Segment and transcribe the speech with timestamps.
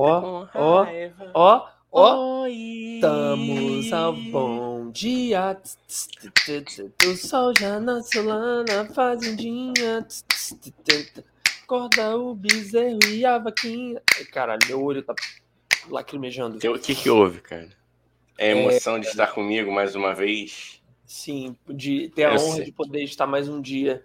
[0.00, 0.86] ó, ó,
[1.34, 5.60] ó, ó, estamos ao bom dia.
[7.06, 10.06] O sol já nasceu lá na fazendinha.
[11.64, 14.02] Acorda o bezerro e a vaquinha.
[14.16, 15.14] Ai, caralho, meu olho tá
[15.88, 16.56] lacrimejando.
[16.56, 17.68] O que, que houve, cara?
[18.38, 19.00] É a emoção é...
[19.00, 20.80] de estar comigo mais uma vez?
[21.04, 22.64] Sim, de ter a Eu honra sei.
[22.64, 24.02] de poder estar mais um dia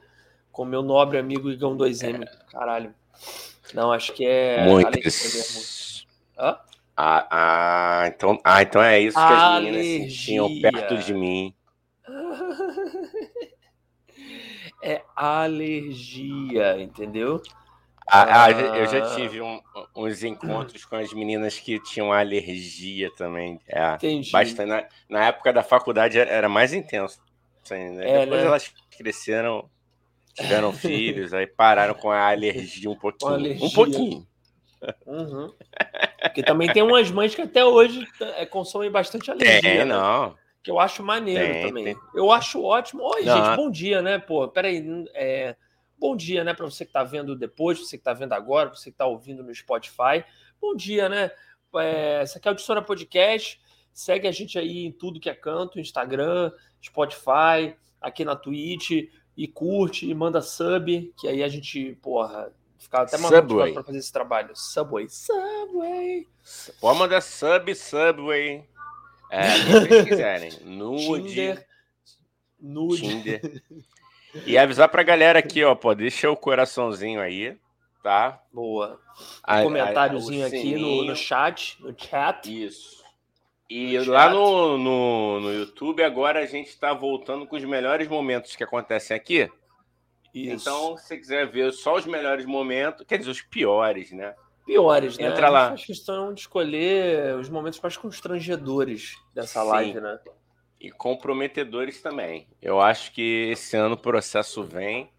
[0.51, 2.23] com meu nobre amigo Igão 2M.
[2.23, 2.51] É.
[2.51, 2.93] Caralho.
[3.73, 4.65] Não, acho que é.
[4.65, 5.84] Muitas.
[6.37, 6.59] Hã?
[6.97, 11.53] Ah, ah, então, ah, então é isso que as meninas tinham perto de mim.
[14.81, 17.41] é alergia, entendeu?
[18.07, 19.15] Ah, ah, eu já ah.
[19.15, 19.59] tive um,
[19.95, 23.59] uns encontros com as meninas que tinham alergia também.
[23.67, 24.31] É, Entendi.
[24.31, 24.69] Bastante.
[24.69, 27.19] Na, na época da faculdade era mais intenso.
[27.63, 28.07] Assim, né?
[28.07, 28.47] É, Depois né?
[28.47, 29.69] elas cresceram,
[30.33, 33.33] tiveram filhos, aí pararam com a alergia um pouquinho.
[33.33, 33.67] Alergia.
[33.67, 34.27] Um pouquinho.
[35.05, 35.53] Uhum.
[36.21, 39.61] Porque também tem umas mães que até hoje é, consomem bastante alergia.
[39.61, 39.85] Tem, né?
[39.85, 40.35] não.
[40.63, 41.83] Que eu acho maneiro tem, também.
[41.85, 41.97] Tem.
[42.13, 43.03] Eu acho ótimo.
[43.03, 43.37] Oi, não.
[43.37, 44.17] gente, bom dia, né?
[44.17, 44.83] Pô, peraí.
[45.13, 45.55] É...
[45.97, 46.53] Bom dia, né?
[46.53, 49.43] Para você que está vendo depois, você que está vendo agora, você que está ouvindo
[49.43, 50.25] no Spotify.
[50.59, 51.31] Bom dia, né?
[51.75, 52.21] É...
[52.21, 53.61] Essa aqui é o Audiciona Podcast.
[53.93, 56.51] Segue a gente aí em tudo que é canto, Instagram,
[56.83, 58.91] Spotify, aqui na Twitch,
[59.37, 62.51] e curte, e manda sub, que aí a gente, porra,
[62.85, 64.51] Ficava até mais motivado para fazer esse trabalho.
[64.53, 65.07] Subway.
[65.09, 66.27] Subway.
[66.79, 68.63] Pode mandar sub, Subway.
[69.31, 70.51] É, se vocês quiserem.
[70.61, 71.29] Nude.
[71.29, 71.67] Tinder.
[72.59, 73.01] Nude.
[73.01, 73.63] Tinder.
[74.45, 77.57] E avisar pra galera aqui, ó, pô, deixa o coraçãozinho aí,
[78.03, 78.39] tá?
[78.53, 78.99] Boa.
[79.49, 82.65] Um comentáriozinho aqui no, no chat, no chat.
[82.65, 83.03] Isso.
[83.67, 88.07] E no lá no, no, no YouTube, agora a gente tá voltando com os melhores
[88.07, 89.49] momentos que acontecem aqui.
[90.35, 90.69] Isso.
[90.69, 94.35] Então, se você quiser ver só os melhores momentos, quer dizer, os piores, né?
[94.65, 95.27] Piores, né?
[95.27, 95.69] Entra lá.
[95.69, 99.67] Faz questão de escolher os momentos mais constrangedores dessa Sim.
[99.69, 100.19] live, né?
[100.81, 102.49] E comprometedores também.
[102.61, 105.09] Eu acho que esse ano o processo vem.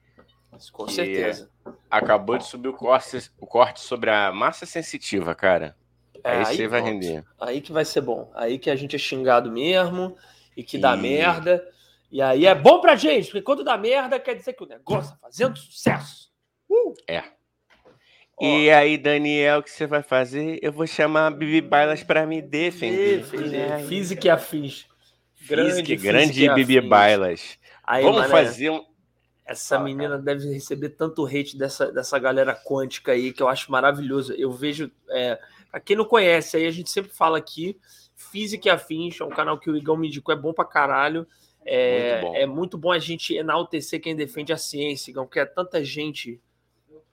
[0.72, 1.50] Com certeza.
[1.90, 5.74] Acabou de subir o corte, o corte sobre a massa sensitiva, cara.
[6.22, 7.24] É, aí, aí você vai render.
[7.40, 8.30] Aí que vai ser bom.
[8.34, 10.16] Aí que a gente é xingado mesmo
[10.54, 11.00] e que dá e...
[11.00, 11.66] merda.
[12.10, 15.12] E aí é bom pra gente, porque quando dá merda, quer dizer que o negócio
[15.12, 16.30] tá fazendo sucesso.
[16.70, 16.94] Uh!
[17.08, 17.24] É.
[18.40, 20.58] E aí, Daniel, o que você vai fazer?
[20.60, 23.18] Eu vou chamar a Bibi Bailas para me defender.
[23.18, 23.86] defender.
[23.86, 24.86] Física e afins.
[25.48, 27.58] Grande, grande Bibi Bailas.
[27.82, 28.84] Aí, Vamos mané, fazer um.
[29.46, 30.22] Essa ah, menina cara.
[30.22, 34.34] deve receber tanto hate dessa, dessa galera quântica aí, que eu acho maravilhoso.
[34.34, 34.90] Eu vejo.
[35.08, 35.38] É,
[35.70, 37.78] pra quem não conhece, aí a gente sempre fala aqui.
[38.14, 41.26] Física e Afins, é um canal que o Igão me indicou, é bom pra caralho.
[41.68, 45.84] É muito, é muito bom a gente enaltecer quem defende a ciência, porque é tanta
[45.84, 46.40] gente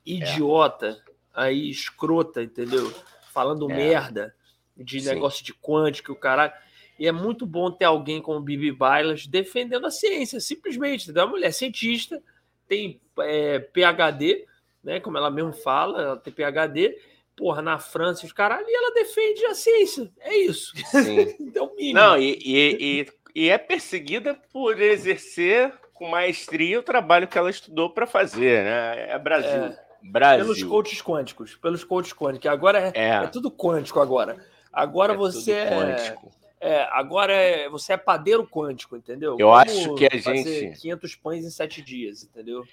[0.06, 1.14] idiota é.
[1.34, 2.94] aí, escrota, entendeu?
[3.34, 3.76] Falando é.
[3.76, 4.36] merda
[4.78, 5.10] de Sim.
[5.10, 6.54] negócio de quântico, o caralho.
[7.00, 11.24] E é muito bom ter alguém como Bibi Bailas defendendo a ciência, simplesmente, entendeu?
[11.24, 12.22] A mulher cientista,
[12.68, 14.46] tem é, PhD,
[14.84, 15.00] né?
[15.00, 16.98] Como ela mesmo fala, ela tem PhD,
[17.36, 20.12] porra, na França, os caralho, e ela defende a ciência.
[20.20, 20.74] É isso.
[20.86, 21.36] Sim.
[21.42, 22.00] então, mínimo.
[22.00, 27.50] Não, e, e, e e é perseguida por exercer com maestria o trabalho que ela
[27.50, 29.12] estudou para fazer, né?
[29.12, 29.50] É Brasil.
[29.50, 30.46] É, Brasil.
[30.46, 32.50] Pelos coaches quânticos, pelos coaches quânticos.
[32.50, 33.10] Agora é, é.
[33.24, 34.38] é tudo quântico agora.
[34.72, 36.16] Agora é você é,
[36.60, 39.32] é, agora é, você é padeiro quântico, entendeu?
[39.32, 42.64] Eu Como acho que a gente 500 pães em sete dias, entendeu?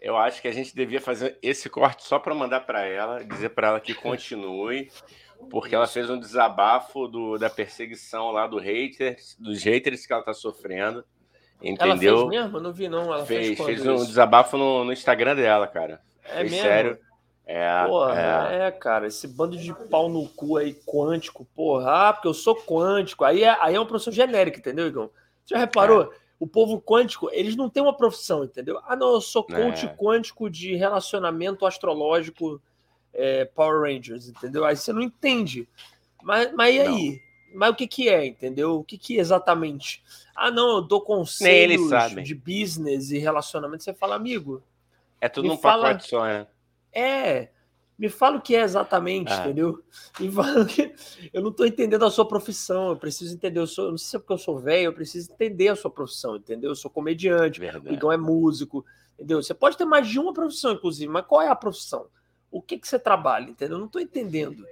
[0.00, 3.50] Eu acho que a gente devia fazer esse corte só para mandar para ela, dizer
[3.50, 4.90] para ela que continue,
[5.48, 10.22] porque ela fez um desabafo do, da perseguição lá do haters, dos haters que ela
[10.22, 11.04] tá sofrendo.
[11.62, 12.14] Entendeu?
[12.14, 12.58] Ela fez mesmo?
[12.58, 13.12] Eu não vi, não.
[13.12, 16.00] Ela fez, fez, fez um desabafo no, no, Instagram dela, cara.
[16.24, 16.58] É mesmo?
[16.58, 16.98] Sério.
[17.46, 18.66] É, porra, é.
[18.68, 18.70] é.
[18.70, 23.24] cara, esse bando de pau no cu aí, quântico, porra, ah, porque eu sou quântico.
[23.24, 25.10] Aí é, aí é uma profissão genérica, entendeu, Igor?
[25.44, 26.02] Você já reparou?
[26.02, 26.08] É.
[26.38, 28.80] O povo quântico, eles não têm uma profissão, entendeu?
[28.86, 29.94] Ah, não, eu sou coach é.
[29.94, 32.62] quântico de relacionamento astrológico
[33.12, 34.64] é, Power Rangers, entendeu?
[34.64, 35.68] Aí você não entende.
[36.22, 37.10] Mas, mas e aí?
[37.10, 37.30] Não.
[37.52, 38.76] Mas o que, que é, entendeu?
[38.76, 40.02] O que, que exatamente?
[40.34, 41.90] Ah, não, eu dou conselhos
[42.22, 43.82] de business e relacionamento.
[43.82, 44.62] Você fala, amigo.
[45.20, 45.88] É tudo num fala...
[45.88, 46.46] pacote só, né?
[46.92, 47.48] É.
[47.98, 49.40] Me fala o que é exatamente, ah.
[49.40, 49.82] entendeu?
[50.18, 50.94] Me fala que...
[51.34, 52.90] Eu não estou entendendo a sua profissão.
[52.90, 53.60] Eu preciso entender.
[53.60, 53.86] Eu, sou...
[53.86, 56.36] eu não sei se é porque eu sou velho, eu preciso entender a sua profissão,
[56.36, 56.70] entendeu?
[56.70, 57.88] Eu sou comediante, Verdade.
[57.88, 59.42] o Igão é músico, entendeu?
[59.42, 62.06] Você pode ter mais de uma profissão, inclusive, mas qual é a profissão?
[62.50, 63.76] O que, que você trabalha, entendeu?
[63.76, 64.64] Eu não estou entendendo.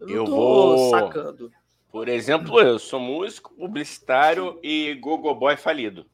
[0.00, 0.90] Eu não estou vou...
[0.90, 1.52] sacando.
[1.90, 6.06] Por exemplo, eu sou músico, publicitário e gogoboy falido.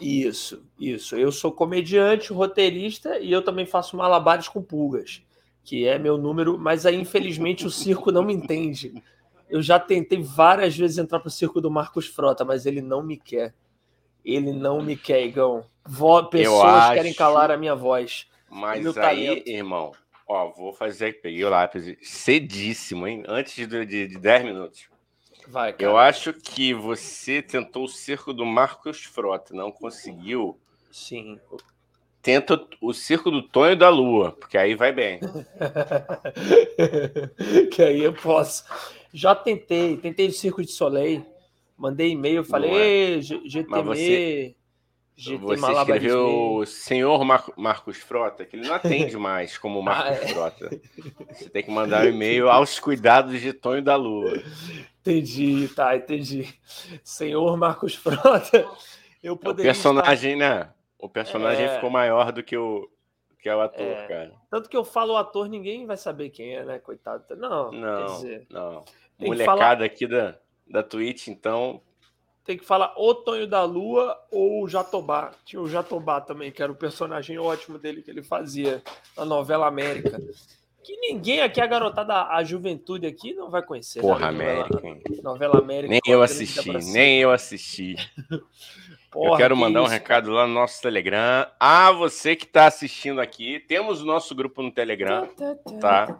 [0.00, 1.16] Isso, isso.
[1.16, 5.22] Eu sou comediante, roteirista e eu também faço malabares com pulgas.
[5.62, 8.92] que é meu número, mas aí infelizmente o circo não me entende.
[9.48, 13.16] Eu já tentei várias vezes entrar pro circo do Marcos Frota, mas ele não me
[13.16, 13.54] quer.
[14.24, 15.64] Ele não me quer, Igão.
[16.30, 16.94] Pessoas acho...
[16.94, 18.26] querem calar a minha voz.
[18.50, 19.48] Mas aí, talento.
[19.48, 19.92] irmão,
[20.26, 21.20] ó, vou fazer.
[21.20, 23.22] Peguei o lápis cedíssimo, hein?
[23.26, 24.88] Antes de, de, de 10 minutos.
[25.46, 25.84] Vai, cara.
[25.84, 30.58] Eu acho que você tentou o circo do Marcos Frota, não conseguiu.
[30.90, 31.38] Sim.
[32.22, 35.20] Tenta o circo do Tonho da Lua, porque aí vai bem.
[37.70, 38.64] que aí eu posso.
[39.12, 41.26] Já tentei, tentei o circo de Soleil,
[41.76, 43.20] mandei e-mail, falei, é.
[43.20, 43.82] GTM.
[43.82, 44.56] Você...
[45.16, 50.24] GT Você escreveu Senhor Mar Marcos Frota, que ele não atende mais como Marcos ah,
[50.24, 50.28] é.
[50.28, 50.80] Frota.
[51.30, 54.42] Você tem que mandar um e-mail aos cuidados de Tonho da Lua.
[55.00, 56.52] Entendi, tá, entendi.
[57.04, 58.66] Senhor Marcos Frota,
[59.22, 59.70] eu poderia.
[59.70, 60.58] O personagem, estar...
[60.58, 60.70] né?
[60.98, 61.74] O personagem é...
[61.74, 62.88] ficou maior do que o,
[63.44, 64.06] que é o ator, é...
[64.06, 64.32] cara.
[64.50, 66.78] Tanto que eu falo o ator, ninguém vai saber quem é, né?
[66.78, 67.24] Coitado.
[67.36, 68.82] Não, não, dizer, não.
[69.18, 69.82] Molecada falar...
[69.84, 71.82] aqui da, da Twitch, então,
[72.44, 75.32] tem que falar o Tonho da Lua ou o Jatobá.
[75.44, 78.82] Tinha o Jatobá também, que era o personagem ótimo dele que ele fazia
[79.16, 80.20] na novela América.
[80.82, 84.02] Que ninguém aqui, a garotada, a juventude aqui, não vai conhecer.
[84.02, 84.08] Né?
[84.08, 84.60] Porra, né?
[84.60, 84.74] América.
[84.74, 85.88] Novela, novela América.
[85.88, 87.96] Nem eu assisti, nem eu assisti.
[89.14, 91.46] Porra, eu quero mandar um recado lá no nosso Telegram.
[91.60, 95.28] Ah, você que está assistindo aqui, temos o nosso grupo no Telegram,
[95.80, 96.18] tá?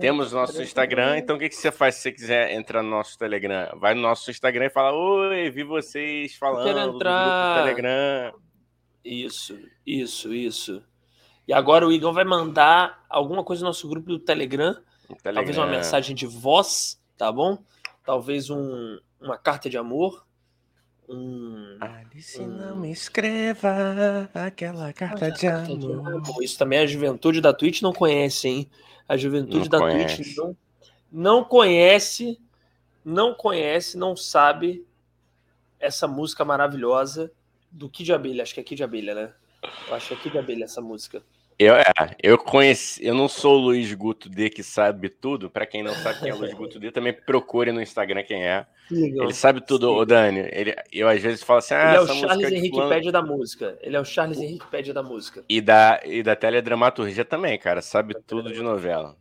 [0.00, 1.18] Temos o nosso Instagram.
[1.18, 3.78] Então, o que, que você faz se você quiser entrar no nosso Telegram?
[3.78, 7.58] Vai no nosso Instagram e fala: Oi, vi vocês falando quero entrar.
[7.58, 8.32] do Telegram.
[9.04, 10.82] Isso, isso, isso.
[11.46, 14.72] E agora o Igor vai mandar alguma coisa no nosso grupo do Telegram.
[15.22, 15.34] Telegram.
[15.34, 17.58] Talvez uma mensagem de voz, tá bom?
[18.06, 20.24] Talvez um, uma carta de amor
[21.08, 21.76] um.
[21.80, 22.46] Alice, um...
[22.46, 26.22] não me escreva aquela carta de amor.
[26.42, 28.70] Isso também a juventude da Twitch não conhece, hein?
[29.08, 30.16] A juventude não da conhece.
[30.16, 30.56] Twitch não,
[31.10, 32.40] não conhece,
[33.04, 34.86] não conhece, não sabe
[35.78, 37.32] essa música maravilhosa
[37.70, 38.42] do Kid Abelha.
[38.42, 39.32] Acho que é Kid Abelha, né?
[39.88, 41.22] Eu acho que é Kid Abelha essa música.
[41.62, 41.84] Eu, é,
[42.20, 45.48] eu conheci, eu não sou o Luiz Guto D que sabe tudo.
[45.48, 48.44] Para quem não sabe quem é o Luiz Guto D, também procure no Instagram quem
[48.44, 48.66] é.
[48.90, 49.24] Legal.
[49.24, 50.40] Ele sabe tudo, o Dani.
[50.50, 53.22] Ele, eu às vezes falo assim: ah, ele é o Charles é Henrique Pédia da
[53.22, 53.78] música.
[53.80, 55.44] Ele é o Charles Henrique Pédia da música.
[55.48, 57.80] E da, e da teledramaturgia também, cara.
[57.80, 59.16] Sabe tudo de novela.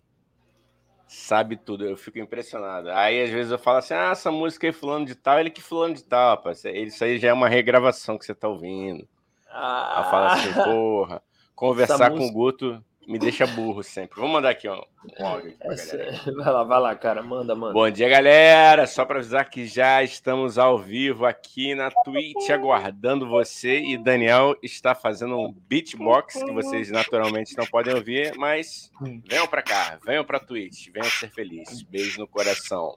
[1.08, 2.90] Sabe tudo, eu fico impressionado.
[2.90, 5.62] Aí às vezes eu falo assim: ah, essa música é fulano de tal, ele que
[5.62, 6.66] fulano de tal, rapaz.
[6.66, 9.08] Isso aí já é uma regravação que você tá ouvindo.
[9.48, 10.00] Ah.
[10.00, 11.22] Aí fala assim, porra.
[11.62, 14.20] Conversar com o Guto me deixa burro sempre.
[14.20, 14.82] Vou mandar aqui um,
[15.20, 16.20] um áudio galera.
[16.36, 17.22] Vai lá, vai lá, cara.
[17.22, 17.74] Manda, manda.
[17.74, 18.88] Bom dia, galera.
[18.88, 23.80] Só para avisar que já estamos ao vivo aqui na Twitch, aguardando você.
[23.80, 28.90] E Daniel está fazendo um beatbox que vocês naturalmente não podem ouvir, mas
[29.30, 31.84] venham para cá, venham para Twitch, venham ser felizes.
[31.84, 32.96] Beijo no coração.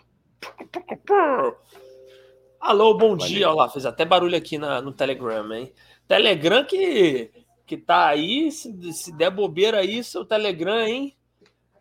[2.59, 3.27] Alô, bom Valeu.
[3.27, 3.47] dia.
[3.47, 5.71] Olha lá, fez até barulho aqui na, no Telegram, hein?
[6.09, 11.17] Telegram que que tá aí, se, se der bobeira aí, seu Telegram, hein?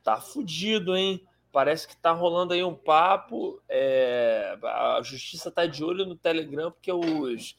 [0.04, 1.26] Tá fudido, hein?
[1.52, 3.62] Parece que tá rolando aí um papo.
[3.70, 7.56] É, a justiça tá de olho no Telegram, porque os.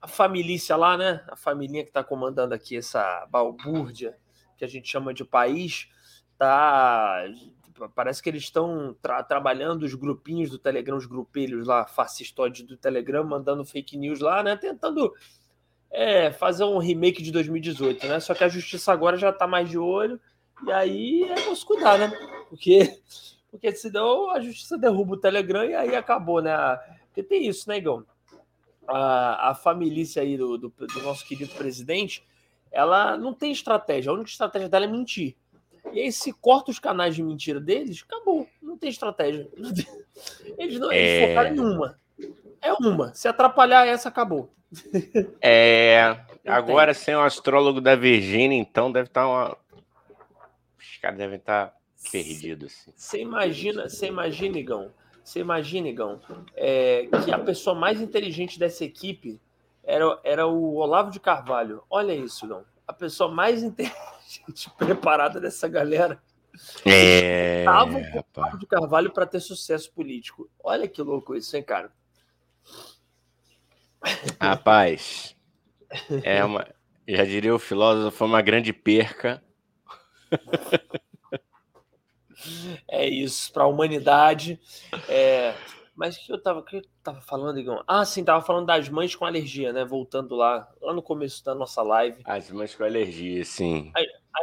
[0.00, 1.24] A família lá, né?
[1.28, 4.16] A família que tá comandando aqui essa balbúrdia
[4.56, 5.88] que a gente chama de país,
[6.38, 7.24] tá.
[7.94, 12.76] Parece que eles estão tra trabalhando os grupinhos do Telegram, os grupelhos lá, fascistoides do
[12.76, 14.56] Telegram, mandando fake news lá, né?
[14.56, 15.12] Tentando
[15.90, 18.20] é, fazer um remake de 2018, né?
[18.20, 20.20] Só que a justiça agora já tá mais de olho,
[20.64, 22.12] e aí é vamos cuidar, né?
[22.48, 22.98] Porque,
[23.50, 26.54] porque senão a justiça derruba o Telegram e aí acabou, né?
[27.06, 28.04] Porque tem isso, né, Igão?
[28.86, 32.22] A, a família aí do, do, do nosso querido presidente,
[32.70, 35.36] ela não tem estratégia, a única estratégia dela é mentir.
[35.92, 38.48] E aí, se corta os canais de mentira deles, acabou.
[38.60, 39.48] Não tem estratégia.
[40.58, 41.28] Eles não eles é...
[41.28, 41.98] focaram em uma.
[42.60, 43.14] É uma.
[43.14, 44.52] Se atrapalhar essa, acabou.
[45.40, 46.18] É.
[46.46, 49.56] Agora, sem o astrólogo da Virgínia, então deve estar tá uma.
[50.78, 51.76] Os caras devem estar tá
[52.10, 52.72] perdidos.
[52.72, 52.92] Assim.
[52.96, 56.20] Você imagina, você imagina, Igão, você imagina, Igão,
[56.54, 59.40] é, que a pessoa mais inteligente dessa equipe
[59.82, 61.82] era, era o Olavo de Carvalho.
[61.90, 62.64] Olha isso, Igão.
[62.86, 66.22] A pessoa mais inteligente preparada dessa galera.
[66.84, 67.60] É.
[67.60, 70.48] Estava o Olavo de Carvalho para ter sucesso político.
[70.62, 71.92] Olha que louco isso, hein, cara?
[74.40, 75.36] Rapaz,
[76.22, 76.66] é uma,
[77.06, 79.42] já diria o filósofo, foi uma grande perca.
[82.88, 84.60] É isso, para a humanidade.
[85.08, 85.54] É...
[85.94, 87.82] Mas o que eu estava que eu tava falando, Igor?
[87.86, 89.82] Ah, sim, tava falando das mães com alergia, né?
[89.82, 92.20] Voltando lá, lá no começo da nossa live.
[92.26, 93.90] As mães com alergia, sim.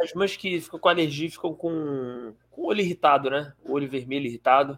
[0.02, 3.52] As mães que ficam com alergia ficam com, com o olho irritado, né?
[3.64, 4.76] O olho vermelho irritado.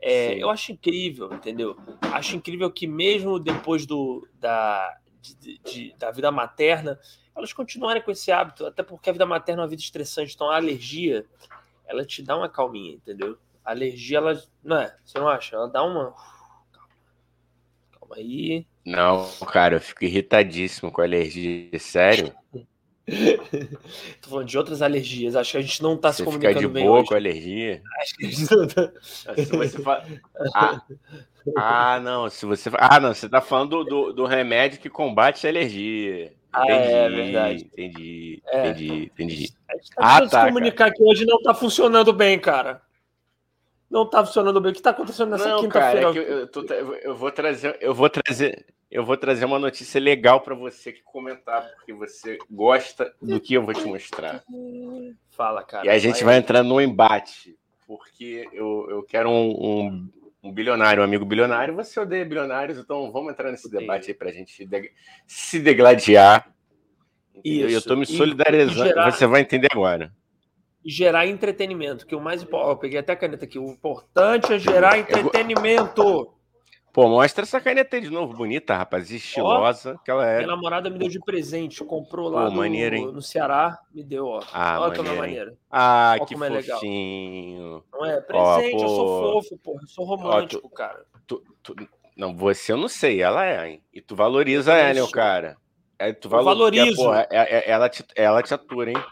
[0.00, 1.76] É, eu acho incrível, entendeu?
[2.12, 6.98] Acho incrível que mesmo depois do, da, de, de, da vida materna,
[7.34, 10.50] elas continuarem com esse hábito, até porque a vida materna é uma vida estressante, então
[10.50, 11.26] a alergia,
[11.86, 13.36] ela te dá uma calminha, entendeu?
[13.64, 14.96] A alergia, ela, não é?
[15.04, 15.56] Você não acha?
[15.56, 16.12] Ela dá uma...
[16.72, 16.88] Calma,
[17.92, 18.66] calma aí.
[18.84, 22.32] Não, cara, eu fico irritadíssimo com alergia, sério.
[24.20, 25.34] Tô falando de outras alergias.
[25.34, 27.08] Acho que a gente não tá você se comunicando fica de boa hoje.
[27.08, 27.82] com alergia?
[28.00, 29.82] Acho que a gente não tá...
[29.82, 30.04] fala...
[30.54, 30.82] ah,
[31.56, 32.28] ah, não.
[32.28, 32.70] Se você...
[32.74, 33.14] Ah, não.
[33.14, 36.32] Você tá falando do, do, do remédio que combate a alergia.
[36.52, 37.70] Ah, entendi, é verdade.
[37.72, 38.68] Entendi, É.
[38.68, 39.52] entendi, entendi.
[39.68, 42.82] A gente tá Ah, tá, se comunicar que hoje não tá funcionando bem, cara.
[43.90, 44.72] Não tá funcionando bem.
[44.72, 46.00] O que tá acontecendo nessa cara, quinta-feira?
[46.00, 50.40] é eu, eu eu vou trazer, eu vou trazer, eu vou trazer uma notícia legal
[50.40, 54.42] para você que comentar, porque você gosta do que eu vou te mostrar.
[55.30, 55.86] Fala, cara.
[55.86, 60.10] E a gente vai entrar no embate, porque eu, eu quero um, um,
[60.44, 63.82] um bilionário, um amigo bilionário, você odeia bilionários, então vamos entrar nesse Odeio.
[63.82, 64.90] debate aí pra gente de-
[65.26, 66.50] se degladiar.
[67.34, 67.68] entendeu?
[67.68, 67.88] E eu Isso.
[67.88, 70.12] tô me solidarizando, gerar- você vai entender agora.
[70.84, 72.70] E gerar entretenimento, que o mais importante.
[72.70, 73.58] Eu peguei até a caneta aqui.
[73.58, 76.32] O importante é gerar entretenimento.
[76.98, 80.38] Pô, mostra essa caneta aí de novo, bonita, rapaz, estilosa, que ela é.
[80.38, 81.84] Minha namorada me deu de presente.
[81.84, 83.78] Comprou lá Pô, no, maneiro, no Ceará.
[83.94, 84.42] Me deu, ó.
[84.52, 85.56] Ah, Olha como é maneiro.
[85.70, 86.80] Ah, Ó que como é legal.
[86.80, 87.84] fofinho.
[87.92, 88.20] Não é?
[88.20, 89.82] Presente, eu sou fofo, porra.
[89.82, 91.04] Eu sou romântico, cara.
[91.24, 91.76] Tu- tu-
[92.16, 93.82] Não, você eu não sei, ela é, hein?
[93.94, 95.56] E tu valoriza ela, o cara?
[96.00, 96.84] É, tu valor- valorizo.
[96.96, 99.04] porque, porra, é- é- ela, te, ela te atura, hein?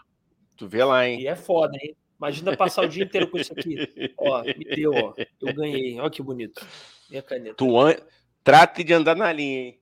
[0.57, 1.21] Tu vê lá, hein?
[1.21, 1.95] E é foda, hein?
[2.19, 3.77] Imagina passar o dia inteiro com isso aqui.
[4.17, 5.13] Ó, me deu, ó.
[5.39, 5.97] Eu ganhei.
[6.01, 6.67] Ó que bonito.
[7.09, 7.55] Minha caneta.
[7.55, 7.95] Tu an...
[8.43, 9.81] trate de andar na linha, hein?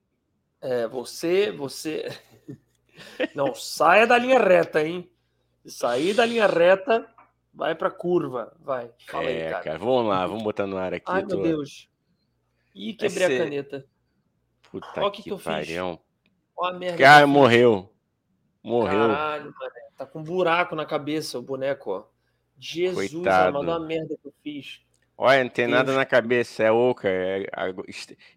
[0.61, 2.07] É, você, você.
[3.35, 5.09] Não, saia da linha reta, hein?
[5.65, 7.07] Sair da linha reta,
[7.53, 8.55] vai pra curva.
[8.59, 8.91] Vai.
[9.07, 9.63] Fala é, aí, cara.
[9.63, 9.77] cara.
[9.79, 11.05] Vamos lá, vamos botar no ar aqui.
[11.07, 11.89] Ai, tu- meu Deus.
[12.73, 13.85] Ih, quebrei ser- a caneta.
[14.71, 15.45] Puta Ó o que que, eu fiz.
[15.45, 15.99] pariu.
[16.57, 16.97] Ó a merda.
[16.97, 17.33] Cara, fiz.
[17.33, 17.93] morreu.
[18.63, 19.07] Morreu.
[19.07, 19.71] Caralho, mano.
[19.97, 22.03] Tá com um buraco na cabeça o boneco, ó.
[22.59, 24.81] Jesus, amado, a merda que eu fiz.
[25.17, 27.07] Olha, não tem nada na cabeça, é oca.
[27.07, 27.45] é-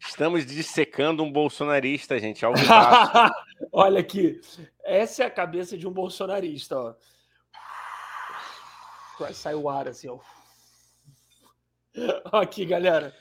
[0.01, 2.45] Estamos dissecando um bolsonarista, gente.
[2.45, 2.53] Ao.
[3.73, 4.41] Olha aqui.
[4.85, 6.95] Essa é a cabeça de um bolsonarista, ó.
[9.33, 10.21] Sai o ar assim, ó.
[12.39, 13.13] Aqui, galera.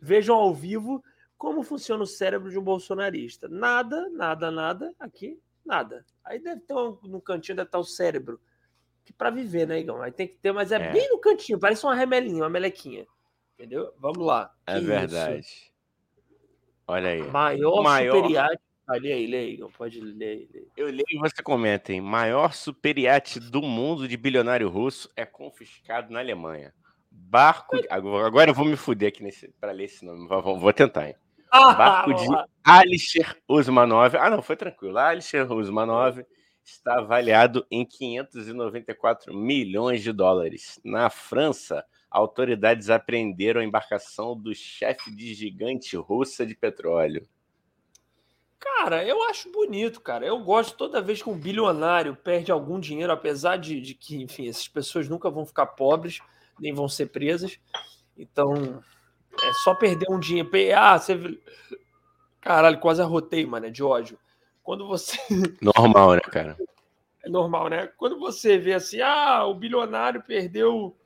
[0.00, 1.02] Vejam ao vivo
[1.36, 3.48] como funciona o cérebro de um bolsonarista.
[3.48, 4.94] Nada, nada, nada.
[5.00, 6.06] Aqui, nada.
[6.24, 8.40] Aí deve ter um, no cantinho deve estar o cérebro.
[9.10, 10.00] Que para viver, né, Igão?
[10.00, 10.92] Aí tem que ter, mas é, É.
[10.92, 13.04] bem no cantinho, parece uma remelinha, uma melequinha.
[13.58, 13.92] Entendeu?
[13.98, 14.52] Vamos lá.
[14.66, 14.86] É Que isso?
[14.86, 15.46] verdade.
[16.86, 17.22] Olha aí.
[17.22, 18.48] Maior, Maior- superior.
[18.88, 19.70] Ah, lê aí, lê aí, Igão.
[19.70, 20.66] Pode ler lê.
[20.76, 22.00] Eu leio e você comenta, hein?
[22.00, 26.72] Maior superiate do mundo de bilionário russo é confiscado na Alemanha.
[27.10, 27.80] Barco.
[27.80, 29.48] de- Agora eu vou me fuder aqui nesse...
[29.60, 30.26] para ler esse nome.
[30.26, 31.14] Vou, tentar, hein?
[31.52, 32.44] Barco vamos de.
[32.64, 34.16] Alisher Usmanov.
[34.16, 34.98] Ah, não, foi tranquilo.
[34.98, 36.24] Alisher Usmanov
[36.64, 40.80] está avaliado em 594 milhões de dólares.
[40.84, 47.26] Na França, autoridades apreenderam a embarcação do chefe de gigante russa de petróleo.
[48.58, 50.26] Cara, eu acho bonito, cara.
[50.26, 54.48] Eu gosto toda vez que um bilionário perde algum dinheiro, apesar de, de que, enfim,
[54.48, 56.20] essas pessoas nunca vão ficar pobres,
[56.58, 57.58] nem vão ser presas.
[58.18, 58.82] Então,
[59.42, 60.50] é só perder um dinheiro.
[60.76, 61.40] Ah, você.
[62.40, 64.18] Caralho, quase arrotei, mano, de ódio.
[64.62, 65.18] Quando você.
[65.60, 66.56] Normal, né, cara?
[67.22, 67.86] É normal, né?
[67.98, 70.96] Quando você vê assim, ah, o bilionário perdeu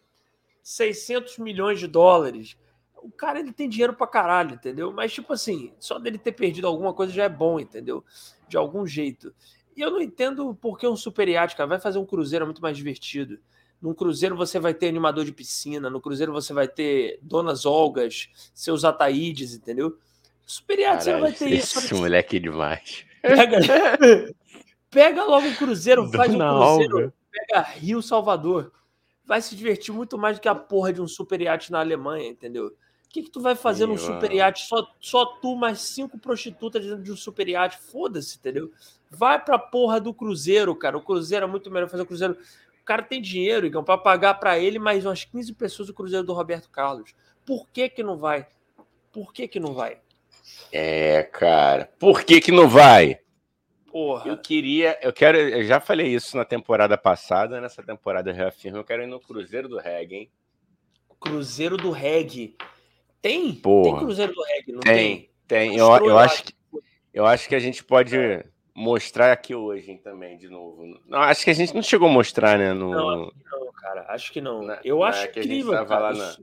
[0.62, 2.56] 600 milhões de dólares.
[2.96, 4.92] O cara, ele tem dinheiro pra caralho, entendeu?
[4.92, 8.04] Mas, tipo assim, só dele ter perdido alguma coisa já é bom, entendeu?
[8.48, 9.34] De algum jeito.
[9.76, 11.68] E eu não entendo por que um super iate, cara.
[11.68, 13.38] Vai fazer um cruzeiro é muito mais divertido.
[13.82, 18.30] Num cruzeiro você vai ter animador de piscina, no cruzeiro você vai ter donas Olgas,
[18.54, 19.98] seus Ataídes, entendeu?
[20.46, 21.78] Super iate você não vai Caralho, ter isso.
[21.80, 23.04] esse moleque é demais.
[23.24, 23.58] Pega,
[24.90, 28.70] pega logo um cruzeiro, faz um cruzeiro, pega Rio Salvador.
[29.24, 32.28] Vai se divertir muito mais do que a porra de um super iate na Alemanha,
[32.28, 32.66] entendeu?
[32.66, 34.66] O que, que tu vai fazer num Sim, super iate?
[34.66, 37.78] Só, só tu mais cinco prostitutas dentro de um super iate?
[37.78, 38.70] Foda-se, entendeu?
[39.10, 40.98] Vai pra porra do cruzeiro, cara.
[40.98, 42.36] O cruzeiro é muito melhor fazer o cruzeiro.
[42.82, 46.26] O cara tem dinheiro, Igão, pra pagar pra ele mais umas 15 pessoas o cruzeiro
[46.26, 47.14] do Roberto Carlos.
[47.46, 48.46] Por que que não vai?
[49.10, 50.00] Por que que não vai?
[50.72, 51.90] É, cara.
[51.98, 53.18] Por que que não vai?
[53.90, 54.28] Porra.
[54.28, 58.78] Eu queria, eu quero, eu já falei isso na temporada passada, nessa temporada eu reafirmo,
[58.78, 60.30] eu quero ir no Cruzeiro do Reggae, hein?
[61.20, 62.56] Cruzeiro do Reggae.
[63.22, 63.54] Tem?
[63.54, 63.90] Porra.
[63.90, 65.30] Tem Cruzeiro do Reggae, não Tem, tem?
[65.46, 65.76] tem.
[65.76, 66.52] Eu, eu acho que
[67.14, 68.16] eu acho que a gente pode
[68.74, 71.00] mostrar aqui hoje também, de novo.
[71.06, 72.72] Não, acho que a gente não chegou a mostrar, né?
[72.72, 72.90] No...
[72.90, 74.62] Não, não cara, acho que não.
[74.62, 76.12] Na, eu acho que incrível, cara.
[76.12, 76.36] Na...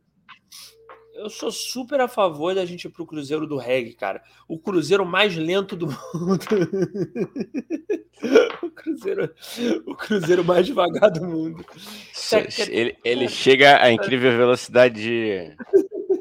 [1.14, 4.24] Eu sou super a favor da gente ir pro Cruzeiro do Reggae, cara.
[4.48, 6.46] O Cruzeiro mais lento do mundo.
[8.64, 9.34] o, cruzeiro,
[9.86, 11.66] o Cruzeiro mais devagar do mundo.
[12.70, 15.56] Ele, ele chega a incrível velocidade de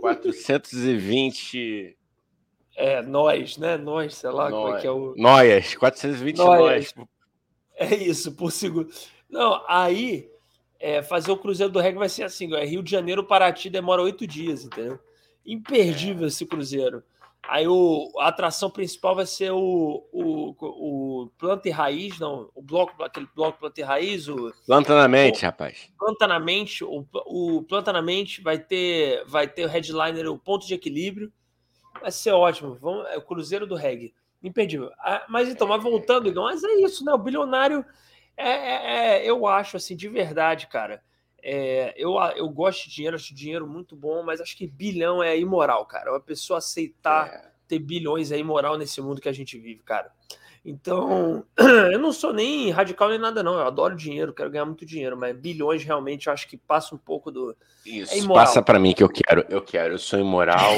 [0.01, 1.97] 420
[2.81, 3.77] é, nós, né?
[3.77, 5.15] Nós, sei lá como é que é o.
[5.15, 6.95] Noias, 420 nós.
[7.77, 8.91] É isso, por segundo.
[9.29, 10.30] Não, aí
[10.81, 14.03] é, fazer o Cruzeiro do Reggae vai ser assim: é Rio de Janeiro, Paraty demora
[14.03, 14.99] oito dias, entendeu?
[15.45, 16.29] Imperdível é.
[16.29, 17.05] esse Cruzeiro.
[17.43, 22.63] Aí o, a atração principal vai ser o, o, o Planta e Raiz, não, o
[22.63, 24.29] bloco, aquele bloco Planta e Raiz.
[24.29, 25.91] O, planta na mente, o, rapaz.
[25.99, 30.39] Planta na mente, o, o Planta na mente vai ter, vai ter o headliner, o
[30.39, 31.33] ponto de equilíbrio.
[32.01, 32.77] Vai ser ótimo.
[32.81, 34.15] Vamos, é o Cruzeiro do Reggae.
[34.43, 34.91] Imperdível.
[34.99, 37.13] Ah, mas então, mas voltando, Igor, mas é isso, né?
[37.13, 37.85] O bilionário,
[38.41, 41.03] é, é, é, eu acho, assim, de verdade, cara.
[41.43, 45.39] É, eu, eu gosto de dinheiro, acho dinheiro muito bom, mas acho que bilhão é
[45.39, 46.13] imoral, cara.
[46.13, 47.51] Uma pessoa aceitar é.
[47.67, 50.11] ter bilhões é imoral nesse mundo que a gente vive, cara.
[50.65, 51.45] Então,
[51.93, 53.55] eu não sou nem radical nem nada, não.
[53.55, 56.99] Eu adoro dinheiro, quero ganhar muito dinheiro, mas bilhões realmente eu acho que passa um
[56.99, 57.57] pouco do.
[57.87, 60.75] Isso, é passa para mim que eu quero, eu quero, eu sou imoral.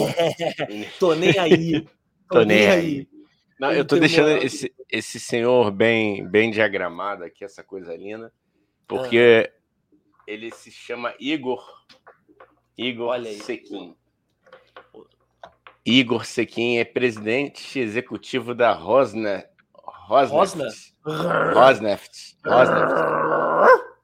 [1.00, 1.80] tô nem aí.
[2.28, 2.78] Tô, tô nem aí.
[2.78, 3.08] aí.
[3.58, 8.30] Não, eu tô deixando esse, esse senhor bem, bem diagramado aqui, essa coisa linda,
[8.86, 10.22] porque ah.
[10.26, 11.64] ele se chama Igor.
[12.76, 13.38] Igor Olha aí.
[13.38, 13.96] Sequim.
[15.84, 20.94] Igor Sequim é presidente executivo da Rosner Rosneft.
[21.04, 22.36] Rosneft.
[22.44, 22.94] Rosneft.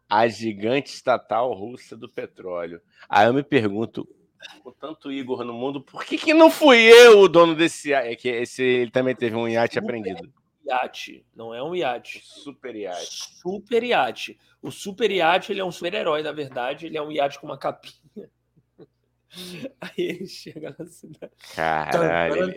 [0.08, 2.80] A gigante estatal russa do petróleo.
[3.10, 4.08] Aí eu me pergunto,
[4.64, 7.92] com tanto Igor no mundo, por que, que não fui eu o dono desse?
[7.92, 10.32] É que esse, ele também teve um iate Super apreendido.
[10.68, 12.22] Iate, não é um iate.
[12.24, 13.40] Super iate.
[13.40, 14.38] Super iate.
[14.60, 16.86] O super iate, ele é um super-herói, na verdade.
[16.86, 18.30] Ele é um iate com uma capinha.
[19.80, 21.32] Aí ele chega na cidade.
[21.54, 22.52] Caralho.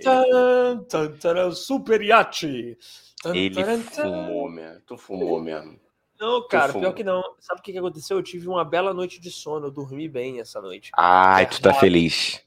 [1.54, 2.78] super iate.
[3.26, 4.82] Ele fumou mesmo.
[4.82, 5.80] Tu fumou mesmo.
[6.20, 7.24] Não, cara, pior que não.
[7.40, 8.18] Sabe o que aconteceu?
[8.18, 9.68] Eu tive uma bela noite de sono.
[9.68, 10.92] Eu dormi bem essa noite.
[10.96, 12.40] Ai, é tu tá feliz.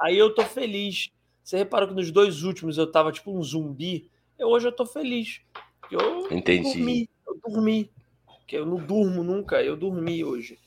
[0.00, 1.10] Aí eu tô feliz.
[1.42, 4.10] Você reparou que nos dois últimos eu tava tipo um zumbi.
[4.38, 5.40] Eu, hoje eu tô feliz.
[5.90, 6.62] Eu Entendi.
[6.62, 7.10] dormi.
[7.26, 7.90] Eu dormi.
[8.26, 9.62] Porque eu não durmo nunca.
[9.62, 10.58] Eu dormi hoje.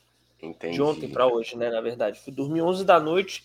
[0.41, 0.75] Entendi.
[0.75, 1.69] De ontem para hoje, né?
[1.69, 2.19] Na verdade.
[2.19, 3.43] Fui dormir 11 da noite.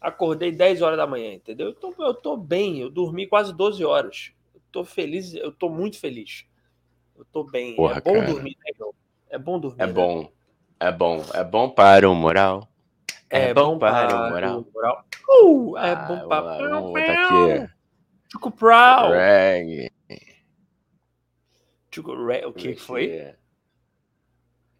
[0.00, 1.68] Acordei 10 horas da manhã, entendeu?
[1.68, 2.80] Eu tô, eu tô bem.
[2.80, 4.34] Eu dormi quase 12 horas
[4.74, 6.44] tô feliz, eu tô muito feliz.
[7.16, 7.76] Eu tô bem.
[7.76, 8.26] Porra, é bom cara.
[8.26, 8.92] dormir, né, João?
[9.30, 9.82] É bom dormir.
[9.82, 9.92] É né?
[9.92, 10.32] bom.
[10.80, 11.24] É bom.
[11.32, 12.68] É bom para o moral.
[13.30, 14.66] É, é bom, bom, para, o moral.
[14.74, 15.04] moral.
[15.28, 17.73] Uh, é ah, bom para o moral.
[18.34, 19.12] Chico Prowl.
[19.12, 19.92] Reg.
[21.92, 22.44] Chico Reg.
[22.46, 23.06] O que foi?
[23.06, 23.38] Deixa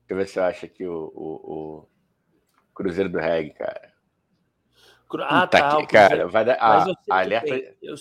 [0.08, 1.88] eu ver se eu acho aqui o, o, o
[2.74, 3.94] Cruzeiro do Reg, cara.
[5.20, 5.76] Ah, Puta tá.
[5.76, 6.56] Que, cara, vai dar.
[6.60, 7.54] Ah, alerta.
[7.80, 7.94] Eu?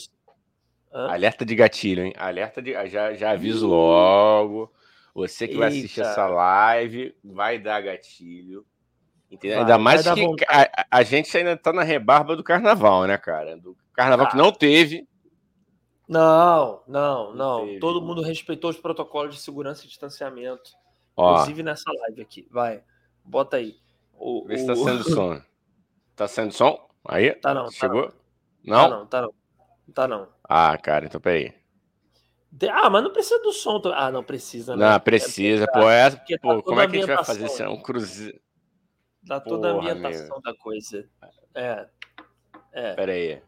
[0.91, 2.13] Alerta de gatilho, hein?
[2.17, 2.73] Alerta de.
[2.89, 4.73] Já, já aviso logo.
[5.13, 5.65] Você que Eita.
[5.65, 8.65] vai assistir essa live vai dar gatilho.
[9.29, 9.57] Entendeu?
[9.57, 13.55] Vai, ainda mais que a, a, gente ainda tá na rebarba do carnaval, né, cara?
[13.55, 15.07] Do carnaval que não teve.
[16.13, 17.65] Não, não, não.
[17.65, 20.71] não Todo mundo respeitou os protocolos de segurança e distanciamento.
[21.15, 22.47] Ó, inclusive nessa live aqui.
[22.52, 22.84] Vai,
[23.23, 23.76] bota aí.
[24.13, 24.58] O, Vê o...
[24.60, 25.41] se tá sendo som.
[26.15, 26.88] Tá sendo som?
[27.06, 27.34] Aí?
[27.34, 27.65] Tá não.
[27.65, 28.08] Tá Chegou?
[28.10, 28.15] Tá
[28.63, 28.78] não.
[28.78, 29.34] Tá não, tá não.
[29.93, 30.28] Tá não.
[30.43, 31.54] Ah, cara, então peraí.
[32.69, 33.82] Ah, mas não precisa do som.
[33.95, 34.91] Ah, não precisa, né?
[34.91, 35.63] Não, precisa.
[35.63, 37.63] É pô, é, pô, como é que a gente vai fazer isso?
[37.63, 38.39] É um cruzeiro.
[39.23, 41.10] Dá toda Porra, a ambientação da coisa.
[41.56, 41.88] É.
[42.71, 42.93] É.
[42.93, 43.41] Pera aí.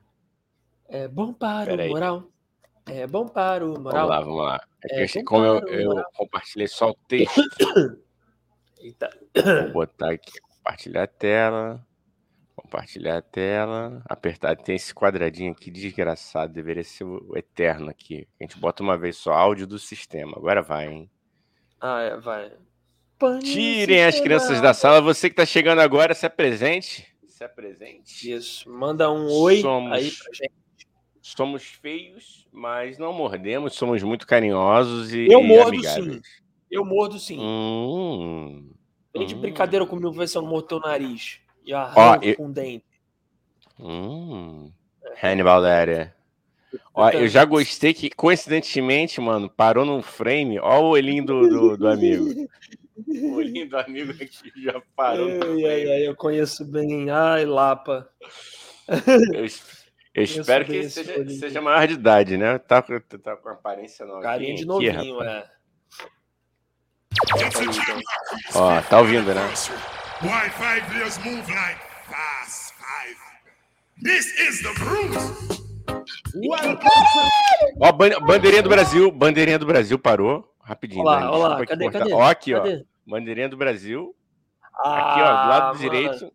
[0.87, 2.23] É bom para Pera o moral.
[2.87, 4.07] É bom para o moral.
[4.07, 4.67] Vamos lá, vamos lá.
[4.91, 7.41] É é como eu, eu compartilhei só o texto.
[8.79, 9.09] Eita.
[9.63, 11.87] Vou botar aqui, compartilhar a tela.
[12.55, 14.03] Compartilhar a tela.
[14.07, 14.55] Apertar.
[14.55, 16.53] Tem esse quadradinho aqui desgraçado.
[16.53, 18.27] Deveria ser o eterno aqui.
[18.39, 20.37] A gente bota uma vez só áudio do sistema.
[20.37, 21.11] Agora vai, hein?
[21.81, 22.51] Ah, é, vai.
[23.41, 25.01] Tirem as crianças da sala.
[25.01, 27.07] Você que está chegando agora, se apresente.
[27.27, 28.31] Se apresente.
[28.31, 28.69] Isso.
[28.69, 30.64] Manda um oi somos, aí pra gente.
[31.25, 33.73] Somos feios, mas não mordemos.
[33.73, 35.25] Somos muito carinhosos e.
[35.25, 36.17] Eu mordo amigáveis.
[36.17, 36.21] sim.
[36.69, 37.39] Eu mordo sim.
[37.39, 38.69] Hum,
[39.11, 39.41] Tem de hum.
[39.41, 41.39] brincadeira comigo, ver se eu não mordo teu nariz.
[41.65, 42.35] E arranca eu...
[42.35, 42.85] com dente.
[43.79, 44.71] Hum,
[45.21, 45.63] Hannibal.
[46.93, 50.59] Ó, eu já gostei que, coincidentemente, mano, parou num frame.
[50.59, 52.47] Ó o olhinho do, do, do amigo.
[53.07, 55.27] o olhinho do amigo aqui já parou.
[55.27, 57.09] Ai, ai, ai, eu conheço bem.
[57.09, 58.07] Ai, Lapa.
[59.33, 59.47] eu,
[60.15, 62.57] Eu espero que seja, seja, maior de idade, né?
[62.57, 64.21] Tá, tá com aparência nova.
[64.21, 65.45] Carinha de novinho, aqui, é.
[68.55, 69.41] Ó, tá ouvindo, né?
[70.21, 73.17] Why five years move like fast five?
[74.01, 75.55] This is the Bruce.
[77.81, 80.49] Ó, bandeirinha do Brasil, bandeirinha do Brasil parou.
[80.61, 81.01] Rapidinho.
[81.01, 82.13] Olá, Dani, olá, cadê, cadê?
[82.13, 82.85] Ó, aqui, cadê?
[83.05, 83.09] ó.
[83.09, 84.15] Bandeirinha do Brasil.
[84.77, 85.79] Ah, aqui, ó, do lado mano.
[85.79, 86.34] direito.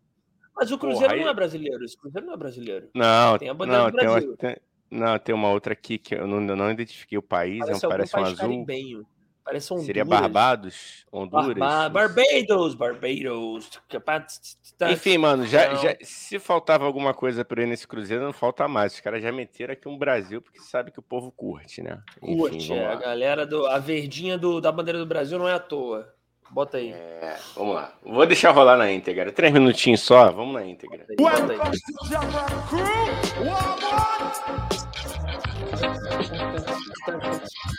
[0.60, 1.82] Mas o Cruzeiro Porra, não é brasileiro.
[1.82, 2.90] Esse Cruzeiro não é brasileiro.
[2.94, 4.36] Não, tem a bandeira não, do Brasil.
[4.36, 4.56] Tem uma, tem,
[4.90, 7.60] não, tem uma outra aqui que eu não, não identifiquei o país.
[7.60, 8.36] Parece, não, parece um azul.
[8.36, 9.06] Carimbenho.
[9.42, 9.86] Parece Honduras.
[9.86, 11.06] Seria Barbados?
[11.10, 11.56] Honduras?
[11.56, 14.58] Barbados, Barbados.
[14.92, 18.92] Enfim, mano, já, já, se faltava alguma coisa por aí nesse Cruzeiro, não falta mais.
[18.92, 22.02] Os caras já meteram aqui um Brasil, porque sabe que o povo curte, né?
[22.20, 22.86] Curte, é.
[22.86, 23.66] A galera do.
[23.66, 26.14] A verdinha do, da bandeira do Brasil não é à toa.
[26.50, 26.92] Bota aí.
[26.92, 27.92] É, vamos lá.
[28.04, 29.30] Vou deixar rolar na íntegra.
[29.30, 31.06] Três minutinhos só, vamos na íntegra.
[31.16, 31.70] Bota aí, bota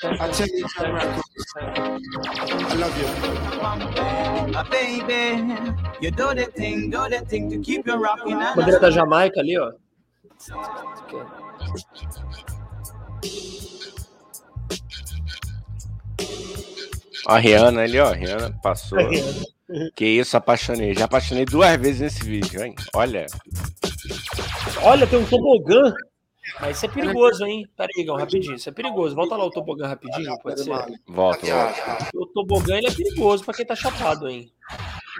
[0.03, 0.15] I
[2.75, 3.07] love you.
[4.69, 5.43] baby,
[6.01, 8.39] you do the thing, do the thing to keep you rocking.
[8.55, 9.73] Bandeira da Jamaica ali, ó.
[17.27, 18.09] Ó, a Rihanna ali, ó.
[18.09, 18.99] A Rihanna passou.
[19.95, 20.93] Que isso, apaixonei.
[20.93, 22.75] Já apaixonei duas vezes nesse vídeo, hein?
[22.93, 23.25] Olha.
[24.83, 25.93] Olha, tem um tobogã.
[26.59, 27.67] Mas isso é perigoso, hein?
[27.77, 28.55] Pera aí, Igão, rapidinho.
[28.55, 29.15] Isso é perigoso.
[29.15, 30.69] Volta lá o tobogã rapidinho, pode ser?
[31.07, 32.09] Volta, volta.
[32.13, 34.51] O tobogã ele é perigoso pra quem tá chapado, hein?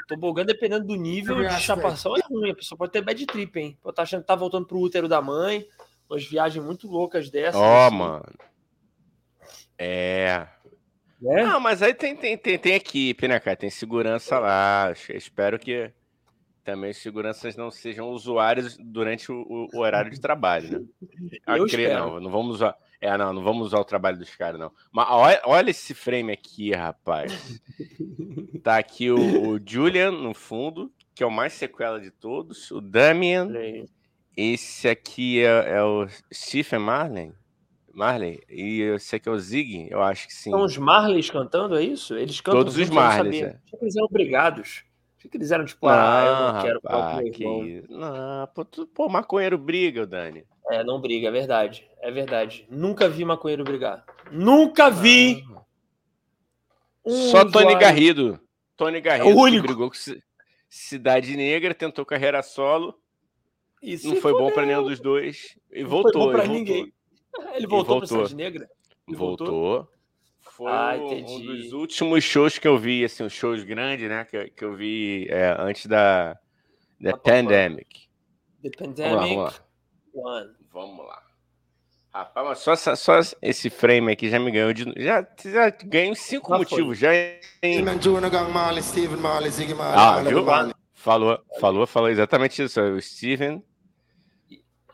[0.03, 2.51] O tobogã, dependendo do nível de chapação, é ruim.
[2.51, 3.77] A pessoa pode ter bad trip, hein?
[3.81, 5.65] Pode estar tá achando que tá voltando pro útero da mãe.
[6.09, 7.55] Umas viagens muito loucas dessas.
[7.55, 7.95] Ó, oh, assim.
[7.95, 8.25] mano.
[9.77, 10.47] É.
[11.23, 11.43] É?
[11.43, 13.55] Não, mas aí tem, tem, tem, tem equipe, né, cara?
[13.55, 14.91] Tem segurança lá.
[15.09, 15.91] Espero que
[16.63, 20.85] também os seguranças não sejam usuários durante o, o horário de trabalho, né?
[21.47, 21.93] Eu Acre...
[21.93, 22.75] Não, não vamos usar.
[22.99, 24.71] É, não, não vamos usar o trabalho dos caras, não.
[24.91, 27.59] Mas olha, olha, esse frame aqui, rapaz.
[28.63, 32.69] Tá aqui o, o, Julian no fundo, que é o mais sequela de todos.
[32.69, 33.49] O Damian.
[34.37, 37.33] Esse aqui é, é o Stephen Marley.
[37.93, 38.41] Marley.
[38.49, 40.51] E esse aqui é o Zig, eu acho que sim.
[40.51, 42.15] São os Marleys cantando, é isso?
[42.15, 43.43] Eles cantam Todos os Marleys.
[43.43, 43.59] É.
[43.81, 44.83] Eles eram obrigados.
[45.23, 47.83] O que eles eram tipo, não, ah, eu não quero rapaz, que...
[47.87, 50.43] Não, pô, tu, pô, maconheiro briga, Dani.
[50.69, 51.87] É, não briga, é verdade.
[52.01, 52.65] É verdade.
[52.69, 54.03] Nunca vi maconheiro brigar.
[54.31, 55.43] Nunca vi!
[57.05, 57.51] Um Só usuário...
[57.51, 58.39] Tony Garrido.
[58.75, 59.67] Tony é Garrido é o único.
[59.67, 59.95] brigou com
[60.67, 62.95] Cidade Negra, tentou carreira solo.
[63.81, 65.57] Isso não foi bom para nenhum dos dois.
[65.71, 66.11] E não voltou.
[66.13, 66.91] Foi bom pra ninguém.
[67.55, 68.17] Ele voltou, voltou.
[68.17, 68.69] para Cidade Negra?
[69.07, 69.47] Ele voltou.
[69.47, 69.91] voltou.
[70.39, 74.25] Foi ah, um dos últimos shows que eu vi, assim, os shows grandes, né?
[74.25, 76.37] Que, que eu vi é, antes da
[77.01, 78.07] The Pandemic.
[78.61, 79.15] The Pandemic.
[79.15, 79.53] Vamos lá,
[80.13, 80.47] vamos lá.
[80.73, 81.21] Vamos lá.
[82.13, 84.83] Rapaz, mas só, só esse frame aqui já me ganhou de.
[84.97, 86.97] Já, já ganhei cinco já motivos.
[86.97, 87.39] Já em...
[89.95, 90.45] Ah, viu?
[90.93, 92.81] Falou, falou, falou exatamente isso.
[92.81, 93.63] O Steven,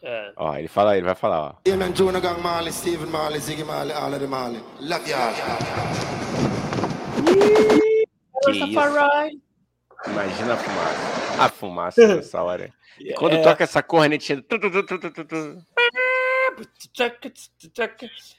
[0.08, 0.32] é.
[0.38, 1.54] Ó, ele fala, ele vai falar, ó.
[3.40, 3.64] Ziggy
[10.08, 11.44] Imagina a fumaça.
[11.44, 12.74] A fumaça nessa hora.
[13.00, 13.42] E quando é.
[13.42, 14.42] toca essa cornetinha.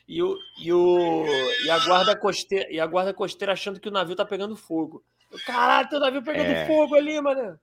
[0.08, 1.26] E, o, e, o,
[1.66, 5.04] e, a guarda costeira, e a guarda costeira achando que o navio tá pegando fogo.
[5.44, 6.66] Caralho, tem o navio pegando é.
[6.66, 7.58] fogo ali, mano.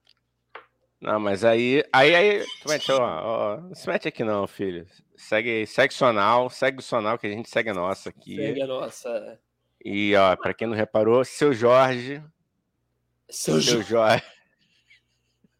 [1.06, 1.84] Não, mas aí.
[1.94, 2.46] Aí, aí.
[2.68, 4.88] Mete, ó, ó, não se mete aqui, não, filho.
[5.16, 8.36] Segue, segue o sonal, segue o sonal, que a gente segue a nossa aqui.
[8.36, 9.40] Segue a nossa.
[9.84, 12.24] E, ó, pra quem não reparou, seu Jorge.
[13.30, 14.24] Seu, seu Jorge.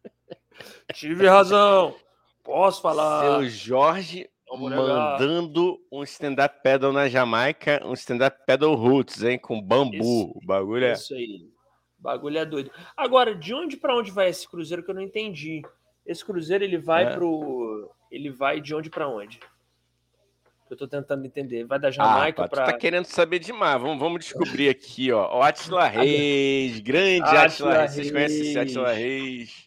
[0.92, 1.94] Tive razão.
[2.42, 3.38] Posso falar.
[3.38, 9.38] Seu Jorge mandando um stand-up pedal na Jamaica, um stand-up pedal roots, hein?
[9.38, 9.94] Com bambu.
[9.94, 10.92] Isso, o bagulho é.
[10.94, 11.55] Isso aí
[12.06, 12.70] bagulho é doido.
[12.96, 15.62] Agora, de onde para onde vai esse cruzeiro que eu não entendi?
[16.06, 17.10] Esse cruzeiro ele vai é.
[17.10, 19.40] pro ele vai de onde para onde?
[20.70, 21.64] Eu tô tentando entender.
[21.64, 23.80] Vai da Jamaica ah, para tá querendo saber demais.
[23.80, 25.38] Vamos, vamos descobrir aqui, ó.
[25.38, 27.92] O Atila Reis, grande Atila, Atila Reis.
[27.92, 29.65] Vocês conhecem esse Atila Reis?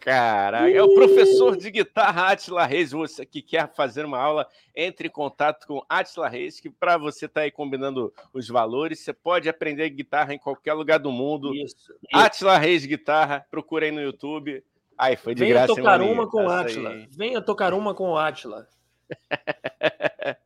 [0.00, 2.92] Caraca, é o professor de guitarra Atila Reis.
[2.92, 7.28] Você que quer fazer uma aula, entre em contato com Atila Reis, que para você
[7.28, 11.54] tá aí combinando os valores, você pode aprender guitarra em qualquer lugar do mundo.
[11.54, 11.94] Isso.
[12.12, 14.64] Atila Reis Guitarra, procura aí no YouTube.
[14.96, 15.74] Ai, foi de Venha graça.
[15.74, 16.90] Tocar uma com Atila.
[16.90, 17.08] Aí.
[17.10, 18.66] Venha tocar uma com o Atila.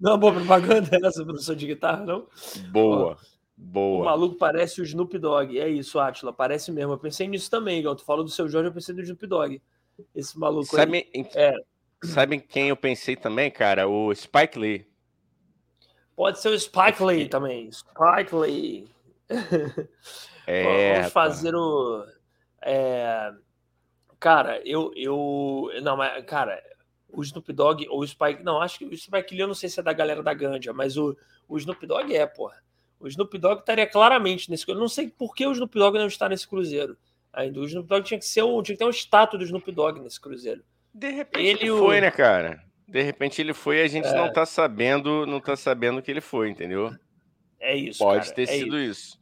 [0.00, 2.26] não é boa propaganda essa, professor de guitarra, não?
[2.70, 3.18] Boa.
[3.20, 3.31] Ó.
[3.64, 4.02] Boa.
[4.02, 5.58] O maluco parece o Snoop Dogg.
[5.58, 6.94] É isso, Atila, parece mesmo.
[6.94, 9.62] Eu pensei nisso também, igual tu falou do seu Jorge, eu pensei do Snoop Dogg.
[10.14, 11.26] Esse maluco Sabe, aí.
[11.34, 11.54] É.
[12.02, 13.88] sabem quem eu pensei também, cara?
[13.88, 14.86] O Spike Lee.
[16.16, 17.70] Pode ser o Spike Lee também.
[17.70, 18.90] Spike Lee.
[20.44, 22.04] É, Vamos fazer o.
[22.60, 23.32] É,
[24.18, 25.70] cara, eu, eu.
[25.82, 26.60] Não, mas, cara,
[27.08, 28.42] o Snoop Dogg ou o Spike.
[28.42, 30.72] Não, acho que o Spike Lee eu não sei se é da galera da Ganja,
[30.72, 31.16] mas o,
[31.48, 32.60] o Snoop Dogg é, porra.
[33.02, 34.68] O Snoop Dogg estaria claramente nesse.
[34.68, 36.96] Eu não sei por que o Snoop Dogg não está nesse cruzeiro
[37.32, 37.58] ainda.
[37.60, 40.00] O Snoop Dogg tinha que ser um, tinha que ter um status do Snoop Dogg
[40.00, 40.62] nesse cruzeiro.
[40.94, 42.00] De repente ele, ele foi, o...
[42.00, 42.62] né, cara?
[42.86, 44.14] De repente ele foi e a gente é...
[44.14, 46.94] não tá sabendo, não tá sabendo que ele foi, entendeu?
[47.58, 47.98] É isso.
[47.98, 49.00] Pode cara, ter é sido isso.
[49.00, 49.20] isso.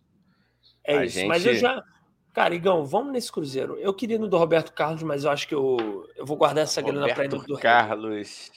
[0.85, 1.15] É a isso.
[1.15, 1.29] Gente...
[1.29, 1.83] Mas eu já.
[2.33, 3.77] Cara, Igão, vamos nesse Cruzeiro.
[3.79, 6.81] Eu queria no do Roberto Carlos, mas eu acho que eu, eu vou guardar essa
[6.81, 8.53] grana pra ir no do Carlos.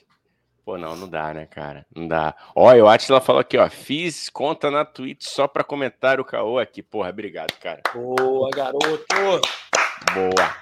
[0.65, 1.85] Pô, não, não dá, né, cara?
[1.93, 2.33] Não dá.
[2.55, 3.69] Ó, o Atila falou aqui, ó.
[3.69, 6.81] Fiz conta na Twitch só pra comentar o caô aqui.
[6.81, 7.81] Porra, obrigado, cara.
[7.93, 9.05] Boa, garoto.
[10.13, 10.55] Boa.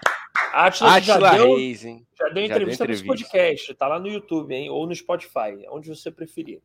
[0.53, 2.05] Atila, Atila já deu, Reis, hein?
[2.17, 3.07] Já deu entrevista, deu entrevista.
[3.07, 3.73] podcast.
[3.75, 4.71] Tá lá no YouTube, hein?
[4.71, 6.61] Ou no Spotify, onde você preferir.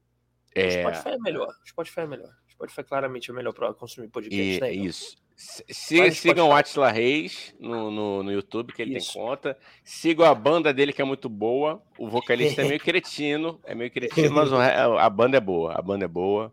[0.55, 0.67] É...
[0.67, 1.49] O Spotify é melhor.
[1.49, 2.31] O Spotify é melhor.
[2.49, 4.73] O Spotify claramente é melhor para consumir podcast, e, né?
[4.73, 5.17] Isso.
[5.37, 9.13] Sigam o Atila Reis no, no, no, YouTube, que ele Isso.
[9.13, 9.57] tem conta.
[9.85, 11.83] Sigam a banda dele, que é muito boa.
[11.99, 15.75] O vocalista é meio cretino, é meio cretino, mas a banda é boa.
[15.75, 16.51] A banda é boa.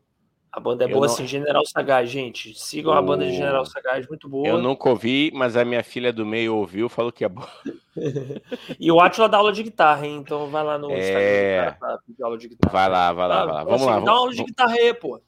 [0.51, 1.13] A banda é boa, não...
[1.13, 2.53] assim, General Sagaz, gente.
[2.59, 2.95] Sigam o...
[2.95, 4.47] a banda de General Sagaz, muito boa.
[4.47, 7.49] Eu nunca ouvi, mas a minha filha do meio ouviu, falou que é boa.
[8.77, 10.17] e o Atila dá aula de guitarra, hein?
[10.17, 10.99] Então vai lá no é...
[10.99, 12.71] Instagram pra pedir aula de guitarra.
[12.73, 13.63] Vai lá, vai lá, vai lá.
[13.63, 13.95] Vamos assim, lá.
[13.95, 14.19] Dá vamos...
[14.19, 15.21] aula de guitarra aí, pô.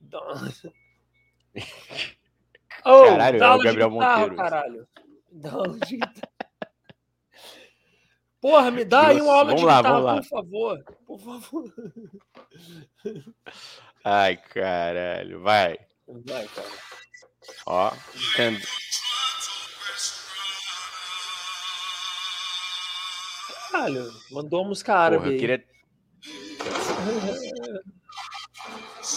[0.00, 0.20] Dá...
[2.84, 4.36] oh, caralho, é o Gabriel Monteiro.
[4.36, 4.88] Caralho.
[5.32, 6.34] Dá aula de guitarra.
[8.40, 10.84] Porra, me dá aí uma aula vamos de lá, guitarra, por favor.
[11.06, 11.74] Por favor.
[14.04, 15.40] Ai, caralho.
[15.40, 15.78] Vai.
[16.06, 16.68] Vai, cara.
[17.66, 17.90] Ó.
[23.70, 25.24] Caralho, mandou uma música árabe.
[25.24, 25.64] Porra, eu queria.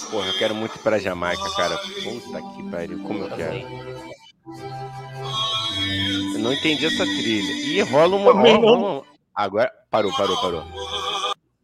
[0.10, 1.78] Porra, eu quero muito ir pra Jamaica, cara.
[1.78, 3.58] Puta que pariu, como eu quero.
[6.34, 7.52] Eu não entendi essa trilha.
[7.52, 8.32] E rola uma.
[8.32, 9.04] Rola uma...
[9.34, 9.72] Agora.
[9.90, 10.64] Parou, parou, parou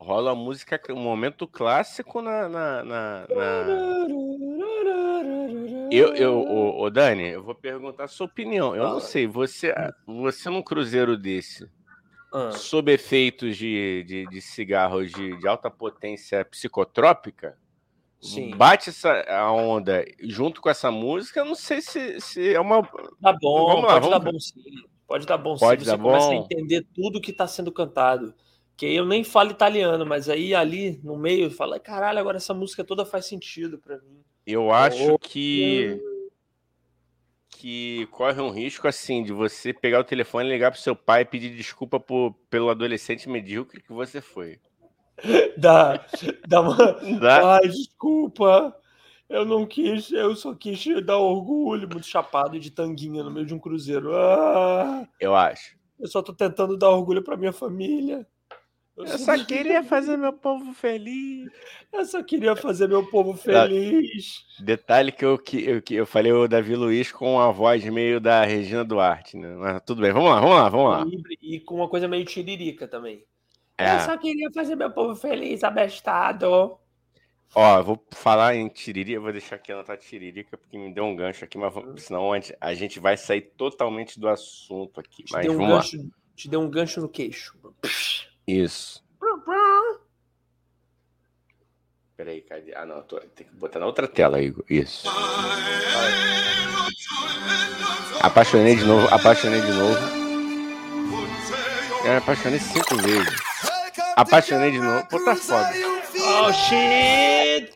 [0.04, 2.50] rola a música, um momento clássico na.
[2.50, 4.08] na, na, na...
[5.90, 8.76] Eu, eu, o, o, Dani, eu vou perguntar a sua opinião.
[8.76, 9.74] Eu não sei, você,
[10.06, 11.70] você num cruzeiro desse,
[12.34, 12.52] ah.
[12.52, 17.56] sob efeitos de, de, de cigarros de, de, alta potência psicotrópica,
[18.24, 18.56] Sim.
[18.56, 22.82] bate essa a onda junto com essa música, eu não sei se, se é uma.
[23.22, 24.10] Tá bom, vamos lá, pode vamos...
[24.10, 24.64] dar bom sim.
[25.06, 25.90] Pode dar bom pode sim.
[25.90, 26.10] Dar você bom.
[26.10, 28.34] começa a entender tudo que está sendo cantado
[28.76, 32.84] que eu nem falo italiano, mas aí ali no meio fala, caralho, agora essa música
[32.84, 34.24] toda faz sentido para mim.
[34.46, 36.02] Eu acho oh, que
[37.50, 41.26] que corre um risco assim de você pegar o telefone, ligar pro seu pai e
[41.26, 44.60] pedir desculpa por, pelo adolescente medíocre que você foi.
[45.58, 46.06] Dá,
[46.48, 46.76] dá uma.
[47.20, 47.56] Dá.
[47.58, 48.76] Ai, desculpa.
[49.30, 53.54] Eu não quis, eu só quis dar orgulho, muito chapado de tanguinha no meio de
[53.54, 54.16] um cruzeiro.
[54.16, 55.76] Ah, eu acho.
[56.00, 58.28] Eu só tô tentando dar orgulho para minha família.
[58.96, 61.50] Eu, eu só queria fazer meu povo feliz.
[61.92, 64.46] Eu só queria fazer meu povo feliz.
[64.60, 68.22] Detalhe que eu, que, eu, que eu falei o Davi Luiz com a voz meio
[68.22, 69.56] da Regina Duarte, né?
[69.56, 71.06] Mas tudo bem, vamos lá, vamos lá, vamos lá.
[71.42, 73.26] E, e com uma coisa meio tiririca também.
[73.78, 73.96] É.
[73.96, 76.78] Eu só queria fazer meu povo feliz, abestado.
[77.56, 81.16] Ó, eu vou falar em tiririca, vou deixar aqui anotar tiririca, porque me deu um
[81.16, 85.24] gancho aqui, mas vamos, senão a gente vai sair totalmente do assunto aqui.
[85.24, 86.04] Te mas deu um gancho, lá.
[86.36, 87.56] Te deu um gancho no queixo.
[88.48, 89.04] Isso.
[92.16, 92.76] Peraí, cadê?
[92.76, 93.20] Ah, não, tô...
[93.20, 94.64] tem que botar na outra tela, Igor.
[94.70, 95.08] Isso.
[98.22, 100.00] Apaixonei de novo, apaixonei de novo.
[102.04, 103.53] Eu me apaixonei cinco vezes.
[104.16, 105.06] Apaixonei de novo.
[105.08, 105.72] Pô, tá foda.
[106.46, 107.74] Oh, shit!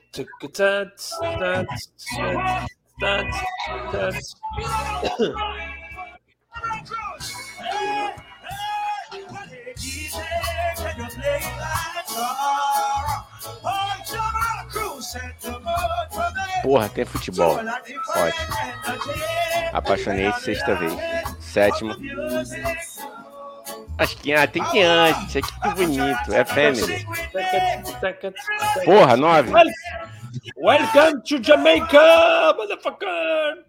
[16.63, 17.58] Porra, tem futebol.
[17.58, 18.47] Ótimo.
[19.73, 20.93] Apaixonei sexta vez.
[21.39, 21.95] Sétimo.
[23.98, 25.36] Acho que ah, tem que antes.
[25.38, 26.34] Aqui que bonito.
[26.34, 27.06] É family.
[28.86, 29.52] Porra, nove.
[30.56, 33.66] Welcome to Jamaica, motherfucker.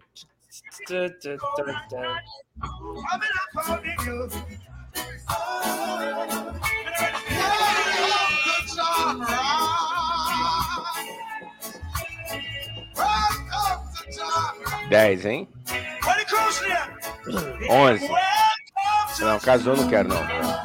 [14.89, 15.47] Dez, hein?
[17.69, 18.09] Onze.
[19.19, 20.21] Não, casou não quero, não.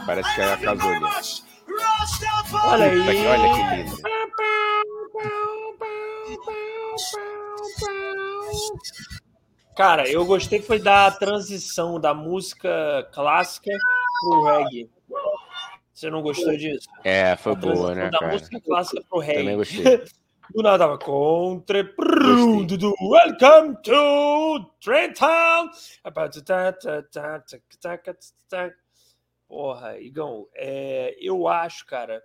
[0.07, 1.05] Parece que ela casou ali.
[2.65, 3.27] Olha aí.
[3.27, 4.15] Olha que lindo.
[9.77, 13.73] Cara, eu gostei foi da transição da música clássica
[14.21, 14.89] pro reggae.
[15.93, 16.89] Você não gostou disso?
[17.03, 18.33] É, foi boa, né, da cara?
[18.33, 19.41] música clássica pro reggae.
[19.41, 20.05] Também gostei.
[20.53, 25.71] Do nada contra do Welcome to Trenton.
[29.49, 32.23] Porra, Igão, é, eu acho, cara,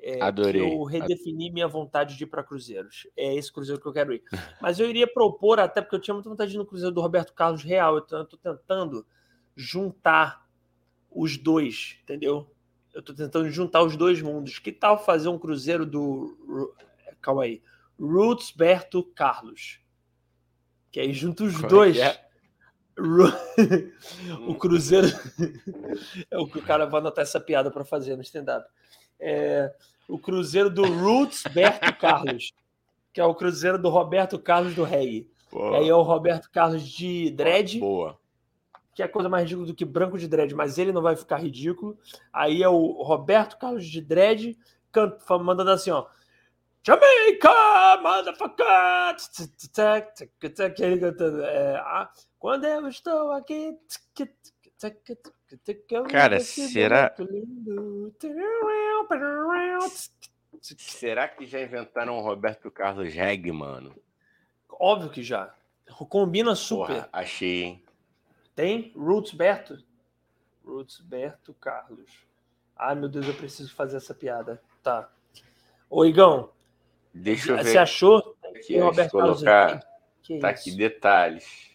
[0.00, 0.62] é, Adorei.
[0.62, 3.08] que eu redefini minha vontade de ir para Cruzeiros.
[3.16, 4.22] É esse Cruzeiro que eu quero ir.
[4.62, 7.00] Mas eu iria propor, até porque eu tinha muita vontade de ir no Cruzeiro do
[7.00, 7.98] Roberto Carlos Real.
[7.98, 9.04] Então eu tô tentando
[9.56, 10.46] juntar
[11.10, 12.48] os dois, entendeu?
[12.94, 14.58] Eu tô tentando juntar os dois mundos.
[14.58, 16.74] Que tal fazer um Cruzeiro do
[17.26, 17.62] calma aí.
[18.00, 19.80] Roots Berto Carlos.
[20.90, 21.96] Que aí junta os Como é dois.
[21.98, 22.26] é?
[24.48, 25.08] o Cruzeiro.
[26.30, 28.66] é o que o cara vai anotar essa piada para fazer no stand-up.
[29.20, 29.74] É,
[30.08, 32.52] o Cruzeiro do Roots Berto Carlos.
[33.12, 35.28] Que é o Cruzeiro do Roberto Carlos do Rei.
[35.50, 38.18] Pô, Aí é o Roberto Carlos de dread, boa.
[38.94, 41.38] que é coisa mais ridícula do que branco de dread, mas ele não vai ficar
[41.38, 41.98] ridículo.
[42.32, 44.56] Aí é o Roberto Carlos de dread,
[45.42, 46.06] mandando assim, ó.
[46.86, 49.16] Jamaica, motherfucker!
[50.76, 51.42] Que ele cantando.
[51.42, 53.76] É, ah, quando eu estou aqui.
[56.08, 57.12] Cara, será-
[60.78, 63.92] Será que já inventaram o Roberto Carlos Reg, mano?
[64.70, 65.52] Óbvio que já.
[66.08, 66.94] Combina super.
[66.94, 67.84] Porra, achei, hein?
[68.54, 69.82] Tem Roots Berto?
[70.64, 72.24] Roots Berto Carlos.
[72.76, 74.62] Ai, meu Deus, eu preciso fazer essa piada.
[74.82, 75.08] Tá.
[75.90, 76.50] Ô, Igão,
[77.22, 77.64] Deixa eu ver.
[77.64, 78.36] você achou?
[78.54, 79.80] aqui, Roberto colocar.
[79.80, 79.86] Tá
[80.28, 80.46] isso?
[80.46, 81.70] aqui, detalhes.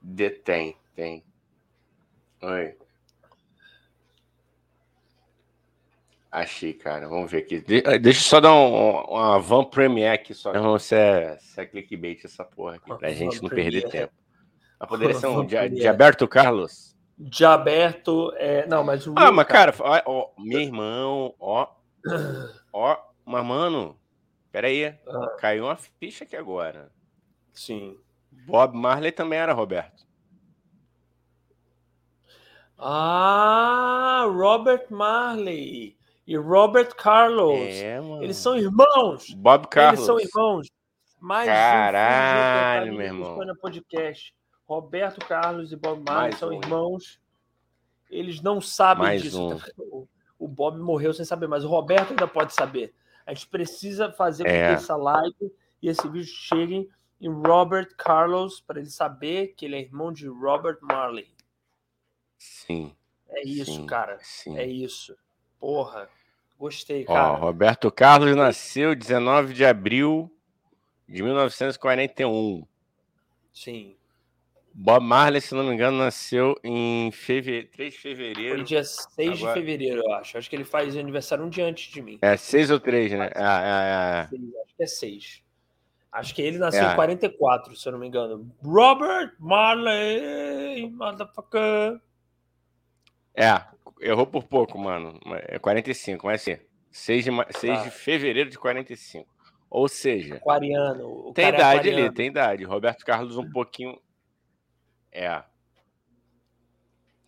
[0.00, 1.24] Detém, tem.
[2.42, 2.76] Oi.
[6.30, 7.08] Achei, cara.
[7.08, 7.60] Vamos ver aqui.
[7.60, 10.52] De- eh, deixa eu só dar um, uma van premiere aqui só.
[10.52, 13.90] Não, se é, se é clickbait essa porra aqui, pra Van gente não perder premiere.
[13.90, 14.12] tempo.
[14.78, 16.94] Mas poderia ser um de, Alberto Carlos?
[17.18, 18.32] De aberto.
[18.36, 18.66] É...
[18.66, 19.14] Não, mas o.
[19.16, 21.68] Ah, mas cara, ó, ó, meu irmão, ó,
[22.72, 23.98] ó, mas mano,
[24.50, 25.36] peraí, Ah.
[25.38, 26.90] caiu uma ficha aqui agora.
[27.52, 27.98] Sim.
[28.30, 30.06] Bob Marley também era Roberto.
[32.78, 37.58] Ah, Robert Marley e Robert Carlos.
[37.58, 38.22] É, mano.
[38.22, 39.30] Eles são irmãos.
[39.34, 40.00] Bob Carlos.
[40.00, 40.68] Eles são irmãos.
[41.18, 43.30] Mais Caralho, um meu irmão.
[43.32, 44.34] Espanha Podcast.
[44.66, 47.20] Roberto Carlos e Bob Marley Mais são um, irmãos.
[48.10, 49.40] Eles não sabem Mais disso.
[49.40, 49.56] um.
[49.78, 50.08] O-
[50.38, 52.94] O Bob morreu sem saber, mas o Roberto ainda pode saber.
[53.26, 54.68] A gente precisa fazer com É.
[54.68, 56.88] que essa live e esse vídeo cheguem
[57.20, 61.28] em Robert Carlos para ele saber que ele é irmão de Robert Marley.
[62.38, 62.94] Sim,
[63.28, 64.18] É isso, Sim, cara.
[64.22, 64.56] sim.
[64.56, 65.16] É isso.
[65.58, 66.08] Porra.
[66.58, 67.34] Gostei, Ó, cara.
[67.36, 70.30] Roberto Carlos nasceu 19 de abril
[71.08, 72.66] de 1941.
[73.52, 73.96] Sim.
[74.78, 77.64] Bob Marley, se não me engano, nasceu em feve...
[77.64, 78.62] 3 de Foi fevereiro.
[78.62, 80.36] dia 6 de Agora- fevereiro, eu acho.
[80.36, 82.18] Acho que ele faz aniversário um dia antes de mim.
[82.20, 83.30] É 6 ou 3, né?
[83.34, 85.42] Ah, é, é, Seis, Acho que é 6.
[86.12, 86.92] Acho que ele nasceu É.
[86.92, 88.50] em 44, se eu não me engano.
[88.62, 92.00] Robert Marley, motherfucker.
[93.34, 93.44] é.
[93.44, 93.62] É,
[94.02, 95.18] errou por pouco, mano.
[95.48, 96.58] É 45, mas sim.
[96.90, 97.84] 6 de, ma- 6 Tá.
[97.84, 99.26] de fevereiro de 45.
[99.70, 101.28] Ou seja, Aquariano.
[101.28, 102.06] O tem cara é idade aquariano.
[102.08, 102.64] ali, tem idade.
[102.64, 103.98] Roberto Carlos um pouquinho.
[105.16, 105.42] É.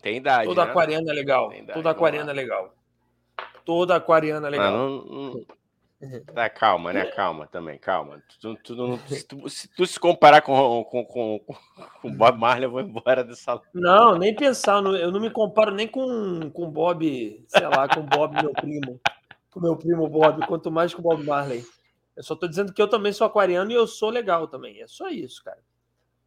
[0.02, 0.46] Tem idade.
[0.46, 0.70] Toda né?
[0.70, 1.52] aquariana é legal.
[1.52, 2.74] Idade, Toda aquariana é legal.
[3.64, 4.66] Toda aquariana é legal.
[4.66, 5.46] Ah, não- não-
[6.32, 7.06] Tá, calma, né?
[7.06, 8.22] Calma também, calma.
[8.40, 11.40] Tu, tu não- se, tu, se tu se comparar com, com, com,
[12.00, 13.60] com Bob Marley, eu vou embora dessa.
[13.74, 14.76] Não, nem pensar.
[14.76, 18.52] eu não- Eu não me comparo nem com com Bob, sei lá, com Bob, meu
[18.52, 19.00] primo.
[19.50, 21.64] Com meu primo Bob, quanto mais com Bob Marley.
[22.16, 24.80] Eu só tô dizendo que eu também sou aquariano e eu sou legal também.
[24.80, 25.58] É só isso, cara.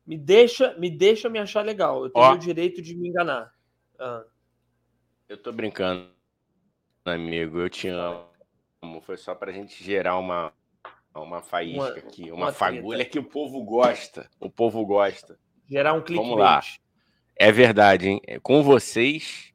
[0.05, 2.03] Me deixa, me deixa me achar legal.
[2.05, 2.33] Eu tenho Ó.
[2.33, 3.53] o direito de me enganar.
[3.99, 4.23] Ah,
[5.29, 6.09] Eu tô brincando,
[7.05, 7.59] amigo.
[7.59, 8.27] Eu te amo.
[9.03, 10.51] Foi só pra gente gerar uma,
[11.15, 13.11] uma faísca Uma- aqui, uma, uma fagulha treta.
[13.11, 14.29] que o povo gosta.
[14.39, 15.37] O povo gosta.
[15.69, 16.27] gerar um clickbait.
[16.29, 16.61] Vamos lá.
[17.35, 18.21] É verdade, hein?
[18.27, 19.53] É Com vocês,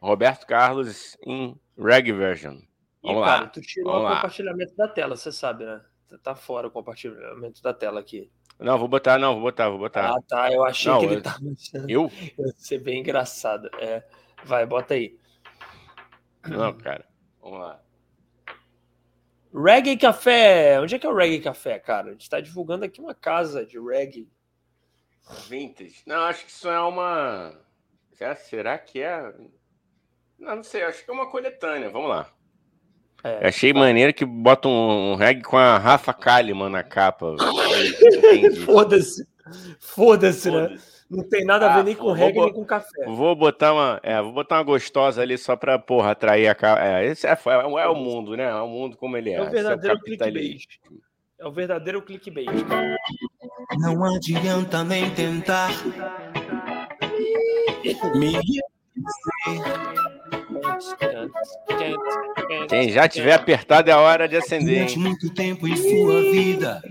[0.00, 2.56] Roberto Carlos em Reg Version.
[2.56, 3.48] E, Vamos cara, lá.
[3.48, 4.16] tu tirou Vamos o lá.
[4.16, 5.84] compartilhamento da tela, você sabe, né?
[6.22, 8.30] Tá fora o compartilhamento da tela aqui.
[8.58, 10.10] Não, vou botar, não, vou botar, vou botar.
[10.16, 10.52] Ah, tá.
[10.52, 11.38] Eu achei Não, que ele eu- tava.
[11.88, 12.10] Eu?
[12.38, 13.68] Ia ser bem engraçado.
[13.78, 14.02] É.
[14.44, 15.18] Vai, bota aí.
[16.46, 17.04] Não, cara.
[17.40, 17.80] Vamos lá.
[19.54, 20.80] Reggae Café!
[20.80, 22.08] Onde é que é o Reggae Café, cara?
[22.08, 24.28] A gente tá divulgando aqui uma casa de reggae.
[25.48, 26.02] Vintage.
[26.06, 27.58] Não, acho que isso é uma.
[28.36, 29.32] Será que é?
[30.38, 31.88] Não, não sei, acho que é uma coletânea.
[31.88, 32.30] Vamos lá.
[33.24, 33.78] É, achei tá.
[33.78, 37.34] maneiro que bota um, um reggae com a Rafa Kalimann na capa.
[38.66, 39.26] Foda-se.
[39.80, 40.76] Foda-se, né?
[41.10, 43.06] Não tem nada a ver ah, nem com reggae nem com café.
[43.06, 47.00] Vou botar uma, é, vou botar uma gostosa ali só pra, porra, atrair a cara.
[47.00, 48.44] É, esse é, é, é, o mundo, né?
[48.44, 49.36] É o mundo como ele é.
[49.36, 50.62] É o verdadeiro clickbait.
[51.38, 52.48] É o verdadeiro clickbait.
[53.78, 55.70] Não adianta nem tentar
[58.14, 58.40] me
[62.68, 64.76] quem já tiver apertado é a hora de acender.
[64.76, 66.82] Durante muito tempo em sua vida,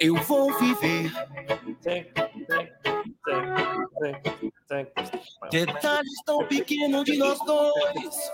[0.00, 1.12] eu vou viver.
[5.50, 8.30] Detalhes tão pequenos de nós dois.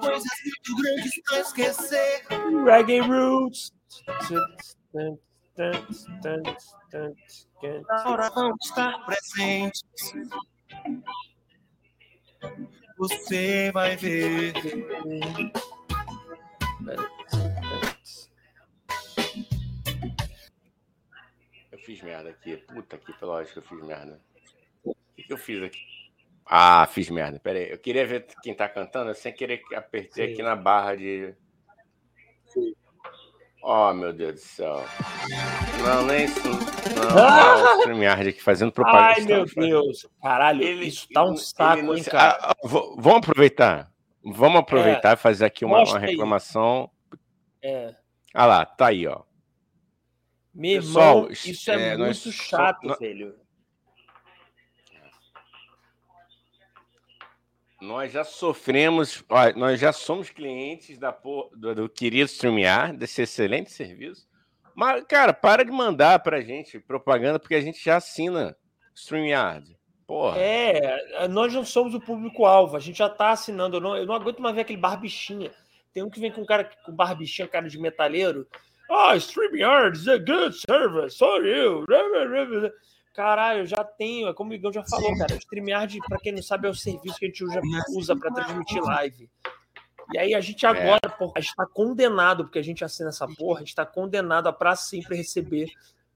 [0.00, 2.22] Coisas muito grandes pra esquecer.
[2.64, 3.72] Reggae Roots.
[7.88, 9.82] Agora vamos estar presentes.
[12.96, 14.52] Você vai ver.
[21.72, 22.56] Eu fiz merda aqui.
[22.58, 24.20] Puta que pelo que eu fiz merda.
[24.84, 25.80] O que, que eu fiz aqui?
[26.46, 27.40] Ah, fiz merda.
[27.40, 27.70] Pera aí.
[27.72, 30.32] Eu queria ver quem tá cantando, sem querer apertei Sim.
[30.32, 31.34] aqui na barra de.
[32.46, 32.74] Sim.
[33.66, 34.84] Oh, meu Deus do céu.
[35.82, 36.46] Não, nem isso.
[36.46, 37.76] Não, ah!
[37.78, 39.14] StreamYard aqui fazendo propaganda.
[39.14, 40.06] Ai, meu Deus.
[40.20, 42.38] Caralho, ele, isso tá um saco, hein, cara.
[42.42, 43.90] Ah, vamos aproveitar.
[44.22, 45.14] Vamos aproveitar é.
[45.14, 46.90] e fazer aqui uma, uma reclamação.
[47.62, 47.94] É.
[48.34, 49.22] Ah lá, tá aí, ó.
[50.54, 52.98] Meu Pessoal, irmão, isso é, é muito chato, so...
[52.98, 53.34] velho.
[57.84, 61.10] Nós já sofremos, ó, nós já somos clientes da,
[61.54, 64.26] do, do querido StreamYard, desse excelente serviço.
[64.74, 68.56] Mas, cara, para de mandar pra gente propaganda, porque a gente já assina
[68.94, 69.76] StreamYard.
[70.06, 70.38] Porra.
[70.38, 73.76] É, nós não somos o público-alvo, a gente já tá assinando.
[73.76, 75.50] Eu não, eu não aguento mais ver aquele barbichinha.
[75.92, 78.46] Tem um que vem com um cara com barbichinha, cara de metalheiro.
[78.90, 81.84] Ah, oh, StreamYard is a good service for you.
[83.14, 85.18] Caralho, já tenho, é como o Igor já falou, Sim.
[85.18, 85.34] cara.
[85.34, 87.60] O StreamYard, para quem não sabe, é o serviço que a gente usa,
[87.96, 89.30] usa para transmitir live.
[90.12, 91.08] E aí a gente agora, é.
[91.08, 94.48] porra, a gente tá condenado, porque a gente assina essa porra, a gente tá condenado
[94.48, 95.70] a pra sempre receber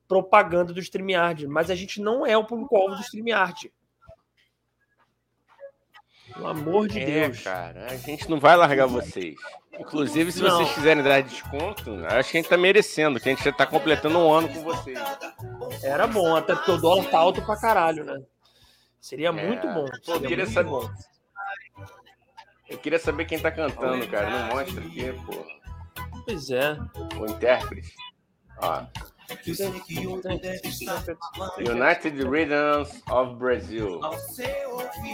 [0.09, 1.47] propaganda do StreamYard.
[1.47, 3.73] Mas a gente não é o público-alvo do StreamYard.
[6.39, 7.43] Pelo amor de é, Deus.
[7.43, 9.35] cara, a gente não vai largar vocês.
[9.77, 10.51] Inclusive, se não.
[10.51, 13.67] vocês quiserem dar desconto, acho que a gente tá merecendo, que a gente já tá
[13.67, 14.97] completando um ano com vocês.
[15.83, 18.23] Era bom, até porque o dólar tá alto pra caralho, né?
[19.01, 19.33] Seria é.
[19.33, 19.87] muito bom.
[20.07, 20.71] Pô, eu queria saber.
[20.71, 20.89] Bom.
[22.69, 24.31] Eu queria saber quem tá cantando, cara.
[24.31, 25.45] Não mostra aqui, pô.
[26.25, 26.77] Pois é.
[27.19, 27.95] O intérprete.
[28.59, 28.85] Ó.
[31.59, 34.01] United Rhythms of Brazil.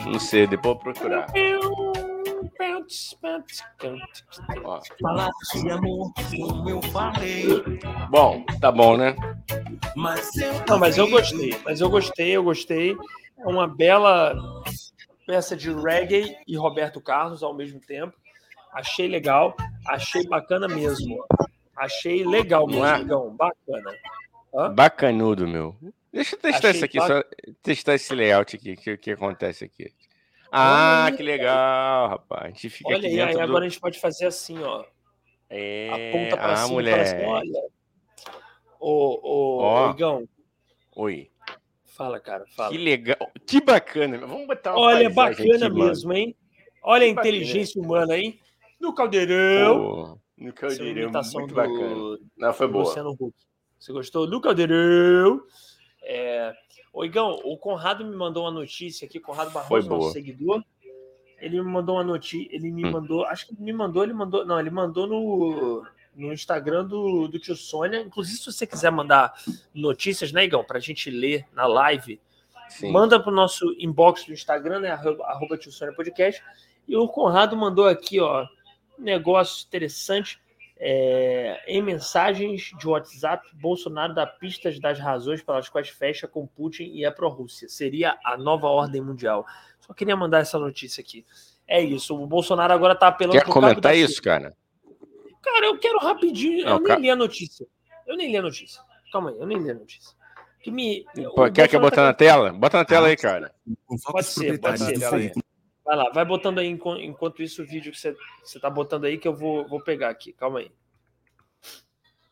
[0.06, 1.26] Não sei, depois procurar.
[8.10, 9.16] Bom, tá bom, né?
[10.68, 11.58] Não, mas eu gostei.
[11.64, 12.96] Mas eu gostei, eu gostei.
[13.38, 14.34] É uma bela
[15.26, 18.14] peça de reggae e Roberto Carlos ao mesmo tempo.
[18.72, 19.56] Achei legal,
[19.86, 21.24] achei bacana mesmo.
[21.76, 23.30] Achei legal mesmo, é?
[23.30, 23.98] bacana.
[24.54, 24.74] Hã?
[24.74, 25.76] Bacanudo, meu.
[26.12, 27.24] Deixa eu testar achei isso aqui, só
[27.60, 29.92] testar esse layout aqui, que, que acontece aqui.
[30.52, 32.44] Ah, que legal, rapaz.
[32.44, 33.40] A gente fica olha aí, aí do...
[33.40, 34.84] agora a gente pode fazer assim, ó.
[35.50, 35.90] É...
[35.90, 37.00] Aponta pra ah, cima mulher.
[37.00, 37.62] Assim, olha.
[38.78, 39.90] Ô, ô, ó.
[39.90, 40.28] Igão.
[40.94, 41.28] Oi.
[41.84, 42.70] Fala, cara, fala.
[42.70, 43.16] Que legal.
[43.44, 44.18] Que bacana.
[44.18, 46.20] Vamos botar uma Olha, bacana aqui, mesmo, mano.
[46.20, 46.36] hein?
[46.82, 48.04] Olha que a inteligência bacana.
[48.04, 48.38] humana aí.
[48.80, 49.78] No caldeirão.
[49.78, 51.55] Pô, no caldeirão, muito do...
[51.55, 52.18] bacana.
[52.36, 52.84] Não, foi boa.
[52.84, 53.34] Luciano Huck.
[53.78, 54.26] Você gostou?
[54.26, 55.42] No caldeirão.
[56.03, 56.55] É...
[56.92, 60.62] Ô, Igão, o Conrado me mandou uma notícia aqui, Conrado Barroso, nosso seguidor.
[61.40, 62.92] Ele me mandou uma notícia, ele me hum.
[62.92, 65.84] mandou, acho que me mandou, ele mandou, não, ele mandou no,
[66.14, 68.01] no Instagram do, do tio Sônia.
[68.01, 69.34] Inclusive, se você quiser mandar
[69.74, 72.20] notícias, né, Igão, pra gente ler na live,
[72.68, 72.92] Sim.
[72.92, 76.42] manda pro nosso inbox do Instagram, né, arroba, arroba tio Sônia Podcast.
[76.86, 78.47] E o Conrado mandou aqui, ó,
[78.99, 80.42] negócio interessante.
[80.76, 86.84] É, em mensagens de WhatsApp, Bolsonaro dá pistas das razões pelas quais fecha com Putin
[86.84, 87.68] e é pró-Rússia.
[87.68, 89.47] Seria a nova ordem mundial.
[89.80, 91.24] Só queria mandar essa notícia aqui.
[91.66, 92.20] É isso.
[92.20, 93.38] O Bolsonaro agora está apelando.
[93.38, 94.55] Quer comentar isso, cara?
[95.42, 96.64] Cara, eu quero rapidinho.
[96.64, 97.66] Não, eu nem li a notícia.
[98.07, 98.82] Eu nem li a notícia.
[99.12, 100.14] Calma aí, eu nem li a notícia.
[100.61, 101.05] Que me...
[101.34, 102.05] Pô, quer que eu botar tá...
[102.05, 102.53] na tela?
[102.53, 103.55] Bota na tela aí, cara.
[104.11, 105.32] Pode ser, pode ser.
[105.85, 109.18] Vai lá, vai botando aí enquanto isso o vídeo que você, você tá botando aí
[109.18, 110.32] que eu vou, vou pegar aqui.
[110.32, 110.70] Calma aí.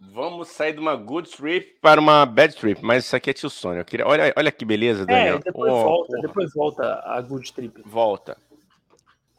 [0.01, 3.49] Vamos sair de uma good trip para uma bad trip, mas isso aqui é tio
[3.49, 3.81] Sônia.
[3.81, 4.07] Eu queria...
[4.07, 5.37] olha, olha que beleza, é, Daniel.
[5.37, 7.83] É, depois, oh, volta, depois volta a good trip.
[7.85, 8.37] Volta.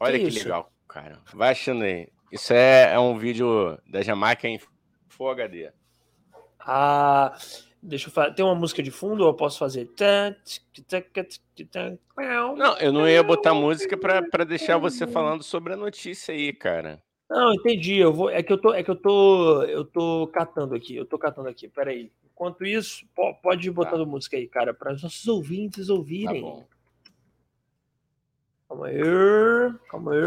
[0.00, 1.18] Olha que, que legal, cara.
[1.34, 2.08] Vai achando aí.
[2.32, 4.58] Isso é, é um vídeo da Jamaica em
[5.08, 5.70] Full HD.
[6.58, 7.36] Ah,
[7.84, 8.32] deixa eu falar.
[8.32, 9.86] Tem uma música de fundo ou eu posso fazer?
[12.56, 17.02] Não, eu não ia botar música para deixar você falando sobre a notícia aí, cara.
[17.28, 17.98] Não, entendi.
[17.98, 18.30] Eu vou.
[18.30, 20.96] É que eu tô, é que eu tô, eu tô catando aqui.
[20.96, 21.68] Eu tô catando aqui.
[21.68, 22.10] Peraí.
[22.24, 23.06] Enquanto isso,
[23.42, 24.10] pode ir botando tá.
[24.10, 26.42] música aí, cara, para os nossos ouvintes ouvirem.
[26.42, 26.66] Tá bom.
[28.68, 29.02] Calma aí,
[29.88, 30.20] calma aí.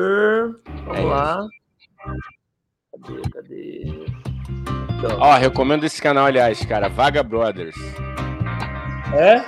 [0.86, 1.48] Vamos é lá.
[2.92, 4.27] Cadê, cadê?
[4.98, 5.18] Então.
[5.20, 6.90] Ó, recomendo esse canal, aliás, cara.
[6.90, 7.76] Vaga Brothers.
[9.14, 9.44] É?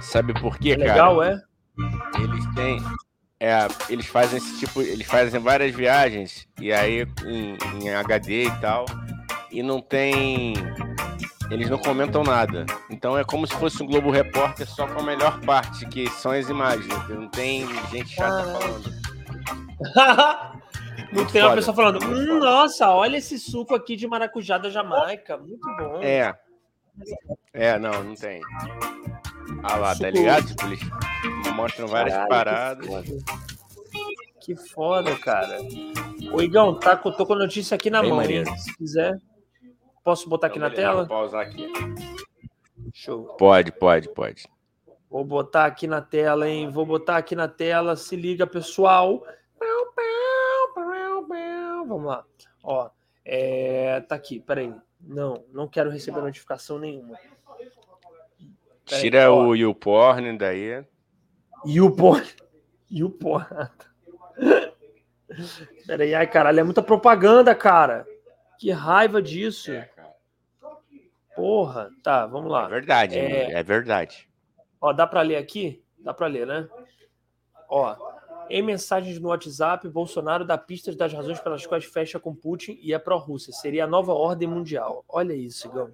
[0.00, 0.92] Sabe por quê, é cara?
[0.92, 1.40] Legal, é?
[2.18, 2.82] Eles têm.
[3.40, 4.82] É, eles fazem esse tipo.
[4.82, 8.86] Eles fazem várias viagens e aí em, em HD e tal.
[9.52, 10.54] E não tem.
[11.50, 12.66] Eles não comentam nada.
[12.90, 16.32] Então é como se fosse um Globo Repórter só com a melhor parte, que são
[16.32, 17.08] as imagens.
[17.08, 18.98] Não tem gente chata falando.
[21.12, 25.36] Não tem uma pessoa falando, hum, nossa, olha esse suco aqui de maracujá da Jamaica,
[25.38, 26.02] muito bom.
[26.02, 26.38] É.
[27.52, 28.42] É, não, não tem.
[29.62, 30.02] Ah lá, tá suco.
[30.02, 30.46] tá ligado?
[30.46, 30.80] Tipo, eles
[31.54, 32.86] mostram várias Caralho, paradas.
[32.86, 33.24] Que foda.
[34.40, 35.58] que foda, cara.
[36.32, 38.56] Ô, Igão, tá, tô com a notícia aqui na Bem mão.
[38.56, 39.18] Se quiser,
[40.04, 40.96] posso botar aqui então, na tela?
[41.04, 41.72] Vou pausar aqui.
[42.92, 43.24] Show.
[43.38, 44.46] Pode, pode, pode.
[45.10, 46.68] Vou botar aqui na tela, hein?
[46.68, 47.96] Vou botar aqui na tela.
[47.96, 49.24] Se liga, pessoal.
[51.88, 52.24] Vamos lá.
[52.62, 52.90] Ó,
[53.24, 54.74] é, tá aqui, peraí.
[55.00, 57.18] Não, não quero receber notificação nenhuma.
[58.84, 59.46] Peraí, Tira ó.
[59.46, 60.84] o YouPorn daí.
[61.64, 62.26] YouPorn.
[62.90, 63.46] YouPorn.
[65.86, 68.06] Peraí, ai caralho, é muita propaganda, cara.
[68.58, 69.72] Que raiva disso.
[69.72, 69.90] É,
[71.34, 72.66] Porra, tá, vamos lá.
[72.66, 74.28] É verdade, é, é verdade.
[74.80, 75.84] Ó, dá para ler aqui?
[75.98, 76.68] Dá para ler, né?
[77.68, 77.94] Ó,
[78.50, 82.92] em mensagens no WhatsApp, Bolsonaro dá pistas das razões pelas quais fecha com Putin e
[82.92, 83.52] é pró-Rússia.
[83.52, 85.04] Seria a nova ordem mundial.
[85.08, 85.90] Olha isso, Igão.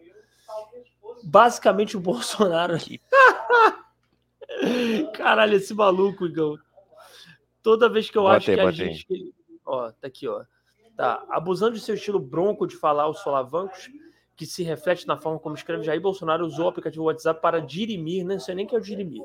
[1.22, 2.76] Basicamente, o Bolsonaro.
[5.14, 6.56] Caralho, esse maluco, Igão.
[7.62, 9.34] Toda vez que eu botei, acho que a gente.
[9.64, 10.44] Ó, tá aqui, ó.
[10.96, 11.24] Tá.
[11.30, 13.88] Abusando de seu estilo bronco de falar os solavancos,
[14.36, 18.24] que se reflete na forma como escreve Jair Bolsonaro usou o aplicativo WhatsApp para dirimir,
[18.24, 19.24] não sei nem que é o dirimir.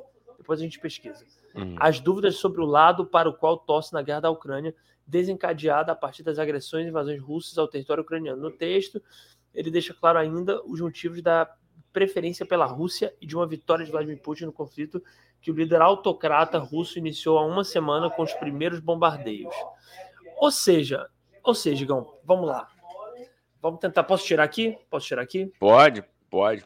[0.50, 1.24] Depois a gente pesquisa
[1.54, 1.76] uhum.
[1.80, 4.74] as dúvidas sobre o lado para o qual torce na guerra da Ucrânia,
[5.06, 8.42] desencadeada a partir das agressões e invasões russas ao território ucraniano.
[8.42, 9.00] No texto,
[9.54, 11.48] ele deixa claro ainda os motivos da
[11.94, 15.04] preferência pela Rússia e de uma vitória de Vladimir Putin no conflito
[15.40, 19.54] que o líder autocrata russo iniciou há uma semana com os primeiros bombardeios.
[20.38, 21.08] Ou seja,
[21.44, 22.68] ou seja, Gão, vamos lá.
[23.62, 24.04] Vamos tentar.
[24.04, 24.80] Posso tirar aqui?
[24.90, 25.54] Posso tirar aqui?
[25.60, 26.66] Pode, pode.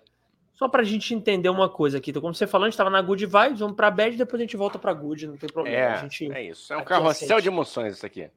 [0.64, 2.12] Só para a gente entender uma coisa aqui.
[2.12, 4.46] Então, como você falou, a gente estava na Good Vibes, vamos para Bad, depois a
[4.46, 5.78] gente volta para Good, não tem problema.
[5.78, 6.72] É, gente, é isso.
[6.72, 8.30] É um carrossel de emoções isso aqui.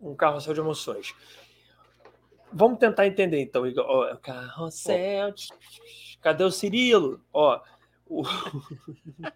[0.00, 1.12] Um carrossel de emoções.
[2.52, 3.84] Vamos tentar entender, então, Igor.
[3.84, 5.34] Ó, carrossel.
[6.22, 7.20] Cadê o Cirilo?
[7.32, 7.60] Ó,
[8.06, 8.22] o...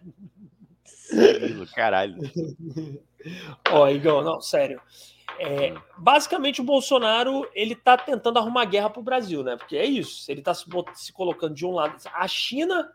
[0.85, 2.15] Cirilo, caralho.
[3.69, 4.79] Ó, Igor, não, sério.
[5.43, 9.57] É, basicamente, o Bolsonaro ele está tentando arrumar guerra para o Brasil, né?
[9.57, 10.31] Porque é isso.
[10.31, 11.97] Ele está se, se, colocando de um lado.
[12.13, 12.93] A China,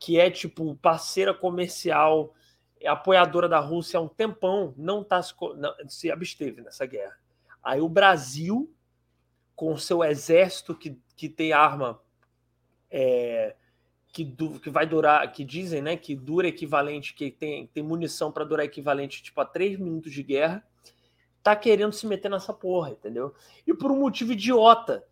[0.00, 2.34] que é tipo parceira comercial,
[2.80, 7.16] é apoiadora da Rússia há um tempão, não tá se, não, se absteve nessa guerra.
[7.62, 8.74] Aí o Brasil,
[9.54, 12.02] com o seu exército que, que tem arma
[12.90, 13.54] é,
[14.12, 18.32] que, du, que vai durar, que dizem, né, que dura equivalente, que tem, tem munição
[18.32, 20.66] para durar equivalente tipo a três minutos de guerra
[21.42, 23.34] tá querendo se meter nessa porra, entendeu?
[23.66, 25.04] E por um motivo idiota.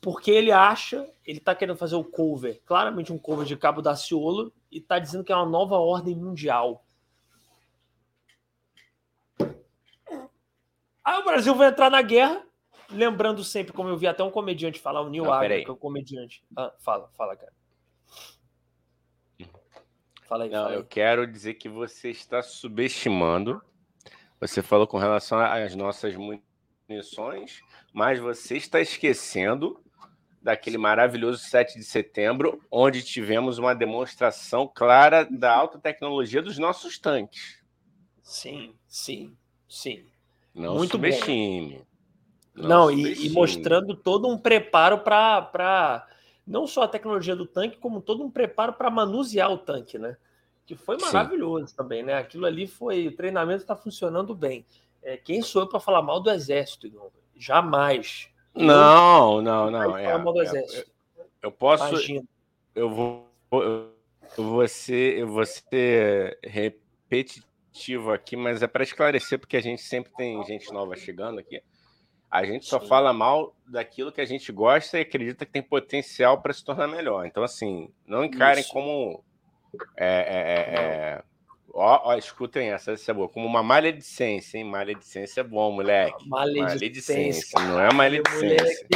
[0.00, 3.96] Porque ele acha, ele tá querendo fazer o cover, claramente um cover de Cabo da
[3.96, 6.84] Ciolo, e tá dizendo que é uma nova ordem mundial.
[11.02, 12.44] Aí o Brasil vai entrar na guerra,
[12.90, 15.76] lembrando sempre, como eu vi até um comediante falar, o Neil Agra, que é um
[15.76, 16.44] comediante.
[16.54, 17.52] Ah, fala, fala, cara.
[20.22, 20.76] Fala aí, Não, fala aí.
[20.76, 23.62] eu quero dizer que você está subestimando
[24.48, 29.80] você falou com relação às nossas munições, mas você está esquecendo
[30.42, 36.98] daquele maravilhoso 7 de setembro, onde tivemos uma demonstração clara da alta tecnologia dos nossos
[36.98, 37.62] tanques.
[38.22, 39.34] Sim, sim,
[39.66, 40.04] sim.
[40.54, 41.82] Não Muito subestime.
[42.54, 43.26] Não, não subestime.
[43.26, 46.06] E, e, mostrando todo um preparo para
[46.46, 50.18] não só a tecnologia do tanque, como todo um preparo para manusear o tanque, né?
[50.66, 51.76] Que foi maravilhoso Sim.
[51.76, 52.14] também, né?
[52.14, 53.08] Aquilo ali foi.
[53.08, 54.64] O treinamento está funcionando bem.
[55.02, 57.10] É, quem sou eu para falar mal do exército, Igor?
[57.36, 58.28] Jamais.
[58.54, 59.96] Não, eu, não, não.
[59.96, 60.90] É, mal do é, exército.
[61.16, 61.88] Eu, eu posso.
[61.88, 62.24] Imagina.
[62.74, 63.28] Eu vou.
[63.52, 63.90] Eu,
[64.36, 69.82] vou ser, eu vou ser repetitivo repetitivo aqui, mas é para esclarecer, porque a gente
[69.82, 71.60] sempre tem gente nova chegando aqui.
[72.30, 72.88] A gente só Sim.
[72.88, 76.88] fala mal daquilo que a gente gosta e acredita que tem potencial para se tornar
[76.88, 77.26] melhor.
[77.26, 78.72] Então, assim, não encarem Isso.
[78.72, 79.22] como.
[79.96, 81.22] É, é, é, é,
[81.72, 83.28] ó, ó, escutem essa, essa é boa.
[83.28, 84.64] Como uma maledicência, hein?
[84.64, 86.28] Maledicência é bom, moleque.
[86.28, 86.74] Maledicência.
[86.74, 87.60] maledicência.
[87.60, 88.86] Não é maledicência.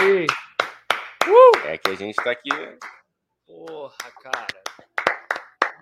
[1.26, 1.66] Uh!
[1.66, 2.50] É que a gente está aqui.
[3.46, 4.62] Porra, cara.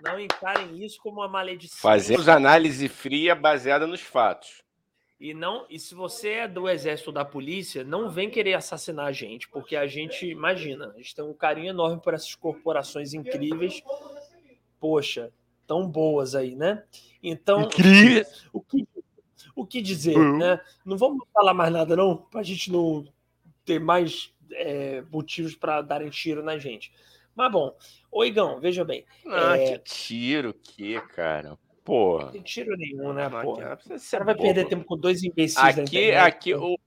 [0.03, 1.81] Não encarem isso como uma maledicência.
[1.81, 4.63] Fazemos análise fria baseada nos fatos.
[5.19, 9.11] E não, e se você é do exército da polícia, não vem querer assassinar a
[9.11, 13.81] gente, porque a gente, imagina, a gente tem um carinho enorme por essas corporações incríveis.
[14.79, 15.31] Poxa,
[15.65, 16.83] tão boas aí, né?
[17.21, 18.47] Então, incríveis.
[18.53, 18.87] O que,
[19.55, 20.37] o que dizer, uhum.
[20.37, 20.59] né?
[20.85, 23.05] Não vamos falar mais nada não, para a gente não
[23.65, 26.91] ter mais é, motivos para darem tiro na gente.
[27.35, 27.75] Mas bom,
[28.11, 29.05] Oigão, veja bem.
[29.27, 29.77] Ah, é...
[29.77, 31.57] que tiro que, cara.
[31.83, 32.19] Pô.
[32.19, 33.53] Não tem tiro nenhum, né, pô?
[33.53, 36.77] O cara vai perder tempo com dois imbecis aqui, internet, Aqui, o...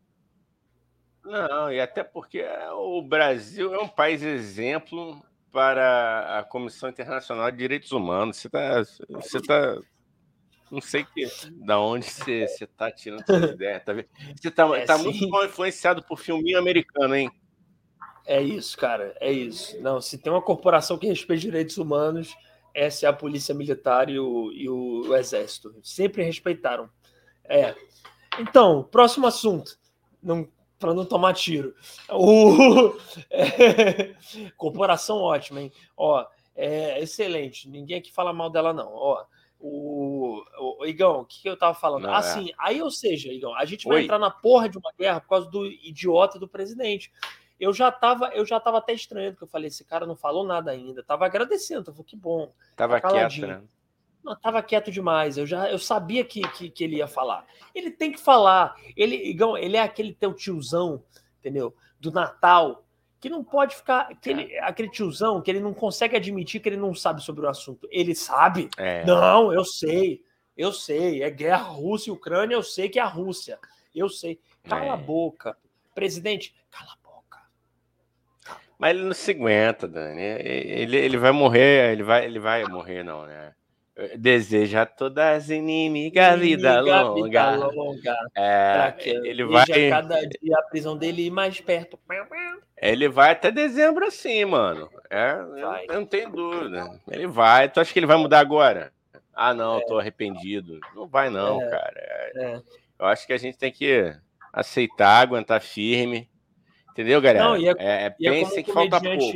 [1.24, 5.22] Não, e até porque o Brasil é um país exemplo
[5.52, 8.36] para a Comissão Internacional de Direitos Humanos.
[8.36, 8.82] Você está.
[9.08, 9.78] Você tá.
[10.70, 11.26] Não sei que,
[11.64, 13.80] da onde você está tirando essa ideia.
[13.80, 17.30] Tá você está é, tá muito mal influenciado por filminho americano, hein?
[18.24, 19.16] É isso, cara.
[19.20, 19.80] É isso.
[19.80, 22.32] Não, se tem uma corporação que respeita direitos humanos,
[22.72, 25.74] essa é a polícia militar e o, e o, exército.
[25.82, 26.88] Sempre respeitaram.
[27.44, 27.74] É.
[28.38, 29.76] Então, próximo assunto.
[30.22, 30.48] Não,
[30.80, 31.74] para não tomar tiro.
[32.10, 32.96] O...
[33.30, 34.14] É...
[34.56, 35.72] Corporação ótima, hein?
[35.96, 36.26] Ó,
[36.56, 37.68] é excelente.
[37.68, 38.90] Ninguém aqui fala mal dela, não.
[38.92, 39.24] Ó,
[39.60, 40.42] o,
[40.80, 42.04] o Igão, o que, que eu tava falando?
[42.04, 42.54] Não, assim, é.
[42.58, 44.04] aí, ou seja, Igão, a gente vai Oi.
[44.04, 47.12] entrar na porra de uma guerra por causa do idiota do presidente
[47.60, 50.46] eu já tava, eu já tava até estranhando, porque eu falei, esse cara não falou
[50.46, 52.50] nada ainda, tava agradecendo, eu falei, que bom.
[52.74, 53.62] Tava tá quieto, né?
[54.22, 55.38] Não, tava quieto demais.
[55.38, 57.46] Eu já eu sabia que, que, que, ele ia falar.
[57.74, 58.74] Ele tem que falar.
[58.96, 61.02] Ele, Igão, ele é aquele teu tiozão,
[61.38, 61.74] entendeu?
[61.98, 62.84] Do Natal,
[63.18, 64.08] que não pode ficar.
[64.20, 64.62] Que ele, é.
[64.62, 67.88] aquele tiozão que ele não consegue admitir que ele não sabe sobre o assunto.
[67.90, 68.68] Ele sabe?
[68.76, 69.04] É.
[69.04, 70.22] Não, eu sei.
[70.56, 71.22] Eu sei.
[71.22, 73.58] É guerra Rússia e Ucrânia, eu sei que é a Rússia.
[73.94, 74.38] Eu sei.
[74.64, 74.90] Cala é.
[74.90, 75.56] a boca.
[75.94, 77.00] Presidente, cala a
[78.80, 80.22] mas ele não se aguenta, Dani.
[80.22, 83.52] Ele, ele vai morrer, ele vai, ele vai morrer, não, né?
[84.16, 87.22] Deseja todas as inimigas vida longa.
[87.22, 89.66] Vida longa é, ele vai.
[89.90, 91.98] cada dia a prisão dele ir mais perto.
[92.80, 94.88] Ele vai até dezembro assim, mano.
[95.10, 95.32] É,
[95.88, 96.98] eu, não tenho dúvida.
[97.10, 97.68] Ele vai.
[97.68, 98.90] Tu acha que ele vai mudar agora?
[99.34, 99.86] Ah, não, é.
[99.86, 100.80] tô arrependido.
[100.94, 101.68] Não vai, não, é.
[101.68, 102.00] cara.
[102.36, 102.62] É.
[102.98, 104.14] Eu acho que a gente tem que
[104.52, 106.28] aceitar, aguentar firme.
[106.90, 107.44] Entendeu, galera?
[107.44, 109.32] Não, e é, é, é, é pense que falta pouco.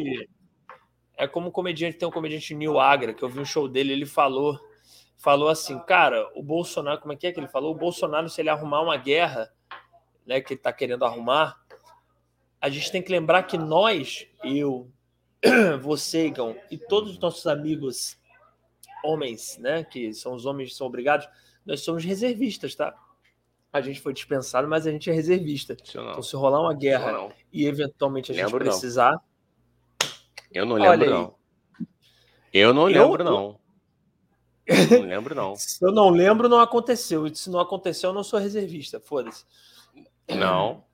[1.16, 4.06] É como comediante, tem um comediante Neil Agra, que eu vi um show dele, ele
[4.06, 4.58] falou,
[5.16, 7.72] falou assim, cara, o Bolsonaro, como é que é que ele falou?
[7.72, 9.52] O Bolsonaro, se ele arrumar uma guerra,
[10.26, 11.60] né, que ele tá querendo arrumar,
[12.60, 14.90] a gente tem que lembrar que nós, eu,
[15.80, 18.18] você, Igão, e todos os nossos amigos
[19.04, 21.28] homens, né, que são os homens que são obrigados,
[21.64, 22.94] nós somos reservistas, tá?
[23.74, 25.76] a gente foi dispensado, mas a gente é reservista.
[25.88, 29.10] Então, se rolar uma guerra e eventualmente a gente lembro, precisar.
[29.10, 29.20] Não.
[30.54, 31.34] Eu não lembro, não.
[32.52, 33.24] Eu não lembro, eu...
[33.24, 33.60] não.
[34.66, 35.56] Eu não lembro, não.
[35.56, 37.26] se eu não lembro, não aconteceu.
[37.26, 38.98] E se não aconteceu, eu não sou reservista.
[38.98, 39.44] Foda-se.
[40.28, 40.84] Não.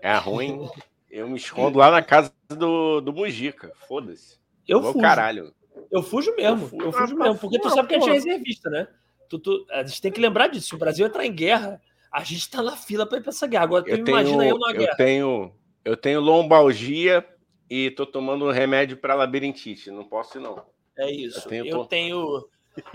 [0.00, 0.68] É ruim.
[1.10, 3.70] Eu me escondo lá na casa do, do Mujica.
[3.86, 4.36] Foda-se.
[4.66, 4.98] Eu fujo.
[4.98, 5.54] caralho.
[5.88, 6.64] Eu fujo mesmo.
[6.64, 7.38] Eu fujo, eu fujo mesmo.
[7.38, 8.88] Porque tu sabe que a gente é reservista, né?
[9.28, 10.66] Tu, tu, a gente tem que lembrar disso.
[10.66, 11.80] Se o Brasil entrar em guerra,
[12.10, 13.62] a gente está na fila para ir para essa guerra.
[13.62, 14.90] Agora, tu eu imagina tenho, eu na guerra.
[14.90, 15.54] Eu tenho,
[15.84, 17.24] eu tenho lombalgia
[17.68, 19.90] e tô tomando um remédio para labirintite.
[19.90, 20.64] Não posso, não.
[20.96, 21.40] É isso.
[21.40, 22.48] Eu tenho, eu tenho,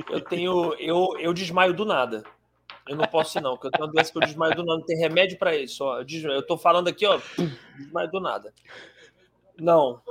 [0.09, 2.23] eu, tenho eu, eu desmaio do nada.
[2.87, 4.79] Eu não posso, não, porque eu tenho uma doença que eu desmaio do nada.
[4.79, 5.83] Não tem remédio para isso.
[5.83, 6.01] Ó.
[6.01, 7.19] Eu tô falando aqui, ó,
[7.77, 8.53] desmaio do nada.
[9.59, 10.01] Não,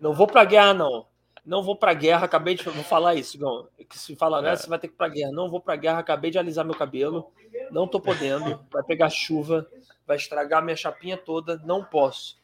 [0.00, 1.06] não vou para guerra, não
[1.48, 3.66] não vou para guerra, acabei de vou falar isso, Gão.
[3.88, 4.56] Que se fala, né, é.
[4.56, 5.32] você vai ter que ir para guerra.
[5.32, 7.32] Não vou para guerra, acabei de alisar meu cabelo,
[7.70, 9.66] não tô podendo, vai pegar chuva,
[10.06, 12.36] vai estragar minha chapinha toda, não posso.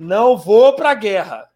[0.00, 1.50] Não vou para guerra.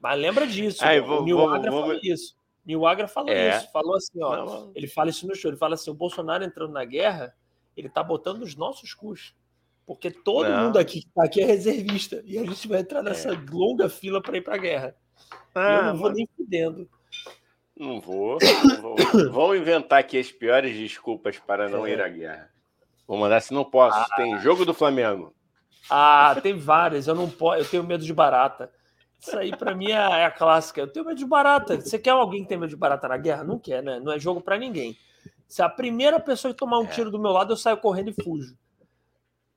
[0.00, 2.36] Mas lembra disso, Aí, vou, o Agra vou, falou isso.
[2.84, 3.56] Agra falou é.
[3.56, 4.72] isso, falou assim, ó, não.
[4.74, 7.32] ele fala isso no show, ele fala assim, o Bolsonaro entrando na guerra,
[7.76, 9.32] ele tá botando os nossos custos.
[9.86, 10.64] Porque todo não.
[10.64, 13.38] mundo aqui, aqui é reservista e a gente vai entrar nessa é.
[13.48, 14.96] longa fila para ir para a guerra.
[15.54, 16.90] Ah, eu não vou nem fudendo.
[17.78, 18.38] Não vou.
[18.64, 18.96] Não vou.
[19.30, 21.92] Vão inventar aqui as piores desculpas para não é.
[21.92, 22.50] ir à guerra.
[23.06, 23.98] Vou mandar se não posso.
[23.98, 24.06] Ah.
[24.16, 25.32] Tem jogo do Flamengo.
[25.90, 27.06] Ah, tem várias.
[27.06, 27.60] Eu não posso.
[27.60, 28.70] Eu tenho medo de barata.
[29.20, 30.80] Isso aí para mim é, é, a clássica.
[30.80, 31.80] Eu tenho medo de barata.
[31.80, 33.42] Você quer alguém que tem medo de barata na guerra?
[33.44, 33.98] Não quer, né?
[33.98, 34.96] Não é jogo para ninguém.
[35.48, 36.88] Se a primeira pessoa que tomar um é.
[36.88, 38.56] tiro do meu lado, eu saio correndo e fujo.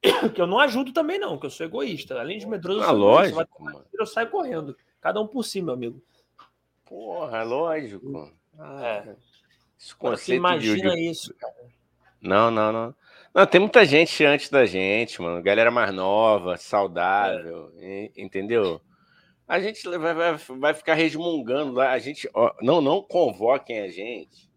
[0.33, 2.19] Que eu não ajudo também, não, que eu sou egoísta.
[2.19, 4.77] Além de medroso, eu ah, lógico, tiro, eu saio correndo.
[5.01, 6.01] Cada um por si, meu amigo.
[6.85, 8.31] Porra, lógico.
[8.57, 9.15] Ah, é.
[9.79, 11.09] Esse conceito imagina de...
[11.09, 11.55] isso, cara.
[12.21, 12.95] Não, não, não.
[13.33, 15.41] Não, tem muita gente antes da gente, mano.
[15.43, 18.11] Galera mais nova, saudável, é.
[18.17, 18.81] entendeu?
[19.47, 21.91] A gente vai, vai, vai ficar resmungando lá.
[21.91, 22.29] A gente.
[22.33, 24.49] Ó, não, não convoquem a gente,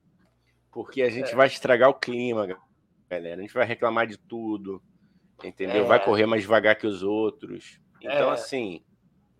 [0.72, 1.34] porque a gente é.
[1.34, 2.48] vai estragar o clima,
[3.08, 3.38] galera.
[3.38, 4.82] A gente vai reclamar de tudo,
[5.44, 5.84] entendeu?
[5.84, 5.86] É.
[5.86, 7.78] Vai correr mais devagar que os outros.
[8.00, 8.32] Então, é.
[8.32, 8.82] assim.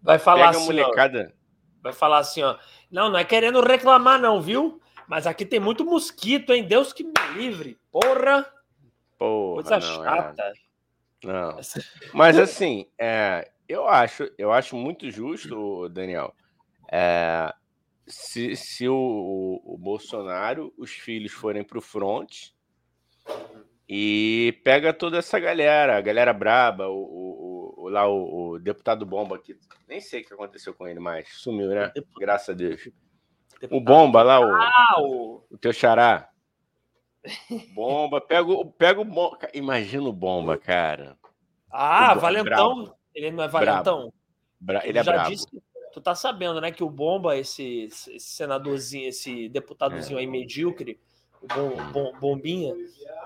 [0.03, 0.67] Vai falar assim.
[0.67, 1.35] Molecada...
[1.35, 2.57] Ó, vai falar assim, ó.
[2.91, 4.81] Não, não é querendo reclamar, não, viu?
[5.09, 6.63] Mas aqui tem muito mosquito, hein?
[6.63, 7.77] Deus que me livre.
[7.91, 8.47] Porra!
[9.21, 10.09] Porra, Coisa não, é.
[10.09, 10.43] chata.
[10.43, 11.27] É...
[11.27, 11.57] Não.
[12.15, 16.35] Mas assim, é, eu acho, eu acho muito justo, Daniel.
[16.91, 17.53] É,
[18.07, 22.49] se se o, o, Bolsonaro, os filhos forem para o front
[23.87, 29.37] e pega toda essa galera, a galera braba, o, o, o lá o, deputado Bomba
[29.37, 29.55] aqui,
[29.87, 31.93] nem sei o que aconteceu com ele mais, sumiu, né?
[32.19, 32.89] Graças a Deus.
[33.61, 33.77] Deputado.
[33.77, 35.45] O Bomba lá, o, ah, o...
[35.51, 36.30] o teu xará.
[37.75, 39.39] Bomba, pega, o, pega o bomba.
[39.53, 41.17] Imagina o bomba, cara.
[41.71, 42.95] Ah, o Valentão.
[43.15, 44.13] Ele não é Valentão?
[44.61, 44.87] Bra...
[44.87, 45.31] Ele é já brabo.
[45.31, 45.47] Disse,
[45.93, 50.21] tu tá sabendo, né, que o Bomba, esse, esse senadorzinho, esse deputadozinho é.
[50.21, 51.01] aí medíocre,
[51.43, 52.75] o bom, bom, Bombinha,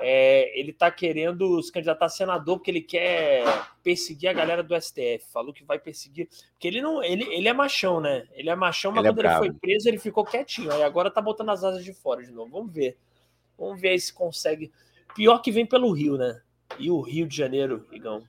[0.00, 3.44] é, ele tá querendo se candidatar a senador porque ele quer
[3.82, 5.26] perseguir a galera do STF.
[5.32, 6.28] Falou que vai perseguir.
[6.52, 7.02] Porque ele não.
[7.02, 8.24] Ele, ele é machão, né?
[8.32, 10.70] Ele é machão, mas ele é quando é ele foi preso, ele ficou quietinho.
[10.72, 12.52] Aí agora tá botando as asas de fora de novo.
[12.52, 12.96] Vamos ver.
[13.58, 14.72] Vamos ver se consegue.
[15.14, 16.40] Pior que vem pelo Rio, né?
[16.78, 18.22] E o Rio de Janeiro, Igão.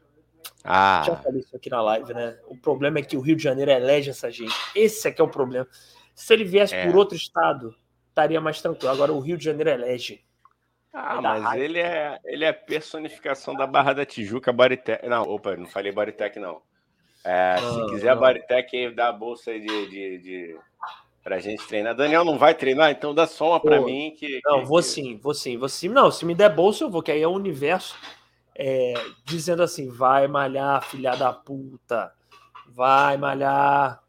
[0.64, 1.04] Ah.
[1.06, 2.38] Já falei isso aqui na live, né?
[2.48, 4.56] O problema é que o Rio de Janeiro elege essa gente.
[4.76, 5.68] Esse é que é o problema.
[6.14, 6.86] Se ele viesse é.
[6.86, 7.76] por outro estado,
[8.10, 8.92] estaria mais tranquilo.
[8.92, 10.24] Agora o Rio de Janeiro elege.
[10.94, 15.06] Ah, mas ele é, ele é personificação da Barra da Tijuca, Baritec.
[15.08, 16.62] Não, opa, não falei Baritec, não.
[17.22, 18.14] É, não, se quiser não.
[18.14, 20.58] a Baritec, dá a bolsa de, de, de
[21.26, 21.96] pra gente treinar.
[21.96, 24.40] Daniel não vai treinar, então dá só uma para mim que.
[24.46, 25.90] Não, que, vou sim, vou sim, vou sim.
[25.90, 27.98] Não, se me der bolsa, eu vou, que aí é o universo
[28.56, 28.94] é,
[29.26, 32.14] dizendo assim: vai malhar, filha da puta,
[32.68, 34.00] vai malhar.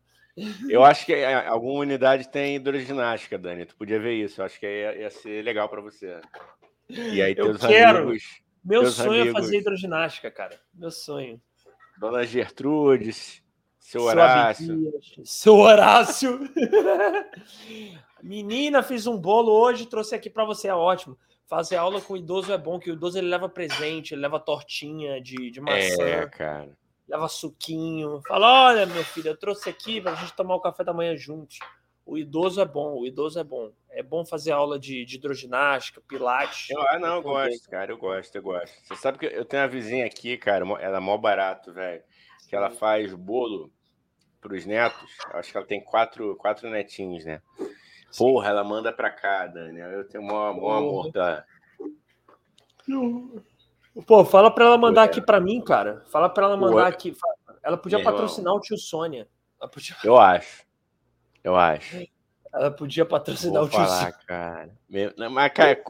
[0.69, 3.65] Eu acho que é, alguma unidade tem hidroginástica, Dani.
[3.65, 4.43] Tu podia ver isso.
[4.43, 6.21] Eu acho que ia, ia ser legal para você.
[6.91, 7.99] E aí, teus eu quero.
[8.01, 9.29] Amigos, Meu sonho amigos...
[9.31, 10.61] é fazer hidroginástica, cara.
[10.75, 11.41] Meu sonho.
[11.99, 13.43] Dona Gertrudes.
[13.87, 15.01] Seu Horácio.
[15.25, 16.41] Seu Horácio.
[18.21, 21.17] Menina, fiz um bolo hoje, trouxe aqui para você, é ótimo.
[21.47, 24.41] Fazer aula com o idoso é bom, que o idoso ele leva presente, ele leva
[24.41, 26.03] tortinha de, de maçã.
[26.03, 26.77] É, cara.
[27.09, 28.21] Leva suquinho.
[28.27, 31.17] Fala, olha, meu filho, eu trouxe aqui para a gente tomar o café da manhã
[31.17, 31.61] juntos.
[32.05, 33.71] O idoso é bom, o idoso é bom.
[33.89, 36.71] É bom fazer aula de, de hidroginástica, pilates.
[36.71, 38.75] Eu, ah, não, eu gosto, cara, eu gosto, eu gosto.
[38.83, 42.03] Você sabe que eu tenho uma vizinha aqui, cara, ela é mó barato, velho.
[42.49, 43.73] Que ela faz bolo
[44.47, 45.11] para os netos.
[45.33, 47.43] Acho que ela tem quatro, quatro netinhos, né?
[48.17, 49.81] Porra, ela manda para cá, Dani.
[49.81, 51.45] Eu tenho um bom amor da.
[54.07, 56.05] Pô, fala para ela mandar aqui para mim, cara.
[56.11, 57.17] Fala para ela mandar aqui.
[57.63, 59.29] Ela podia patrocinar o tio Sônia.
[59.73, 59.97] Podia...
[60.05, 60.65] Eu acho.
[61.43, 62.07] Eu acho.
[62.53, 64.71] Ela podia patrocinar Vou o tio falar, cara.
[65.31, 65.83] Mas, cara,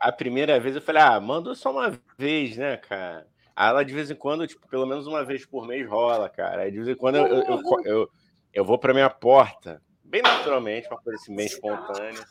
[0.00, 3.26] a primeira vez eu falei, ah, manda só uma vez, né, cara?
[3.66, 6.62] Ela de vez em quando, tipo, pelo menos uma vez por mês rola, cara.
[6.62, 8.10] Aí de vez em quando eu, eu, eu, eu,
[8.54, 12.24] eu vou pra minha porta, bem naturalmente, uma coisa assim, bem espontânea.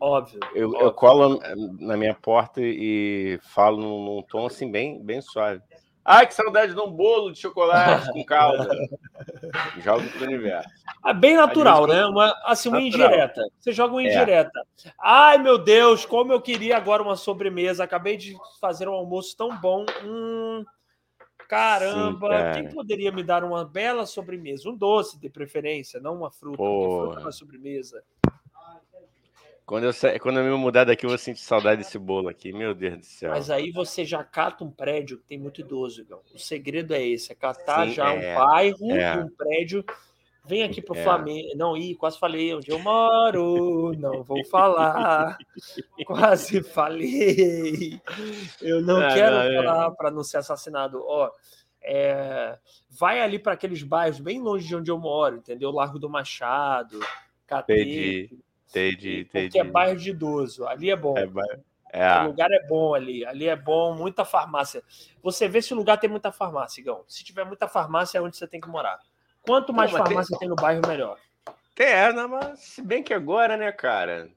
[0.00, 0.40] Óbvio.
[0.54, 0.86] Eu, óbvio.
[0.86, 1.40] eu colo
[1.78, 5.62] na minha porta e falo num, num, tom assim, bem, bem suave.
[6.04, 8.68] Ai, que saudade de um bolo de chocolate com calda.
[9.78, 10.68] Jogo pro universo.
[11.06, 12.04] É bem natural, né?
[12.06, 13.08] Uma, assim, uma natural.
[13.08, 13.42] indireta.
[13.58, 14.06] Você joga uma é.
[14.06, 14.66] indireta.
[14.84, 14.90] É.
[14.98, 17.84] Ai, meu Deus, como eu queria agora uma sobremesa.
[17.84, 19.86] Acabei de fazer um almoço tão bom.
[20.04, 20.64] Hum,
[21.48, 24.68] caramba, Sim, quem poderia me dar uma bela sobremesa?
[24.68, 26.56] Um doce, de preferência, não uma fruta.
[26.56, 28.02] Fruta é uma sobremesa.
[29.72, 30.18] Quando eu, sa...
[30.18, 32.52] Quando eu me mudar daqui, eu vou sentir saudade desse bolo aqui.
[32.52, 33.30] Meu Deus do céu.
[33.30, 36.20] Mas aí você já cata um prédio que tem muito idoso, Igão.
[36.34, 39.16] O segredo é esse: é catar Sim, já é, um bairro, é.
[39.16, 39.82] um prédio.
[40.44, 41.02] Vem aqui pro é.
[41.02, 41.56] Flamengo.
[41.56, 43.94] Não, ih, quase falei onde eu moro.
[43.98, 45.38] Não vou falar.
[46.04, 47.98] quase falei.
[48.60, 49.64] Eu não ah, quero não, é.
[49.64, 51.02] falar para não ser assassinado.
[51.02, 51.30] Ó,
[51.82, 52.58] é...
[52.90, 55.70] vai ali para aqueles bairros bem longe de onde eu moro, entendeu?
[55.70, 57.00] Largo do Machado,
[57.46, 58.38] Catete.
[58.72, 59.46] Entendi, entendi.
[59.46, 60.66] Porque é bairro de idoso.
[60.66, 61.14] Ali é bom.
[61.16, 61.28] É,
[61.92, 62.20] é.
[62.22, 63.24] O lugar é bom ali.
[63.24, 64.82] Ali é bom, muita farmácia.
[65.22, 67.04] Você vê se o lugar tem muita farmácia, Igão.
[67.06, 68.98] Se tiver muita farmácia, é onde você tem que morar.
[69.42, 70.40] Quanto mais farmácia tem...
[70.40, 70.48] tem...
[70.48, 71.18] no bairro, melhor.
[71.74, 74.30] Tem, é, mas se bem que agora, né, cara?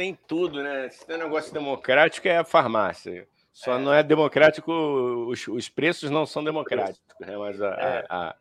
[0.00, 0.88] tem tudo, né?
[0.88, 3.28] Se tem um negócio democrático é a farmácia.
[3.52, 3.78] Só é.
[3.78, 7.36] não é democrático, os, os preços não são democráticos, né?
[7.36, 8.06] Mas a, é.
[8.08, 8.36] A, a,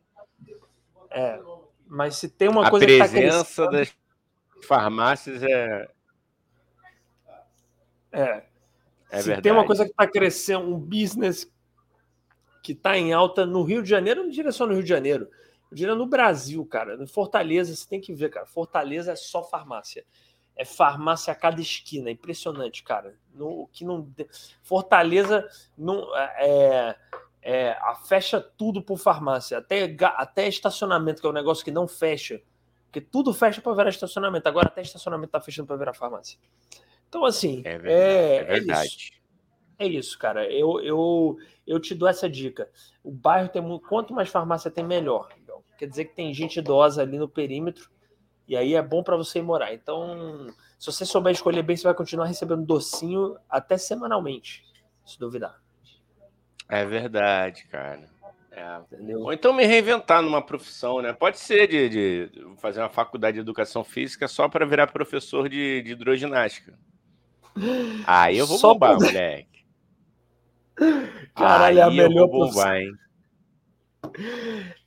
[1.11, 1.39] é.
[1.85, 3.93] Mas se tem uma a coisa que tá presença das
[4.65, 5.89] farmácias é.
[8.11, 8.43] É.
[9.11, 9.41] é se verdade.
[9.41, 11.51] tem uma coisa que está crescendo, um business
[12.63, 15.29] que está em alta no Rio de Janeiro, não diria só no Rio de Janeiro,
[15.71, 16.97] eu diria no Brasil, cara.
[16.97, 18.45] No Fortaleza, você tem que ver, cara.
[18.45, 20.03] Fortaleza é só farmácia.
[20.55, 22.09] É farmácia a cada esquina.
[22.09, 23.15] É impressionante, cara.
[23.33, 24.11] No, que não,
[24.63, 25.47] Fortaleza
[25.77, 26.95] não, é,
[27.41, 29.59] é, a fecha tudo por farmácia.
[29.59, 32.41] Até, até estacionamento, que é um negócio que não fecha.
[32.89, 34.47] Porque tudo fecha para virar estacionamento.
[34.47, 36.39] Agora até estacionamento tá fechando para virar farmácia.
[37.07, 37.61] Então, assim.
[37.63, 37.93] É verdade.
[37.93, 38.79] É, é verdade.
[38.79, 39.11] É isso.
[39.77, 40.51] é isso, cara.
[40.51, 41.37] Eu, eu,
[41.67, 42.69] eu te dou essa dica.
[43.03, 43.87] O bairro tem muito.
[43.87, 45.29] Quanto mais farmácia tem, melhor
[45.79, 47.89] quer dizer que tem gente idosa ali no perímetro,
[48.45, 49.73] e aí é bom para você ir morar.
[49.73, 54.65] Então, se você souber escolher bem, você vai continuar recebendo docinho até semanalmente,
[55.05, 55.57] se duvidar.
[56.67, 58.09] É verdade, cara.
[58.59, 59.15] É.
[59.15, 61.13] Ou então me reinventar numa profissão, né?
[61.13, 65.81] Pode ser de, de fazer uma faculdade de educação física só para virar professor de,
[65.81, 66.77] de hidroginástica.
[68.05, 69.07] Aí eu vou só bombar, pra...
[69.07, 69.65] moleque.
[71.33, 72.91] Caralho, Aí é a melhor eu vou bombar, hein?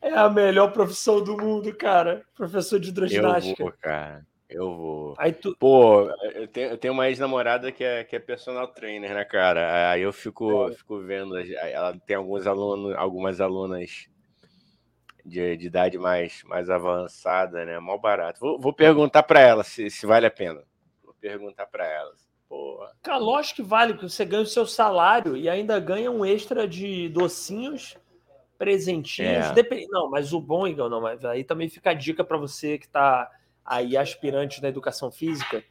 [0.03, 2.23] É a melhor profissão do mundo, cara.
[2.35, 3.63] Professor de hidroginástica.
[3.63, 4.27] Eu vou, cara.
[4.53, 5.15] Eu vou.
[5.19, 5.57] Aí tu...
[5.59, 9.91] Pô, eu tenho, eu tenho uma ex-namorada que é, que é personal trainer, né, cara?
[9.91, 10.75] Aí eu fico, é.
[10.75, 11.39] fico vendo.
[11.39, 14.09] Ela tem alguns alunos, algumas alunas
[15.25, 17.79] de, de idade mais, mais avançada, né?
[17.79, 18.41] Mal barato.
[18.41, 20.63] Vou, vou perguntar para ela se, se vale a pena.
[21.05, 22.13] Vou perguntar para ela.
[22.49, 22.93] Porra.
[23.03, 26.69] Cara, lógico que vale, porque você ganha o seu salário e ainda ganha um extra
[26.69, 27.97] de docinhos
[28.59, 29.47] presentinhos.
[29.47, 29.53] É.
[29.55, 29.87] Dep...
[29.89, 32.87] Não, mas o bom, Igor, não, mas aí também fica a dica para você que
[32.87, 33.31] está
[33.65, 35.63] aí aspirante na educação física.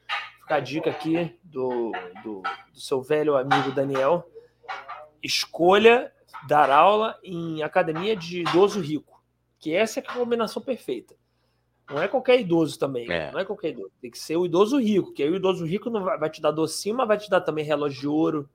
[0.41, 1.91] Fica a dica aqui do,
[2.23, 2.41] do,
[2.73, 4.29] do seu velho amigo Daniel.
[5.21, 6.11] Escolha
[6.47, 9.21] dar aula em academia de idoso rico,
[9.59, 11.15] que essa é a combinação perfeita.
[11.89, 13.11] Não é qualquer idoso também.
[13.11, 13.31] É.
[13.31, 13.91] Não é qualquer idoso.
[14.01, 16.41] Tem que ser o idoso rico, que aí o idoso rico não vai, vai te
[16.41, 18.49] dar docinho, mas vai te dar também relógio de ouro.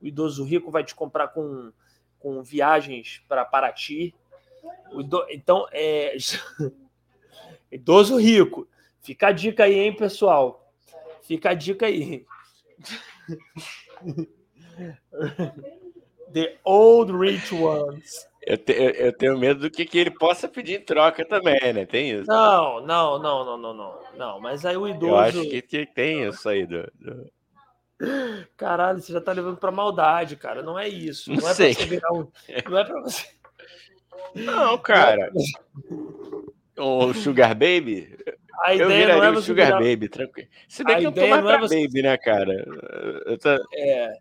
[0.00, 1.70] O idoso rico vai te comprar com
[2.20, 4.14] com viagens para Paraty.
[5.30, 6.16] Então, é.
[7.72, 8.68] Idoso rico.
[9.02, 10.72] Fica a dica aí, hein, pessoal?
[11.22, 12.24] Fica a dica aí.
[16.32, 18.28] The old rich ones.
[18.42, 21.84] Eu, te, eu, tenho medo do que, que ele possa pedir em troca também, né?
[21.84, 22.26] Tem isso?
[22.26, 23.98] Não, não, não, não, não, não.
[24.16, 25.12] Não, mas aí o idoso.
[25.12, 26.90] Eu acho que, que tem isso aí do...
[26.98, 27.30] do...
[28.56, 30.62] Caralho, você já tá levando pra maldade, cara.
[30.62, 31.30] Não é isso.
[31.30, 31.74] Não, não é sei.
[31.74, 32.28] pra você virar um.
[32.68, 33.26] Não é pra você.
[34.34, 35.30] Não, cara.
[36.82, 38.16] O Sugar Baby?
[38.60, 39.78] A eu viraria não é o Sugar virar...
[39.78, 40.48] Baby, tranquilo.
[40.68, 41.86] Se bem a que eu tô mais pra é você...
[41.86, 42.64] Baby, né, cara?
[43.40, 43.48] Tô...
[43.74, 44.18] É.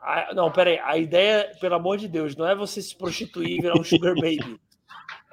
[0.00, 0.34] A...
[0.34, 0.78] Não, peraí.
[0.80, 4.14] A ideia, pelo amor de Deus, não é você se prostituir e virar um Sugar
[4.14, 4.60] Baby.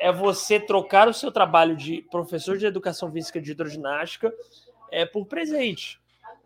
[0.01, 4.33] É você trocar o seu trabalho de professor de educação física de hidroginástica
[4.89, 5.99] é, por presente.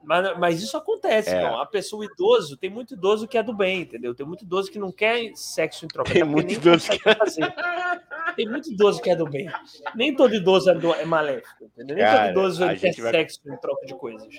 [0.04, 1.44] Mas, mas isso acontece, é.
[1.44, 4.14] A pessoa idoso, tem muito idoso que é do bem, entendeu?
[4.14, 6.12] Tem muito idoso que não quer sexo em troca.
[6.12, 7.54] Tem muito idoso que fazer.
[8.36, 9.48] Tem muito idoso que é do bem.
[9.96, 11.96] Nem todo idoso é, do, é maléfico, entendeu?
[11.96, 13.12] Nem Cara, todo idoso quer vai...
[13.12, 14.36] sexo em troca de coisas.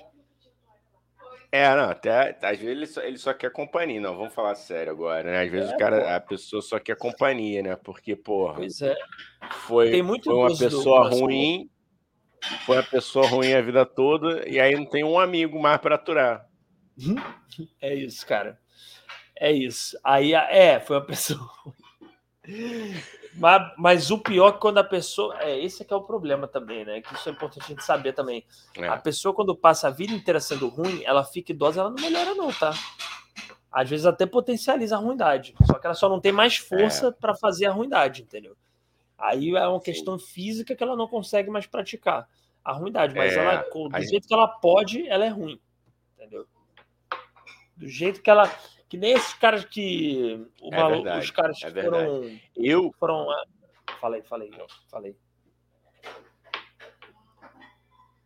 [1.55, 4.91] É, não, até às vezes ele só, ele só quer companhia, não, vamos falar sério
[4.91, 5.43] agora, né?
[5.43, 6.09] Às vezes é, o cara, pô.
[6.09, 7.77] a pessoa só quer companhia, né?
[7.77, 8.97] Porque, porra, pois é.
[9.53, 10.01] foi, foi
[10.35, 11.71] uma pessoa ruim,
[12.65, 15.95] foi a pessoa ruim a vida toda e aí não tem um amigo mais para
[15.95, 16.47] aturar.
[17.81, 18.59] É isso, cara.
[19.37, 19.99] É isso.
[20.05, 21.51] Aí é, foi uma pessoa
[23.37, 25.37] mas, mas, o pior é que quando a pessoa.
[25.41, 27.01] É, esse é que é o problema também, né?
[27.01, 28.45] Que isso é importante a gente saber também.
[28.77, 28.87] É.
[28.87, 32.35] A pessoa, quando passa a vida inteira sendo ruim, ela fica idosa, ela não melhora,
[32.35, 32.73] não, tá?
[33.73, 35.55] Às vezes até potencializa a ruindade.
[35.67, 37.11] Só que ela só não tem mais força é.
[37.11, 38.57] para fazer a ruindade, entendeu?
[39.19, 40.27] Aí é uma questão Sim.
[40.27, 42.29] física que ela não consegue mais praticar
[42.65, 45.61] a ruindade, mas é, ela, do jeito que ela pode, ela é ruim.
[46.17, 46.47] Entendeu?
[47.77, 48.49] Do jeito que ela.
[48.89, 50.47] Que nem esses caras que.
[50.61, 52.41] O é verdade, os caras é que foram.
[52.57, 52.93] Eu.
[52.99, 53.27] Foram.
[54.01, 54.51] Falei, falei,
[54.91, 55.17] falei.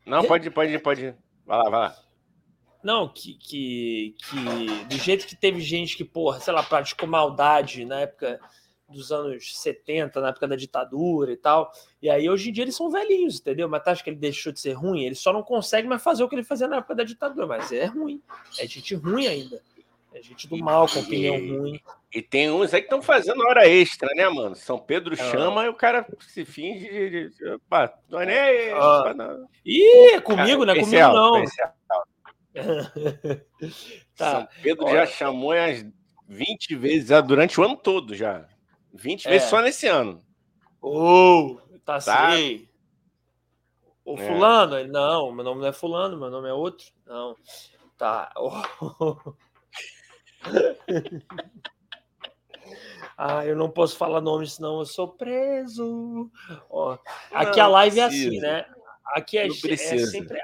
[0.06, 1.14] Não, pode, pode, pode.
[1.44, 1.96] Vai lá, vai lá.
[2.82, 7.84] Não, que, que, que do jeito que teve gente que, porra, sei lá, praticou maldade
[7.84, 8.40] na época
[8.88, 11.70] dos anos 70, na época da ditadura e tal.
[12.00, 13.68] E aí hoje em dia eles são velhinhos, entendeu?
[13.68, 15.02] Mas tá, acha que ele deixou de ser ruim?
[15.04, 17.70] Ele só não consegue mais fazer o que ele fazia na época da ditadura, mas
[17.70, 18.22] é ruim.
[18.58, 19.62] É gente ruim ainda.
[20.14, 21.80] É gente do mal, com opinião e, ruim.
[22.12, 24.56] E tem uns aí que estão fazendo hora extra, né, mano?
[24.56, 25.16] São Pedro ah.
[25.16, 27.28] chama e o cara se finge de.
[27.28, 28.72] de opa, não é nem.
[28.72, 29.14] Ah.
[29.14, 29.48] Não.
[29.64, 31.44] Ih, é comigo, cara, não é comigo, não.
[34.16, 34.30] tá.
[34.32, 35.00] São Pedro Olha.
[35.00, 35.84] já chamou as
[36.26, 38.48] 20 vezes durante o ano todo já.
[38.92, 39.30] 20 é.
[39.30, 40.22] vezes só nesse ano.
[40.80, 42.30] Ô, oh, tá, tá.
[44.04, 44.26] O é.
[44.26, 44.88] fulano?
[44.88, 46.86] Não, meu nome não é fulano, meu nome é outro.
[47.06, 47.36] Não.
[47.96, 48.32] Tá.
[48.36, 48.52] Oh.
[53.18, 56.30] ah, eu não posso falar nome, senão eu sou preso.
[56.70, 56.96] Ó,
[57.32, 58.24] aqui não, a live precisa.
[58.24, 58.66] é assim, né?
[59.04, 60.40] Aqui é, é sempre.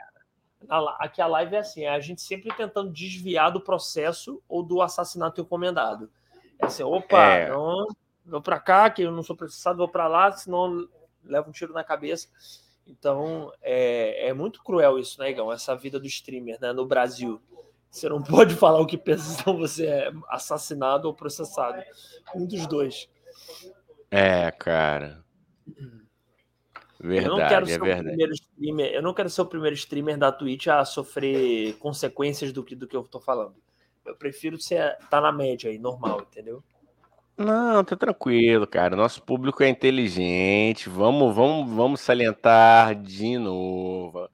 [0.98, 4.82] Aqui a live é assim, é a gente sempre tentando desviar do processo ou do
[4.82, 6.10] assassinato encomendado.
[6.58, 7.48] É assim, opa, é.
[7.50, 7.86] não,
[8.24, 10.88] vou para cá, que eu não sou processado, vou para lá, senão
[11.24, 12.28] leva um tiro na cabeça.
[12.86, 15.52] Então, é, é muito cruel isso, né, Igão?
[15.52, 17.40] Essa vida do streamer né, no Brasil.
[17.90, 21.82] Você não pode falar o que pensa, senão você é assassinado ou processado.
[22.34, 23.08] Um dos dois.
[24.10, 25.24] É, cara.
[27.00, 28.00] Verdade, eu não quero é ser verdade.
[28.00, 32.52] O primeiro streamer, eu não quero ser o primeiro streamer da Twitch a sofrer consequências
[32.52, 33.54] do que, do que eu tô falando.
[34.04, 36.62] Eu prefiro ser tá na média aí, normal, entendeu?
[37.36, 38.94] Não, tá tranquilo, cara.
[38.94, 40.88] Nosso público é inteligente.
[40.88, 44.28] Vamos, vamos, vamos salientar de novo.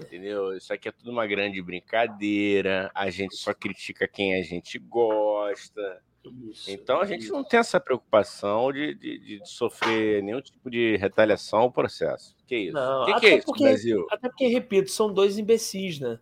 [0.00, 0.56] Entendeu?
[0.56, 2.90] Isso aqui é tudo uma grande brincadeira.
[2.94, 6.02] A gente só critica quem a gente gosta.
[6.50, 7.32] Isso, então a gente isso.
[7.32, 12.34] não tem essa preocupação de, de, de, sofrer nenhum tipo de retaliação ao processo.
[12.46, 12.74] Que isso?
[12.74, 14.06] Não, que, que é isso, porque, Brasil?
[14.10, 16.18] Até porque, repito, são dois imbecis, né?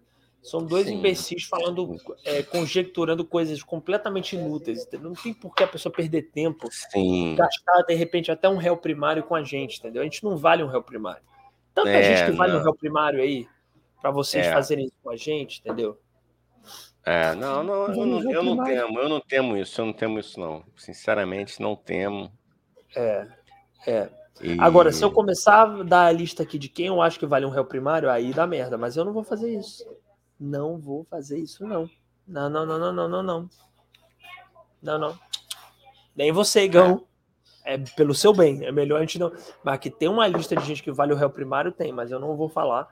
[0.46, 0.94] São dois Sim.
[0.94, 4.84] imbecis falando, é, conjecturando coisas completamente inúteis.
[4.84, 5.08] Entendeu?
[5.08, 7.34] Não tem por que a pessoa perder tempo, Sim.
[7.34, 10.02] gastar de repente até um réu primário com a gente, entendeu?
[10.02, 11.22] A gente não vale um réu primário.
[11.74, 12.60] Tanta é, gente que vale não.
[12.60, 13.48] um réu primário aí
[14.00, 14.52] para vocês é.
[14.52, 15.98] fazerem isso com a gente, entendeu?
[17.04, 20.18] É, não, não, eu não, eu não temo, eu não temo isso, eu não temo
[20.20, 20.62] isso, não.
[20.76, 22.32] Sinceramente, não temo.
[22.94, 23.26] É,
[23.84, 24.08] é.
[24.40, 24.56] E...
[24.60, 27.44] Agora, se eu começar a dar a lista aqui de quem eu acho que vale
[27.44, 29.84] um réu primário, aí dá merda, mas eu não vou fazer isso.
[30.38, 31.88] Não vou fazer isso, não.
[32.26, 33.50] Não, não, não, não, não, não, não.
[34.82, 35.18] Não, não.
[36.14, 37.06] Nem você, Igão.
[37.12, 37.16] É
[37.66, 38.64] é pelo seu bem.
[38.64, 39.32] É melhor a gente não.
[39.62, 42.20] Mas que tem uma lista de gente que vale o réu primário, tem, mas eu
[42.20, 42.88] não vou falar.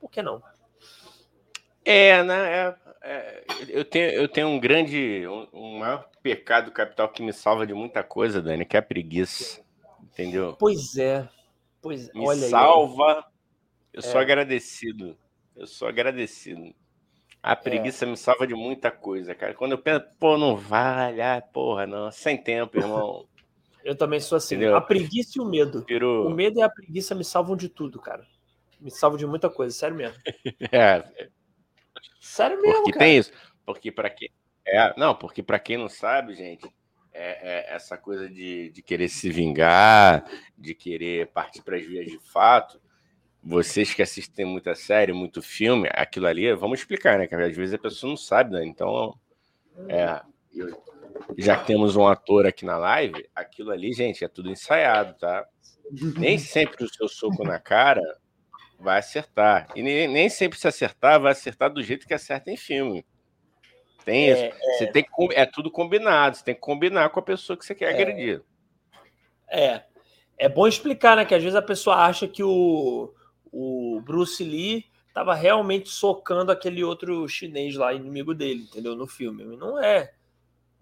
[0.00, 0.42] Por que não?
[1.84, 2.52] É, né?
[2.52, 5.24] É, é, eu, tenho, eu tenho um grande.
[5.26, 8.82] Um, um maior pecado capital que me salva de muita coisa, Dani, que é a
[8.82, 9.62] preguiça.
[10.02, 10.56] Entendeu?
[10.58, 11.28] Pois é.
[11.80, 13.12] Pois me olha salva.
[13.12, 13.24] Aí.
[13.92, 14.02] Eu é.
[14.02, 15.16] sou agradecido.
[15.62, 16.74] Eu sou agradecido.
[17.40, 18.08] A preguiça é.
[18.08, 19.54] me salva de muita coisa, cara.
[19.54, 23.28] Quando eu penso, pô, não vale, ah, porra, não, sem tempo, irmão.
[23.84, 24.56] Eu também sou assim.
[24.56, 24.76] Entendeu?
[24.76, 25.84] A preguiça e o medo.
[26.24, 28.24] O medo e a preguiça me salvam de tudo, cara.
[28.80, 30.16] Me salvam de muita coisa, sério mesmo.
[30.72, 31.04] é.
[32.20, 33.04] Sério mesmo, porque cara.
[33.04, 33.32] tem isso.
[33.64, 34.30] Porque para quem
[34.66, 36.68] é, não, porque para quem não sabe, gente,
[37.12, 40.24] é, é essa coisa de, de querer se vingar,
[40.58, 42.81] de querer partir para as vias de fato.
[43.42, 47.26] Vocês que assistem muita série, muito filme, aquilo ali, vamos explicar, né?
[47.26, 48.64] Que às vezes a pessoa não sabe, né?
[48.64, 49.18] Então,
[49.88, 50.20] é,
[51.36, 55.44] já que temos um ator aqui na live, aquilo ali, gente, é tudo ensaiado, tá?
[56.16, 58.02] Nem sempre o seu soco na cara
[58.78, 59.68] vai acertar.
[59.74, 63.04] E nem, nem sempre se acertar, vai acertar do jeito que acerta em filme.
[64.04, 64.44] Tem é, isso.
[64.44, 64.76] É...
[64.76, 67.74] Você tem que, é tudo combinado, você tem que combinar com a pessoa que você
[67.74, 67.94] quer é...
[67.94, 68.42] agredir.
[69.48, 69.82] É.
[70.38, 71.24] É bom explicar, né?
[71.24, 73.12] Que às vezes a pessoa acha que o,
[73.52, 78.96] o Bruce Lee estava realmente socando aquele outro chinês lá, inimigo dele, entendeu?
[78.96, 79.44] No filme.
[79.44, 80.14] Não é.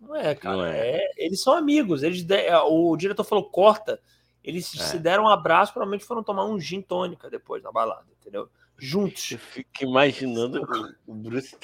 [0.00, 0.56] Não é, cara.
[0.56, 0.96] Não é.
[0.96, 1.10] é.
[1.16, 2.02] eles são amigos.
[2.02, 2.34] Eles de...
[2.34, 4.00] É, o diretor falou corta.
[4.42, 4.78] Eles é.
[4.78, 8.48] se deram um abraço, provavelmente foram tomar um gin tônica depois na balada, entendeu?
[8.78, 9.32] Juntos.
[9.32, 10.62] Eu fico imaginando
[11.06, 11.56] o Bruce.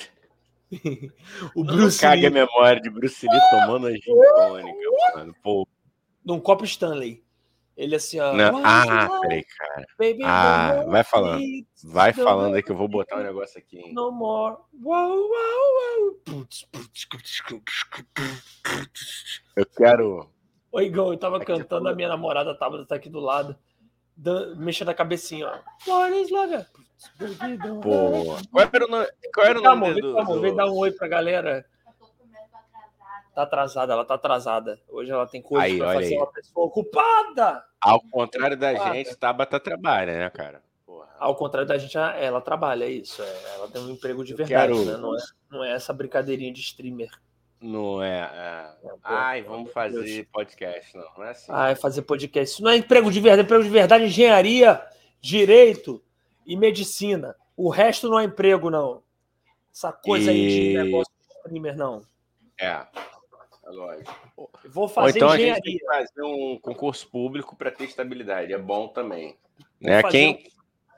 [1.55, 2.27] o Bruce caga Lee...
[2.27, 4.79] a memória de Bruce Lee tomando a gin tônica,
[5.15, 5.35] mano.
[5.43, 5.67] Pô.
[6.25, 7.25] Num copo Stanley.
[7.77, 8.33] Ele assim, ó.
[8.33, 8.63] Não.
[8.65, 9.87] Ah, peraí, cara.
[9.99, 11.43] Baby, ah, vai falando.
[11.85, 13.79] Vai falando aí que eu vou botar um negócio aqui.
[13.79, 13.93] Hein?
[13.93, 14.57] No more.
[14.83, 16.47] Uau, uau, uau.
[19.55, 20.31] Eu quero.
[20.73, 23.57] Oi, Igor, eu tava aqui cantando, a minha namorada tava tá aqui do lado,
[24.57, 25.91] mexendo a cabecinha, ó.
[25.91, 26.65] What is love?
[27.83, 30.41] Pô, qual era o nome, qual era o nome vem, do, do...
[30.41, 31.65] Vem dar um oi pra galera
[33.37, 34.81] tá atrasada, ela tá atrasada.
[34.89, 36.17] Hoje ela tem coisa para fazer aí.
[36.17, 37.65] uma pessoa ocupada.
[37.79, 38.95] Ao contrário da ocupada.
[38.95, 40.63] gente, Tabata trabalha, né, cara?
[40.87, 41.15] Porra.
[41.19, 43.23] Ao contrário da gente, ela trabalha, é isso.
[43.23, 44.85] É, ela tem um emprego de verdade, quero...
[44.87, 44.97] né?
[44.97, 45.21] Não é,
[45.51, 47.11] não é essa brincadeirinha de streamer.
[47.61, 48.31] Não é.
[48.33, 48.91] é.
[49.05, 50.27] Ai, vamos fazer Deus.
[50.33, 51.07] podcast, não.
[51.19, 51.53] Não é assim.
[51.53, 52.55] Ai, fazer podcast.
[52.55, 54.83] Isso não é emprego de verdade, é emprego de verdade é engenharia,
[55.21, 56.03] direito
[56.47, 57.37] e medicina.
[57.55, 59.03] O resto não é emprego, não.
[59.71, 60.35] Essa coisa e...
[60.35, 62.03] aí de negócio de streamer, não.
[62.59, 62.87] É.
[63.67, 64.51] É lógico.
[64.67, 65.53] Vou fazer Ou então engenharia.
[65.53, 68.53] a gente tem que fazer um concurso público para ter estabilidade.
[68.53, 69.37] É bom também.
[69.81, 70.03] Né?
[70.05, 70.49] Quem,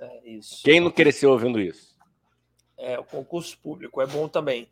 [0.01, 0.05] um...
[0.05, 1.97] é, quem não cresceu ouvindo isso?
[2.77, 4.69] É, o concurso público é bom também.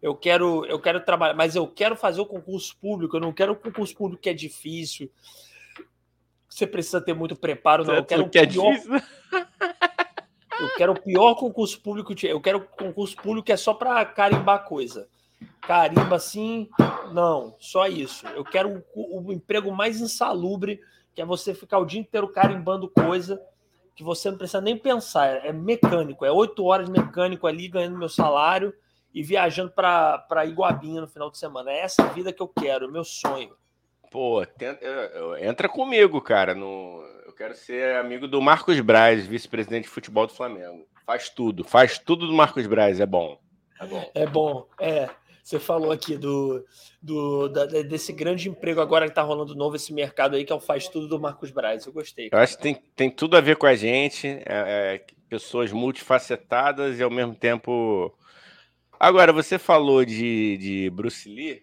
[0.00, 3.16] Eu quero, eu quero trabalhar, mas eu quero fazer o concurso público.
[3.16, 5.10] Eu não quero o concurso público que é difícil.
[6.48, 7.96] Você precisa ter muito preparo, não.
[7.96, 8.72] Eu quero o que é pior...
[8.72, 8.94] difícil.
[10.58, 12.14] Eu quero o pior concurso público.
[12.24, 15.06] Eu quero concurso público que é só para carimbar coisa.
[15.60, 16.68] Carimba assim,
[17.12, 18.26] não, só isso.
[18.28, 20.80] Eu quero o, o, emprego mais insalubre,
[21.14, 23.40] que é você ficar o dia inteiro carimbando coisa
[23.94, 25.44] que você não precisa nem pensar.
[25.44, 28.72] É mecânico, é oito horas mecânico ali, ganhando meu salário
[29.12, 31.70] e viajando para Iguabinha no final de semana.
[31.70, 33.56] É essa vida que eu quero, é meu sonho.
[34.10, 34.84] Pô, tenta,
[35.40, 36.54] entra comigo, cara.
[36.54, 40.86] No, eu quero ser amigo do Marcos Braz, vice-presidente de futebol do Flamengo.
[41.04, 43.38] Faz tudo, faz tudo do Marcos Braz, é bom.
[43.80, 44.26] É bom, é.
[44.26, 45.10] Bom, é.
[45.46, 46.64] Você falou aqui do,
[47.00, 50.56] do da, desse grande emprego agora que está rolando novo esse mercado aí, que é
[50.56, 51.86] o faz tudo do Marcos Braz.
[51.86, 52.30] Eu gostei.
[52.30, 52.40] Cara.
[52.40, 54.26] Eu acho que tem, tem tudo a ver com a gente.
[54.26, 58.12] É, é, pessoas multifacetadas e ao mesmo tempo
[58.98, 61.62] Agora, você falou de, de Bruce Lee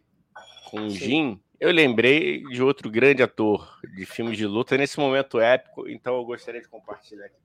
[0.69, 0.95] com Sim.
[0.95, 1.39] Jim.
[1.59, 6.25] Eu lembrei de outro grande ator de filmes de luta nesse momento épico, então eu
[6.25, 7.39] gostaria de compartilhar aqui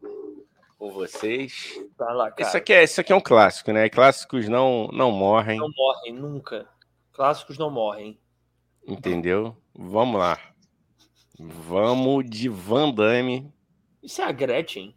[0.78, 1.78] com vocês.
[1.96, 3.88] Tá lá, isso, aqui é, isso aqui é um clássico, né?
[3.88, 5.58] Clássicos não, não morrem.
[5.58, 6.68] Não morrem, nunca.
[7.12, 8.18] Clássicos não morrem.
[8.86, 9.56] Entendeu?
[9.74, 10.38] Vamos lá.
[11.38, 13.52] Vamos de Van Damme.
[14.02, 14.96] Isso é a Gretchen?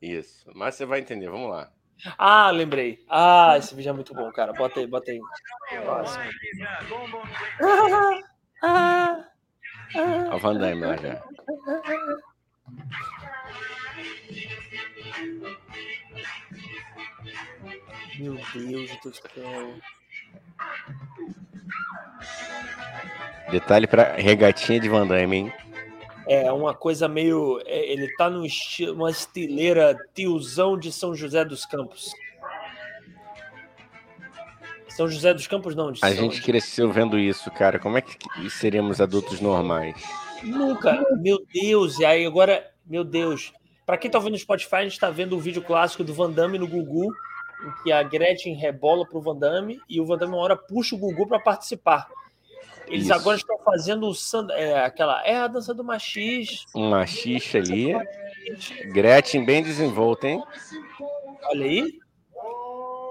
[0.00, 1.70] Isso, mas você vai entender, vamos lá.
[2.16, 3.04] Ah, lembrei.
[3.06, 4.54] Ah, esse vídeo é muito bom, cara.
[4.54, 5.20] Bota aí, bota aí.
[5.84, 6.18] Nossa.
[10.30, 11.22] A Van Damme lá já.
[18.18, 19.74] Meu Deus do céu.
[23.50, 25.52] Detalhe para regatinha de Van Damme, hein?
[26.30, 27.60] é uma coisa meio.
[27.66, 32.12] É, ele tá no estilo, uma estileira tiozão de São José dos Campos.
[34.88, 35.92] São José dos Campos, não.
[36.02, 37.80] a gente cresceu vendo isso, cara.
[37.80, 38.16] Como é que
[38.48, 39.96] seríamos adultos normais?
[40.44, 41.02] Nunca.
[41.18, 41.98] Meu Deus.
[41.98, 43.52] E aí agora, meu Deus.
[43.90, 46.30] Para quem tá vendo no Spotify, a gente tá vendo o vídeo clássico do Van
[46.30, 47.12] Damme no Gugu,
[47.66, 50.94] em que a Gretchen rebola pro Van Damme e o Van Damme uma hora puxa
[50.94, 52.08] o Gugu para participar.
[52.86, 53.14] Eles Isso.
[53.14, 55.26] agora estão fazendo o é, aquela.
[55.26, 56.64] É a dança do machis.
[56.72, 57.92] Um machista ali.
[58.92, 60.40] Gretchen bem desenvolta, hein?
[61.46, 61.98] Olha aí.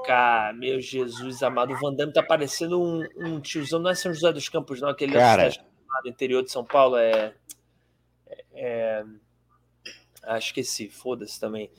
[0.06, 4.14] Cara, meu Jesus amado, o Van Damme tá parecendo um, um tiozão, não é São
[4.14, 5.50] José dos Campos, não, aquele Cara...
[6.04, 7.34] do interior de São Paulo, é,
[8.54, 9.04] é
[10.24, 11.70] ah, esqueci, foda-se também.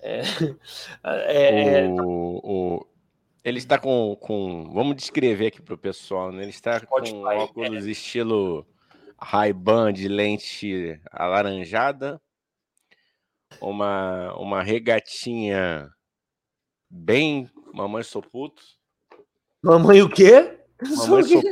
[0.00, 0.20] É,
[1.04, 2.86] é, é o, o,
[3.44, 4.70] ele está com, com.
[4.72, 6.42] Vamos descrever aqui para o pessoal, né?
[6.42, 7.90] Ele está Pode com óculos é.
[7.90, 8.66] estilo
[9.20, 12.20] Ray-Ban de lente alaranjada,
[13.60, 15.90] uma, uma regatinha
[16.88, 18.62] bem Mamãe Sou Puto.
[19.62, 20.58] Mamãe o quê?
[20.80, 21.42] Mamãe Sou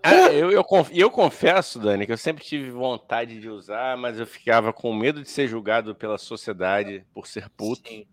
[0.00, 0.14] Puto.
[0.14, 4.26] É, eu, eu, eu confesso, Dani, que eu sempre tive vontade de usar, mas eu
[4.26, 7.88] ficava com medo de ser julgado pela sociedade por ser puto.
[7.88, 8.06] Sim.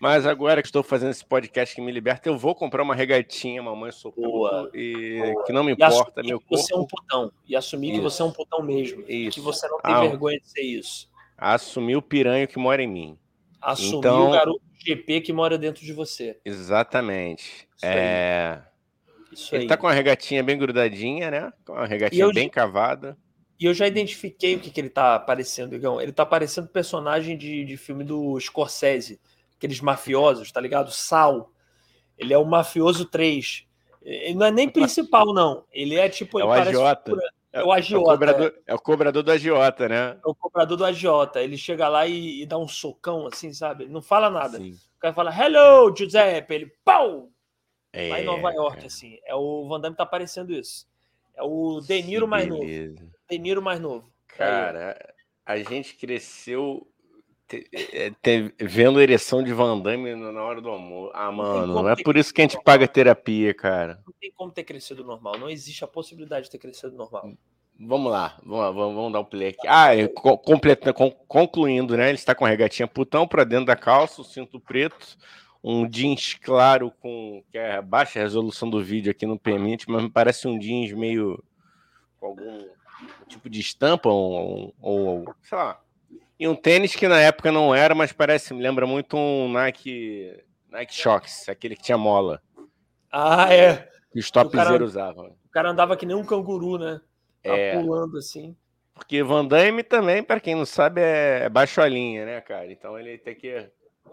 [0.00, 3.62] Mas agora que estou fazendo esse podcast que me liberta, eu vou comprar uma regatinha,
[3.62, 5.44] mamãe sou boa, e boa.
[5.44, 6.56] que não me importa, meu corpo.
[6.56, 7.96] Você é um putão e assumir isso.
[7.96, 9.34] que você é um putão mesmo, isso.
[9.34, 11.10] que você não tem ah, vergonha de ser isso.
[11.36, 13.18] Assumir o piranha que mora em mim.
[13.60, 16.38] Assumir então, o garoto GP que mora dentro de você.
[16.44, 17.68] Exatamente.
[17.76, 18.62] Isso é...
[19.32, 19.68] Isso Ele aí.
[19.68, 21.52] tá com uma regatinha bem grudadinha, né?
[21.64, 22.32] Com uma regatinha eu...
[22.32, 23.16] bem cavada.
[23.60, 26.00] E eu já identifiquei o que, que ele tá parecendo, Igão.
[26.00, 29.20] Ele tá parecendo personagem de, de filme do Scorsese
[29.58, 30.90] aqueles mafiosos, tá ligado?
[30.90, 31.52] Sal.
[32.16, 33.66] Ele é o mafioso 3.
[34.02, 35.64] Ele não é nem principal, não.
[35.72, 36.40] Ele é tipo.
[36.40, 37.12] É o agiota.
[37.52, 38.10] É o agiota.
[38.10, 38.72] É o, cobrador, é.
[38.72, 40.16] é o cobrador do agiota, né?
[40.24, 41.42] É o cobrador do agiota.
[41.42, 43.84] Ele chega lá e, e dá um socão assim, sabe?
[43.84, 44.58] Ele não fala nada.
[44.58, 44.72] Sim.
[44.96, 46.54] O cara fala, hello, Giuseppe.
[46.54, 47.28] Ele, pau!
[47.98, 49.18] É, Lá em Nova York, assim.
[49.24, 50.86] É o Van Damme tá aparecendo isso.
[51.34, 52.64] É o De Niro mais novo.
[52.64, 54.08] De Niro mais novo.
[54.28, 55.14] Cara,
[55.44, 56.86] a gente cresceu
[57.50, 61.10] é, te, vendo ereção de Van Damme na hora do amor.
[61.14, 64.02] Ah, mano, não, é por isso que a gente paga terapia, cara.
[64.06, 65.38] Não tem como ter crescido normal.
[65.38, 67.32] Não existe a possibilidade de ter crescido normal.
[67.80, 69.66] Vamos lá, vamos, lá, vamos, dar um play aqui.
[69.66, 72.08] Ah, é, completa, concluindo, né?
[72.08, 75.16] Ele está com a regatinha putão para dentro da calça, o cinto preto,
[75.62, 80.02] um jeans claro com que é a baixa resolução do vídeo aqui não permite, mas
[80.02, 81.42] me parece um jeans meio
[82.18, 82.68] com algum
[83.26, 85.80] tipo de estampa ou, ou sei lá,
[86.38, 90.40] e um tênis que na época não era, mas parece, me lembra muito um Nike,
[90.70, 92.40] Nike Shox, aquele que tinha mola.
[93.10, 93.88] Ah, é.
[94.12, 95.34] Que os topzeiros usavam.
[95.44, 97.00] O cara andava que nem um canguru, né?
[97.42, 97.74] É.
[97.74, 98.56] Pulando assim.
[98.94, 102.70] Porque Van Damme também, para quem não sabe, é baixolinha, né, cara?
[102.70, 103.68] Então ele tem que.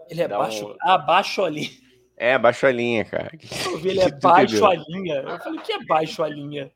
[0.08, 0.68] Ele é baixo.
[0.68, 0.76] Um...
[0.82, 1.70] Ah, baixolinha.
[2.16, 3.30] É, baixo a linha, cara.
[3.66, 5.16] Eu vi, ele é baixo a linha.
[5.16, 6.70] Eu falei, o que é baixo a linha?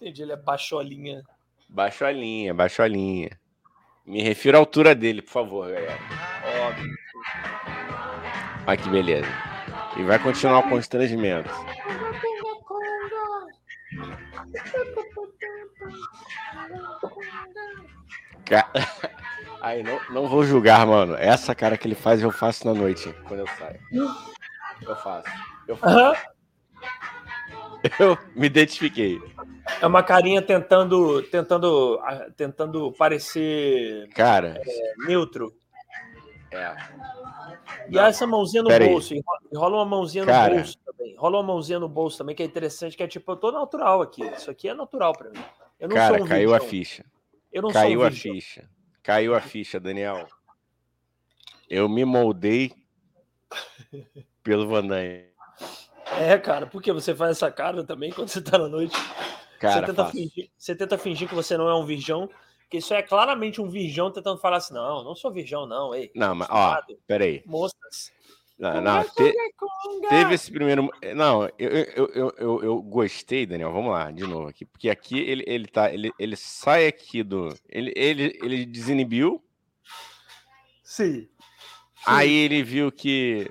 [0.00, 1.22] Entendi, ele é baixo a linha.
[1.68, 3.30] Baixo a linha, baixo a linha.
[4.06, 5.98] Me refiro à altura dele, por favor, galera.
[6.66, 6.94] Óbvio.
[8.66, 9.28] Olha que beleza.
[9.96, 11.50] E vai continuar o constrangimento.
[19.60, 21.14] Aí, não, não vou julgar, mano.
[21.14, 23.80] Essa cara que ele faz, eu faço na noite, quando eu saio.
[24.82, 25.28] Eu faço.
[25.68, 26.30] Eu faço.
[27.98, 29.18] Eu me identifiquei.
[29.80, 31.98] É uma carinha tentando, tentando,
[32.36, 35.54] tentando parecer cara é, neutro.
[36.50, 36.76] É.
[37.88, 38.04] E Não.
[38.04, 39.22] essa mãozinha no Pera bolso, aí.
[39.54, 40.56] rola uma mãozinha no cara.
[40.56, 41.16] bolso também.
[41.16, 44.02] Rola uma mãozinha no bolso também, que é interessante, que é tipo, eu tô natural
[44.02, 44.22] aqui.
[44.26, 45.42] Isso aqui é natural para mim.
[45.78, 46.66] Eu não cara, sou um caiu virgão.
[46.66, 47.04] a ficha.
[47.50, 48.68] Eu não caiu sou um a ficha.
[49.10, 50.28] Caiu a ficha, Daniel.
[51.68, 52.72] Eu me moldei
[54.40, 54.86] pelo Van
[56.16, 58.96] É, cara, porque você faz essa cara também quando você tá na noite.
[59.58, 62.30] Cara, você, tenta fingir, você tenta fingir que você não é um virgão,
[62.70, 65.92] que isso é claramente um virgão tentando falar assim: não, não sou virgão, não.
[65.92, 67.42] Ei, não, mas, ó, peraí.
[67.44, 68.12] Moças.
[68.60, 69.34] Não, não te,
[70.10, 70.90] teve esse primeiro.
[71.16, 73.72] Não, eu, eu, eu, eu, eu gostei, Daniel.
[73.72, 74.66] Vamos lá, de novo aqui.
[74.66, 75.90] Porque aqui ele, ele tá.
[75.90, 77.48] Ele, ele sai aqui do.
[77.70, 79.42] Ele, ele, ele desinibiu.
[80.84, 81.26] Sim.
[82.04, 83.48] Aí ele viu que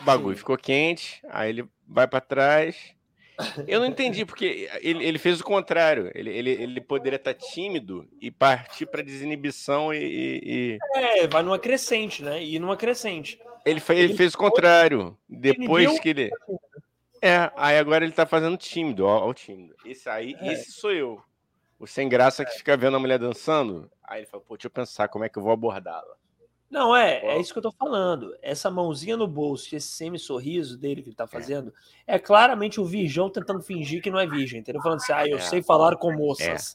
[0.00, 0.38] o bagulho Sim.
[0.38, 2.94] ficou quente, aí ele vai para trás.
[3.66, 6.10] Eu não entendi, porque ele, ele fez o contrário.
[6.14, 9.98] Ele, ele, ele poderia estar tímido e partir para desinibição e,
[10.42, 12.42] e, É, vai numa crescente, né?
[12.42, 13.38] E numa crescente.
[13.64, 15.16] Ele, foi, ele, ele fez o contrário.
[15.28, 16.30] Depois que ele.
[17.20, 19.74] É, aí agora ele tá fazendo tímido, ó, ó o tímido.
[19.84, 20.52] Esse aí, é.
[20.52, 21.22] esse sou eu.
[21.78, 23.90] O sem graça que fica vendo a mulher dançando.
[24.02, 26.16] Aí ele fala, pô, deixa eu pensar como é que eu vou abordá-la.
[26.72, 28.34] Não, é, é isso que eu tô falando.
[28.40, 31.26] Essa mãozinha no bolso, esse semi-sorriso dele que ele tá é.
[31.26, 31.70] fazendo,
[32.06, 32.14] é.
[32.14, 34.80] é claramente o virgão tentando fingir que não é virgem, entendeu?
[34.80, 35.40] Falando assim, ah, eu é.
[35.40, 36.74] sei falar com moças.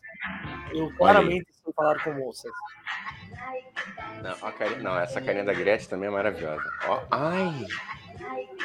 [0.71, 0.79] É.
[0.79, 2.51] Eu claramente sei falar com moças.
[4.21, 6.71] Não, carinha, não, essa carinha da Gretchen também é maravilhosa.
[6.87, 7.65] Ó, ai!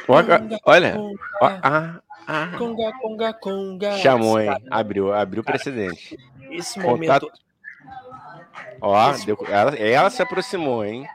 [0.07, 0.95] Olha, olha.
[1.41, 2.57] Ó, ah, ah.
[2.59, 3.97] Conga, conga, conga.
[3.97, 4.51] Chamou, hein?
[4.69, 6.15] Abriu, abriu precedente.
[6.51, 7.21] Esse momento.
[7.21, 7.43] Contato
[8.85, 11.07] Ó, deu, ela, ela se aproximou, hein?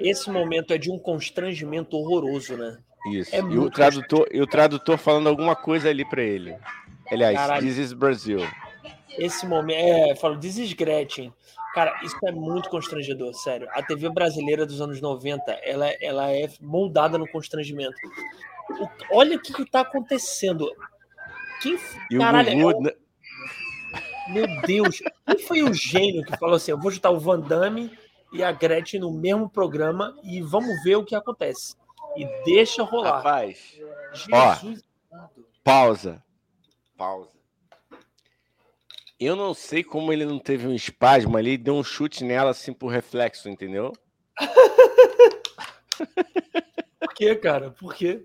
[0.00, 2.78] Esse momento é de um constrangimento horroroso, né?
[3.10, 3.34] Isso.
[3.34, 6.56] É e, o tradutor, e o tradutor falando alguma coisa ali para ele.
[7.10, 7.66] Aliás, Caralho.
[7.66, 8.46] this is Brazil.
[9.18, 11.34] Esse momento, é, falo, this is Gretchen.
[11.74, 13.68] Cara, isso é muito constrangedor, sério.
[13.72, 17.96] A TV brasileira dos anos 90, ela, ela é moldada no constrangimento.
[18.70, 20.70] O, olha o que, que tá acontecendo.
[21.60, 21.76] Quem,
[22.12, 23.07] e caralho, o Gugu, é o...
[24.28, 27.90] Meu Deus, quem foi o gênio que falou assim: eu vou juntar o Van Damme
[28.32, 31.74] e a Gretchen no mesmo programa e vamos ver o que acontece.
[32.16, 33.16] E deixa rolar.
[33.16, 33.80] Rapaz,
[34.12, 34.82] Jesus.
[35.10, 35.28] Ó,
[35.64, 36.22] pausa.
[36.96, 37.38] Pausa.
[39.18, 42.50] Eu não sei como ele não teve um espasmo ali e deu um chute nela
[42.50, 43.92] assim por reflexo, entendeu?
[47.00, 47.70] por quê, cara?
[47.72, 48.24] Por quê?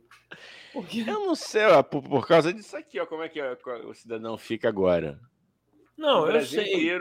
[0.72, 1.04] Por quê?
[1.08, 4.38] Eu não sei, ó, por, por causa disso aqui, ó, como é que o cidadão
[4.38, 5.20] fica agora.
[5.98, 7.00] Não, eu sei.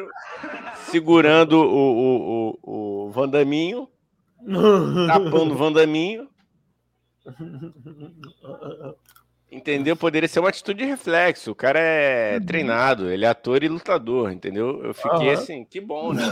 [0.91, 3.89] Segurando o, o, o, o Vandaminho,
[5.09, 6.29] tapando o Vandaminho.
[9.51, 9.95] Entendeu?
[9.95, 11.51] Poderia ser uma atitude de reflexo.
[11.51, 12.47] O cara é uhum.
[12.47, 14.83] treinado, ele é ator e lutador, entendeu?
[14.83, 15.33] Eu fiquei uhum.
[15.35, 16.23] assim, que bom, né?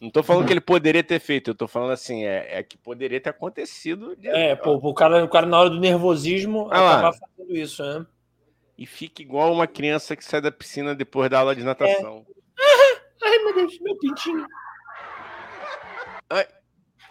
[0.00, 2.76] Não tô falando que ele poderia ter feito, eu tô falando assim, é, é que
[2.78, 4.14] poderia ter acontecido.
[4.16, 4.28] De...
[4.28, 8.06] É, pô, o cara, o cara na hora do nervosismo ah, acabar fazendo isso, né?
[8.78, 12.24] E fica igual uma criança que sai da piscina depois da aula de natação.
[12.56, 13.26] É.
[13.26, 14.46] Ai, meu Deus, meu pintinho.
[16.30, 16.46] Ai.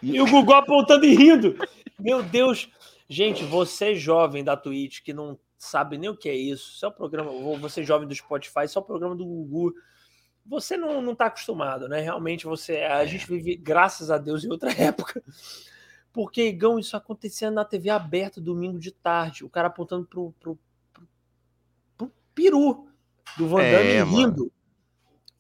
[0.01, 1.57] E o Gugu apontando e rindo.
[1.99, 2.69] Meu Deus.
[3.09, 6.89] Gente, você jovem da Twitch que não sabe nem o que é isso, isso é
[6.89, 9.73] o programa, você jovem do Spotify, isso é o programa do Gugu.
[10.45, 11.99] Você não, não tá acostumado, né?
[11.99, 12.77] Realmente você.
[12.83, 15.21] A gente vive, graças a Deus, em outra época.
[16.13, 19.43] Porque, Igão, isso acontecia na TV aberta domingo de tarde.
[19.43, 20.57] O cara apontando pro, pro,
[22.37, 22.87] peru
[23.35, 24.43] do Van Damme é, rindo.
[24.43, 24.51] Mano.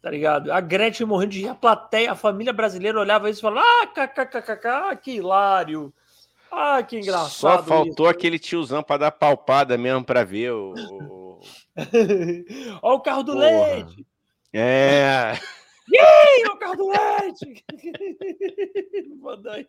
[0.01, 0.51] Tá ligado?
[0.51, 3.87] A Gretchen morrendo de rir, a plateia, a família brasileira olhava isso e falava: Ah,
[3.87, 5.93] kkkk, que hilário.
[6.51, 7.29] Ah, que engraçado.
[7.29, 8.15] Só faltou isso.
[8.15, 10.73] aquele tiozão para dar palpada mesmo para ver o.
[12.81, 13.45] Olha o carro do Porra.
[13.45, 14.07] leite.
[14.53, 15.33] É.
[15.93, 17.63] Yay, o carro do leite.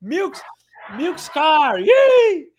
[0.00, 0.42] Milks,
[0.96, 1.78] Milks Car.
[1.78, 2.53] Yay!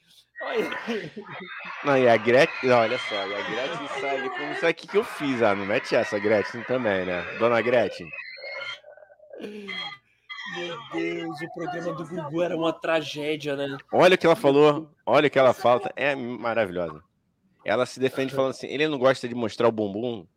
[1.84, 4.98] Não, e a Gretchen, não, olha só, e a Gretchen sabe como isso aqui que
[4.98, 7.22] eu fiz, ah, não mete essa Gretchen também, né?
[7.40, 8.10] Dona Gretchen.
[9.42, 13.78] Meu Deus, o programa do Gugu era uma tragédia, né?
[13.92, 17.02] Olha o que ela falou, olha o que ela fala, é maravilhosa.
[17.66, 20.28] Ela se defende falando assim: ele não gosta de mostrar o bumbum.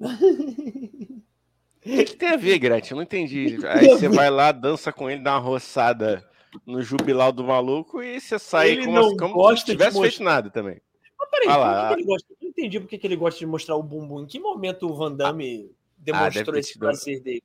[0.00, 2.90] O que, que, tem a ver, Gretchen?
[2.90, 3.58] Eu não entendi.
[3.66, 6.27] Aí você vai lá, dança com ele, dá uma roçada
[6.66, 10.10] no jubilau do maluco e você sai ele como, como se não tivesse mostrar...
[10.10, 10.80] feito nada também.
[11.18, 12.26] Mas peraí, ah, que ele gosta...
[12.30, 14.22] eu não entendi porque que ele gosta de mostrar o bumbum.
[14.22, 16.80] Em que momento o Van Damme ah, demonstrou ah, esse tido...
[16.80, 17.42] prazer dele?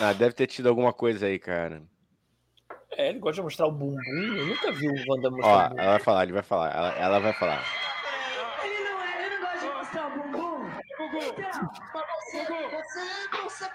[0.00, 1.82] Ah, deve ter tido alguma coisa aí, cara.
[2.96, 3.98] É, ele gosta de mostrar o bumbum.
[4.36, 5.82] Eu nunca vi o Van Damme mostrar Ó, o bumbum.
[5.82, 6.76] Ela vai falar, ele vai falar.
[6.76, 7.64] Ela, ela vai falar.
[8.64, 10.52] Ele não, é, ele não gosta de mostrar o bumbum.
[12.22, 12.44] Você,
[13.42, 13.68] você,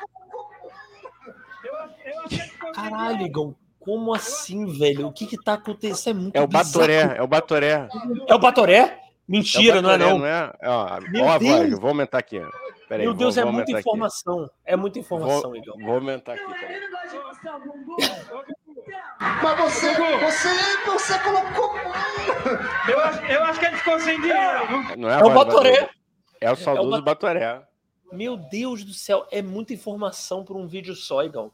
[2.27, 3.55] você, Caralho, Igor,
[3.87, 5.07] como assim, velho?
[5.07, 6.17] O que que tá acontecendo?
[6.17, 7.87] É muito É o Batoré, é o Batoré.
[8.27, 8.99] É o Batoré?
[9.25, 10.19] Mentira, é o Batoré, não é não.
[10.19, 10.53] não é?
[10.65, 11.69] Ó, Meu ó, Deus.
[11.69, 12.41] Vou, vou aumentar aqui.
[12.89, 14.43] Peraí, Meu Deus, vou, é vou muita informação.
[14.43, 14.51] Aqui.
[14.65, 15.79] É muita informação, Igor.
[15.79, 16.81] Vou aumentar aqui, peraí.
[19.41, 20.49] Mas você, você,
[20.85, 21.73] você colocou.
[22.89, 24.97] Eu acho, eu acho que ele ficou sem dinheiro.
[24.97, 25.89] Não é, é o Batoré.
[26.41, 27.63] É o saudoso é o Batoré.
[28.11, 31.53] Meu Deus do céu, é muita informação para um vídeo só, Igão.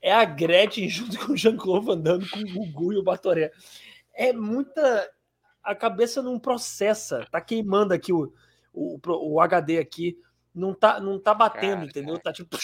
[0.00, 3.52] É a Gretchen junto com o Jean-Claude andando com o Gugu e o Batoré.
[4.14, 5.10] É muita.
[5.62, 7.26] A cabeça não processa.
[7.30, 8.32] Tá queimando aqui o,
[8.72, 10.18] o, o HD aqui.
[10.54, 12.14] Não tá, não tá batendo, cara, entendeu?
[12.14, 12.24] Cara.
[12.24, 12.56] Tá tipo.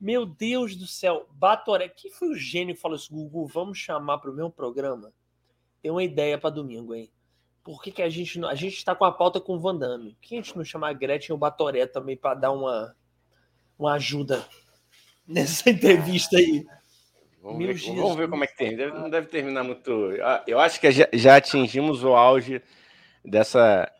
[0.00, 1.28] Meu Deus do céu.
[1.32, 1.88] Batoré.
[1.88, 3.12] Quem foi o gênio que falou isso?
[3.12, 5.12] Gugu, vamos chamar para o meu programa?
[5.82, 7.10] Tem uma ideia para domingo, hein?
[7.64, 9.74] por que, que a gente não, a gente está com a pauta com o Van
[9.74, 10.12] Damme?
[10.12, 12.94] Por que a gente não chama a Gretchen ou o Batoré também para dar uma,
[13.78, 14.46] uma ajuda
[15.26, 16.66] nessa entrevista aí?
[17.42, 18.74] Vamos ver, vamos ver, como é que tem.
[18.74, 19.90] Deve, não deve terminar muito.
[20.46, 22.62] Eu acho que já, já, atingimos o auge
[23.22, 23.90] dessa,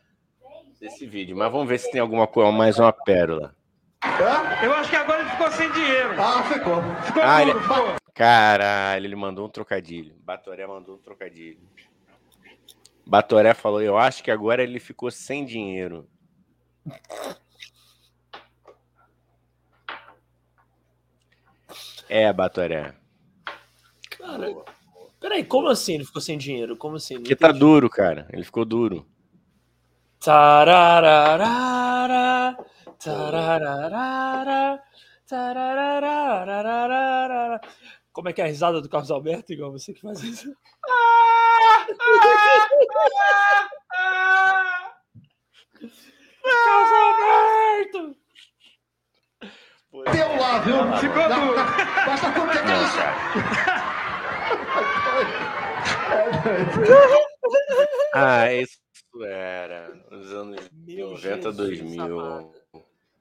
[0.80, 3.54] desse vídeo, mas vamos ver se tem alguma coisa, mais uma pérola.
[4.62, 6.14] Eu acho que agora ele ficou sem dinheiro.
[6.18, 6.82] Ah, ficou.
[7.04, 7.52] Ficou ah, ele...
[8.14, 10.14] Caralho, ele mandou um trocadilho.
[10.20, 11.58] Batoré mandou um trocadilho.
[13.04, 16.08] Batoré falou: Eu acho que agora ele ficou sem dinheiro.
[22.08, 22.94] É, Batoré.
[24.18, 24.54] Cara,
[25.20, 26.76] peraí, como assim ele ficou sem dinheiro?
[26.76, 27.14] Como assim?
[27.16, 28.26] Porque tá duro, cara.
[28.32, 29.06] Ele ficou duro.
[30.20, 32.56] Tarararara,
[32.98, 34.82] tarararara,
[35.26, 37.60] tarararara.
[38.12, 40.48] Como é que é a risada do Carlos Alberto, igual você que faz isso?
[46.64, 48.16] Carlos Alberto!
[50.02, 50.74] Deu lá, viu?
[50.98, 51.54] Ficou duro.
[52.04, 52.98] Basta quanto é isso?
[58.16, 58.78] Ah, isso
[59.24, 62.20] era os anos Meu 90, Jesus 2000.
[62.20, 62.52] Amado.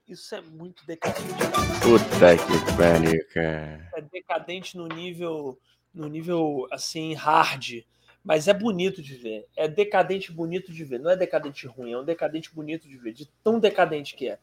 [0.08, 1.34] Isso é muito decadente.
[1.82, 3.90] Puta que pariu, cara.
[3.96, 5.58] É decadente no nível,
[5.94, 7.84] no nível assim, hard.
[8.24, 9.48] Mas é bonito de ver.
[9.56, 11.00] É decadente bonito de ver.
[11.00, 13.14] Não é decadente ruim, é um decadente bonito de ver.
[13.14, 14.40] De tão decadente que é.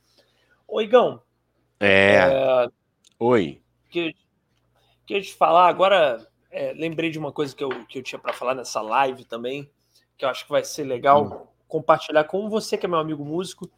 [0.66, 1.22] Oi, Igão.
[1.80, 2.16] É.
[2.16, 2.68] é...
[3.18, 3.62] Oi.
[3.88, 4.14] Que,
[5.06, 6.26] queria te falar agora.
[6.52, 9.70] É, lembrei de uma coisa que eu, que eu tinha para falar nessa live também,
[10.18, 11.46] que eu acho que vai ser legal hum.
[11.68, 13.70] compartilhar com você, que é meu amigo músico.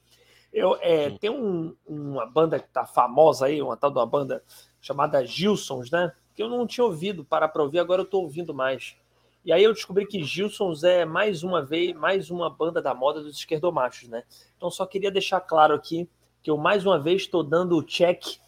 [0.51, 4.43] Eu, é, tem um, uma banda que tá famosa aí, uma tal de uma banda
[4.81, 6.13] chamada Gilsons, né?
[6.35, 8.97] Que eu não tinha ouvido, para para ouvir, agora eu tô ouvindo mais.
[9.45, 13.21] E aí eu descobri que Gilsons é mais uma vez, mais uma banda da moda
[13.21, 14.25] dos esquerdomachos, né?
[14.57, 16.09] Então só queria deixar claro aqui
[16.43, 18.39] que eu mais uma vez estou dando o check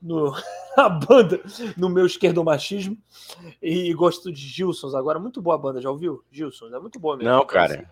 [0.00, 0.32] no
[0.76, 1.40] a banda
[1.76, 2.96] no meu esquerdomachismo
[3.60, 7.16] e gosto de Gilsons agora muito boa a banda já ouviu Gilsons é muito boa
[7.16, 7.88] mesmo não cara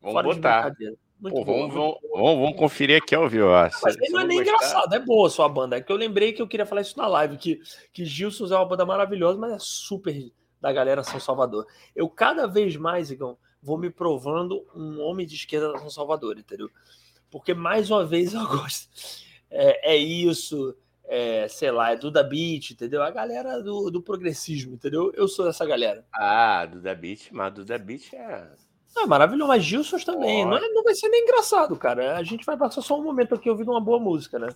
[0.00, 0.76] vamos Fora botar
[1.22, 3.48] Pô, vamos, vamos, vamos, conferir aqui ao vivo.
[3.82, 4.54] Mas não é nem gostar.
[4.54, 5.76] engraçado, é boa a sua banda.
[5.76, 7.58] É que eu lembrei que eu queria falar isso na live, que,
[7.90, 10.30] que Gilson é uma banda maravilhosa, mas é super
[10.60, 11.66] da galera São Salvador.
[11.94, 16.38] Eu cada vez mais, Igão, vou me provando um homem de esquerda da São Salvador,
[16.38, 16.68] entendeu?
[17.38, 18.88] Porque mais uma vez eu gosto.
[19.50, 23.02] É, é isso, é, sei lá, é Duda Beat, entendeu?
[23.02, 25.12] A galera do, do progressismo, entendeu?
[25.14, 26.04] Eu sou essa galera.
[26.12, 28.48] Ah, Duda Beat, mas Duda Beat é
[28.98, 30.44] é maravilhoso, mas Gilson também.
[30.44, 32.16] Não, é, não, vai ser nem engraçado, cara.
[32.16, 34.48] A gente vai passar só um momento aqui ouvindo uma boa música, né?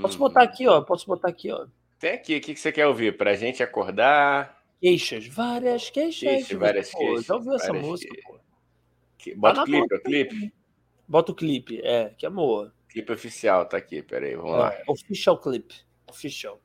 [0.00, 0.18] Posso hum.
[0.18, 0.80] botar aqui, ó.
[0.80, 1.66] Posso botar aqui, ó.
[2.00, 3.16] Tem aqui, o que, você quer ouvir?
[3.16, 4.60] Pra gente acordar?
[4.80, 6.50] Queixas, várias queixas.
[6.50, 7.26] várias pô, queixas.
[7.26, 8.38] Já ouviu essa música, pô?
[9.36, 10.52] Bota tá o clipe, o clipe.
[11.08, 12.72] Bota o clipe, é, que amor.
[12.88, 14.74] Clipe oficial, tá aqui, peraí, vamos é, lá.
[14.86, 15.74] Official clip.
[16.06, 16.60] Official.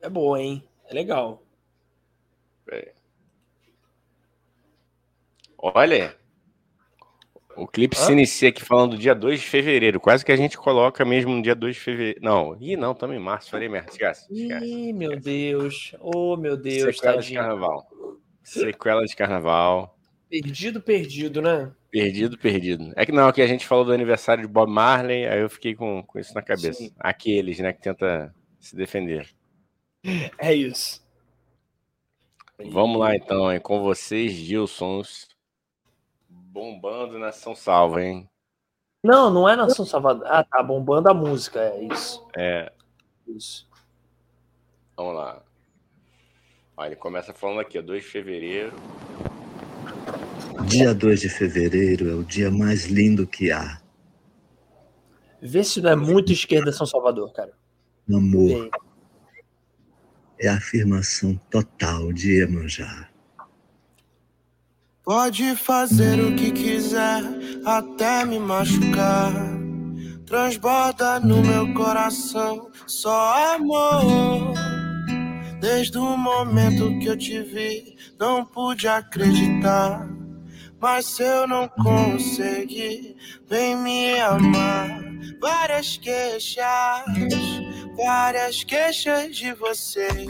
[0.00, 0.62] É boa, hein?
[0.88, 1.42] É legal.
[5.58, 6.14] Olha,
[7.56, 8.00] o clipe Hã?
[8.00, 10.00] se inicia aqui falando do dia 2 de fevereiro.
[10.00, 12.20] Quase que a gente coloca mesmo no dia 2 de fevereiro.
[12.22, 13.50] Não, ih, não, estamos em março.
[13.50, 13.90] Falei merda.
[13.90, 14.26] Esquece.
[14.30, 15.94] esquece ih, meu Deus.
[16.00, 16.96] Oh, meu Deus.
[16.96, 17.40] Sequela tadinho.
[17.40, 17.86] de carnaval.
[18.42, 19.96] Sequela de carnaval.
[20.28, 21.72] Perdido, perdido, né?
[21.90, 22.92] Perdido, perdido.
[22.96, 25.74] É que não, que a gente falou do aniversário de Bob Marley, aí eu fiquei
[25.74, 26.74] com, com isso na cabeça.
[26.74, 26.92] Sim.
[26.98, 29.28] Aqueles, né, que tenta se defender.
[30.38, 31.02] É isso.
[32.70, 33.60] Vamos lá então, hein?
[33.60, 35.28] com vocês, Gilsons
[36.54, 38.30] bombando Nação Salva, hein?
[39.02, 40.24] Não, não é Nação Salvador.
[40.26, 42.24] Ah, tá bombando a música, é isso.
[42.36, 42.72] É.
[43.26, 43.68] Isso.
[44.96, 45.42] Vamos lá.
[46.76, 48.72] Olha, ele começa falando aqui, 2 de fevereiro.
[50.62, 53.80] Dia 2 de fevereiro é o dia mais lindo que há.
[55.42, 57.52] Vê se não é muito esquerda São Salvador, cara.
[58.12, 58.70] Amor.
[60.38, 63.08] É a afirmação total de Iemanjá.
[65.04, 67.22] Pode fazer o que quiser,
[67.66, 69.32] até me machucar.
[70.24, 74.54] Transborda no meu coração só amor.
[75.60, 80.13] Desde o momento que eu te vi, não pude acreditar.
[80.84, 83.16] Mas se eu não conseguir,
[83.48, 85.02] vem me amar.
[85.40, 86.66] Várias queixas,
[87.96, 90.28] várias queixas de você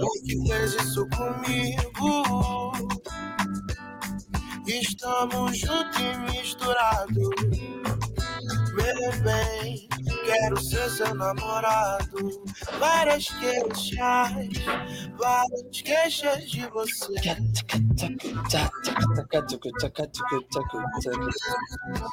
[0.00, 2.72] por que fez isso comigo?
[4.66, 7.28] Estamos juntos e misturados.
[8.74, 9.88] Meu bem,
[10.24, 12.42] quero ser seu namorado.
[12.78, 13.98] Várias queixas,
[15.18, 17.14] várias queixas de você.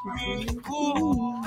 [0.03, 1.41] Comigo.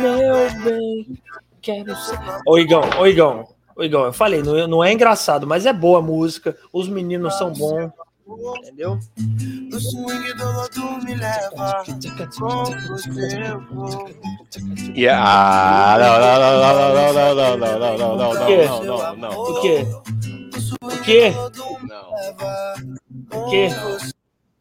[0.00, 1.22] Meu bem,
[1.60, 2.18] quero ser.
[2.46, 5.98] Ô, Igão, ô, Igão, ô, Igão, eu falei, não, não é engraçado, mas é boa
[5.98, 7.92] a música, os meninos são bons.
[8.58, 8.98] Entendeu?
[9.72, 11.82] O swing do lodo me leva
[14.94, 19.30] E ah, não, não, não, não, não, não, não, não, não, não, não, não, não.
[19.30, 19.86] O quê?
[20.82, 21.32] O quê?
[21.88, 23.40] Não.
[23.40, 23.68] O quê?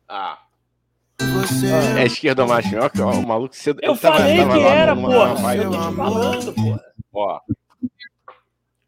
[0.07, 0.39] Ah.
[1.19, 3.79] Você é esquerda macho, ó, o maluco cedo.
[3.83, 5.11] Eu falei que era, pô.
[5.11, 6.79] Eu tô te falando, pô.
[7.13, 7.39] Ó.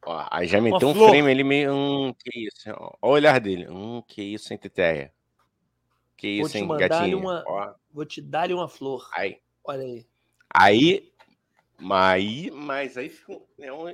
[0.10, 1.12] Ó, aí já meteu um flor.
[1.12, 1.72] frame ali meio.
[1.72, 2.72] Hum, que isso?
[2.72, 3.68] Ó, o olhar dele.
[3.70, 5.14] Hum, que isso, hein, Teteia?
[6.18, 7.20] Que isso, hein, gatinho?
[7.20, 7.44] Uma...
[7.46, 7.76] Ó.
[7.94, 9.08] Vou te dar-lhe uma flor.
[9.14, 9.38] Aí.
[9.64, 10.08] Olha aí.
[10.52, 11.14] Aí.
[11.78, 13.40] Mas, mas aí fica.
[13.60, 13.94] É um,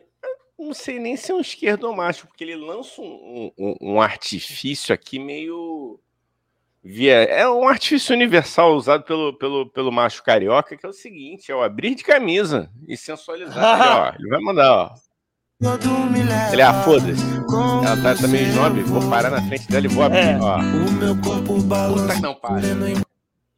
[0.58, 4.96] não sei nem se é um esquerdo macho, porque ele lança um, um, um artifício
[4.96, 6.00] aqui meio
[6.82, 7.24] via.
[7.24, 11.56] É um artifício universal usado pelo, pelo, pelo macho carioca, que é o seguinte: é
[11.56, 14.14] o abrir de camisa e sensualizar.
[14.14, 15.05] ó, ele vai mandar, ó.
[16.52, 17.24] Ele é ah, foda-se.
[17.86, 20.18] Ela tá, tá meio jovem, vou parar na frente dela e vou abrir.
[20.20, 20.38] É.
[20.38, 20.58] Ó.
[20.58, 22.02] O meu corpo balança.
[22.02, 22.62] Puta que não para.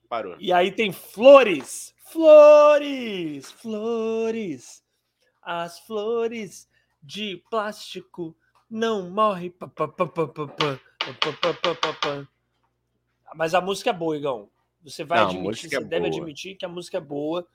[0.08, 0.36] Parou.
[0.40, 1.96] E aí tem flores.
[2.12, 4.84] Flores, flores.
[5.42, 6.70] As flores
[7.02, 8.36] de plástico
[8.70, 9.52] não morrem.
[13.36, 14.50] Mas a música é boa, Igão.
[14.84, 16.22] Você vai não, admitir, é você é deve boa.
[16.22, 17.48] admitir que a música é boa.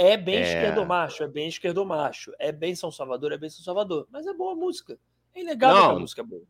[0.00, 0.42] É bem é...
[0.42, 2.32] esquerdomacho, é bem esquerdomacho.
[2.38, 4.06] É bem São Salvador, é bem São Salvador.
[4.12, 4.96] Mas é boa a música.
[5.34, 6.44] É inegável Não, a música é boa.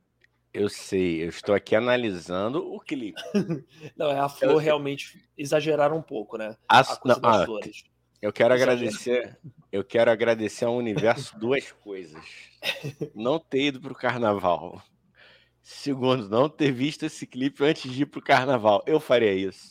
[0.53, 3.19] Eu sei, eu estou aqui analisando o clipe.
[3.97, 4.59] Não, é a flor eu...
[4.59, 6.55] realmente exageraram um pouco, né?
[6.69, 6.91] As...
[6.91, 7.85] A Não, ah, flores.
[8.21, 9.39] Eu quero agradecer,
[9.73, 12.23] eu quero agradecer ao universo duas coisas.
[13.15, 14.83] Não ter ido para o carnaval.
[15.63, 18.83] Segundo, não ter visto esse clipe antes de ir pro carnaval.
[18.87, 19.71] Eu faria isso.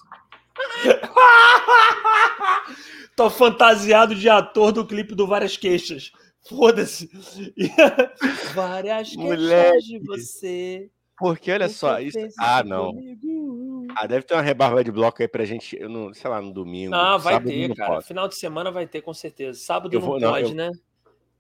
[3.18, 6.12] Tô fantasiado de ator do clipe do Várias Queixas.
[6.48, 7.10] Foda-se.
[8.54, 10.92] Várias queixas de você.
[11.18, 12.20] Porque olha só, isso.
[12.40, 12.94] Ah, não.
[12.94, 13.88] Comigo.
[13.96, 16.54] Ah, deve ter uma rebarba de bloco aí pra gente, eu não, sei lá, no
[16.54, 16.92] domingo.
[16.92, 17.96] Não, vai ter, cara.
[17.96, 18.08] Posso.
[18.08, 19.60] Final de semana vai ter, com certeza.
[19.60, 20.56] Sábado vou, não, pode, eu...
[20.56, 20.72] né?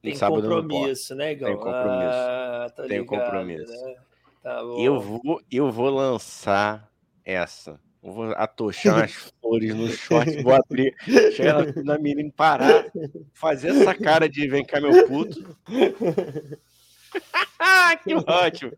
[0.01, 1.47] Tem compromisso, né, Igor?
[1.47, 2.09] Tem compromisso.
[2.11, 3.71] Ah, Tem ligado, compromisso.
[3.71, 3.95] Né?
[4.41, 6.91] Tá eu, vou, eu vou lançar
[7.23, 7.79] essa.
[8.07, 9.11] Vou atochar as
[9.41, 10.95] flores no short, vou abrir,
[11.35, 12.85] chegar na menina parar,
[13.33, 15.57] fazer essa cara de vem cá, meu puto.
[18.05, 18.71] que ótimo!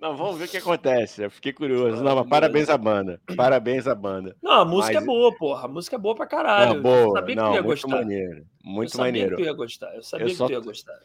[0.00, 1.22] Não, vamos ver o que acontece.
[1.22, 2.02] Eu fiquei curioso.
[2.02, 3.20] Não, mas parabéns à banda.
[3.36, 4.36] Parabéns à banda.
[4.42, 5.02] Não, a música mas...
[5.02, 5.64] é boa, porra.
[5.64, 6.74] A música é boa pra caralho.
[6.74, 6.96] Não, boa.
[6.96, 7.96] Eu sabia que não, tu ia muito gostar.
[7.96, 8.46] Maneiro.
[8.62, 9.26] Muito eu maneiro.
[9.26, 9.94] Eu sabia que tu ia gostar.
[9.94, 11.00] Eu sabia eu que tu ia gostar.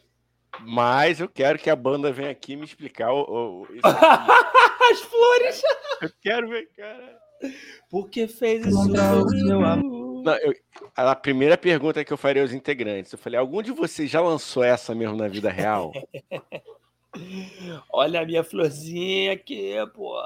[0.60, 5.62] Mas eu quero que a banda venha aqui me explicar o, o as flores.
[6.00, 7.23] Eu quero ver, cara.
[7.90, 8.90] Por que fez isso?
[9.46, 10.22] Seu amor.
[10.24, 10.54] Não, eu,
[10.96, 14.64] a primeira pergunta que eu faria aos integrantes, eu falei, algum de vocês já lançou
[14.64, 15.92] essa mesmo na vida real?
[17.92, 20.16] Olha a minha florzinha aqui, pô.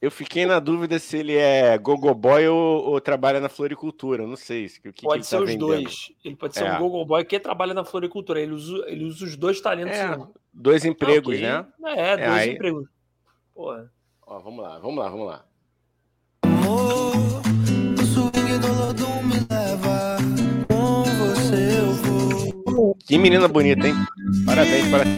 [0.00, 4.26] Eu fiquei na dúvida se ele é gogoboy ou, ou trabalha na floricultura.
[4.26, 4.66] Não sei.
[4.84, 5.66] O que, pode que ser tá os vendendo.
[5.68, 6.12] dois.
[6.22, 6.74] Ele pode ser é.
[6.74, 8.38] um gogoboy que trabalha na floricultura.
[8.38, 9.96] Ele usa, ele usa os dois talentos.
[9.96, 10.14] É,
[10.52, 11.40] dois empregos, okay.
[11.40, 11.66] né?
[11.96, 12.50] É, dois aí...
[12.50, 12.86] empregos.
[13.54, 13.90] Porra.
[14.26, 15.44] Ó, vamos lá, vamos lá, vamos lá.
[16.64, 17.42] Amor,
[18.06, 20.16] swing do Lodum me leva.
[20.66, 22.96] Com você eu vou.
[23.06, 23.94] Que menina bonita, hein?
[24.46, 25.10] Parabéns para ti.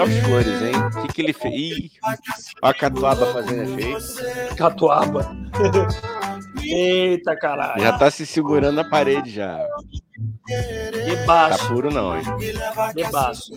[0.00, 0.74] As flores, hein?
[0.74, 1.54] O que, que ele fez?
[1.54, 1.90] Ih,
[2.62, 4.56] a catuaba fazendo efeito.
[4.56, 5.36] Catuaba.
[6.64, 7.80] Eita, caralho.
[7.80, 9.64] Já tá se segurando na parede já.
[11.06, 11.58] Debaixo.
[11.58, 12.24] Tá puro não, hein?
[12.96, 13.52] Debaixo.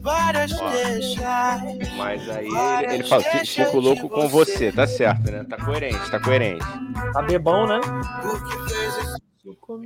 [0.00, 0.70] Várias Ó,
[1.96, 2.46] mas aí
[2.84, 5.44] ele, ele fala, fico louco com você, tá certo, né?
[5.44, 6.64] Tá coerente, tá coerente.
[7.12, 7.80] Tá bebão, né?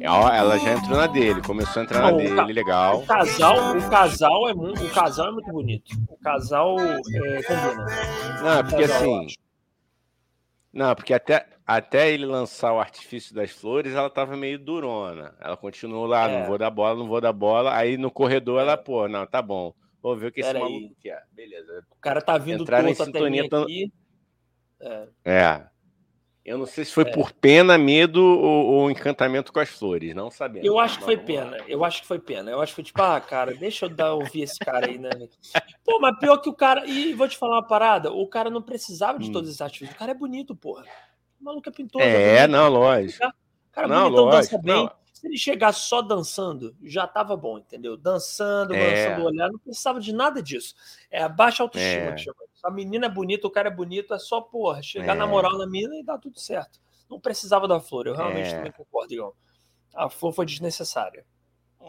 [0.09, 2.99] Ó, ela já entrou na dele, começou a entrar na dele, ca- legal.
[3.03, 5.95] O casal, o casal é muito, o casal é muito bonito.
[6.09, 7.87] O casal é, combina.
[8.43, 9.35] Não, porque Casal, eu assim.
[10.73, 15.35] Não, porque até, até ele lançar o artifício das flores, ela tava meio durona.
[15.39, 16.40] Ela continuou lá, É.
[16.40, 17.77] não vou dar bola, não vou dar bola.
[17.77, 19.74] Aí no corredor ela, pô, não, tá bom.
[20.03, 20.73] Vou ver o que esse Pera aí.
[20.73, 21.23] maluco quer.
[21.31, 21.85] Beleza.
[21.90, 23.93] O cara tá vindo Entraram em até sintonia mim tão- aqui.
[24.81, 25.09] É.
[25.24, 25.66] É.
[26.45, 27.12] Eu não sei se foi É.
[27.12, 30.66] por pena, medo ou, ou encantamento com as flores, não sabemos.
[30.66, 31.59] Eu acho que foi pena.
[31.69, 32.51] Eu acho que foi pena.
[32.51, 35.11] Eu acho que foi tipo, ah, cara, deixa eu dar, ouvir esse cara aí, né?
[35.85, 36.86] Pô, mas pior que o cara.
[36.86, 39.32] E vou te falar uma parada: o cara não precisava de Hum.
[39.32, 39.95] todos esses artifícios.
[39.95, 40.86] O cara é bonito, porra.
[41.40, 42.01] O maluco é pintor.
[42.02, 43.24] É, não, lógico.
[43.27, 43.32] O
[43.73, 44.74] cara Não, bonitão, dança lógico, bem.
[44.74, 44.98] não.
[45.12, 47.97] Se ele chegar só dançando, já tava bom, entendeu?
[47.97, 49.06] Dançando, É.
[49.09, 50.74] lançando o olhar, não precisava de nada disso.
[51.10, 52.12] É a baixa autoestima É.
[52.12, 52.36] que chama.
[52.55, 52.65] isso.
[52.66, 55.19] A menina é bonita, o cara é bonito, é só, porra, chegar É.
[55.19, 56.81] na moral na mina e dá tudo certo.
[57.10, 58.56] Não precisava da flor, eu realmente É.
[58.56, 59.35] também concordo, Igor.
[59.94, 61.24] A flor foi desnecessária.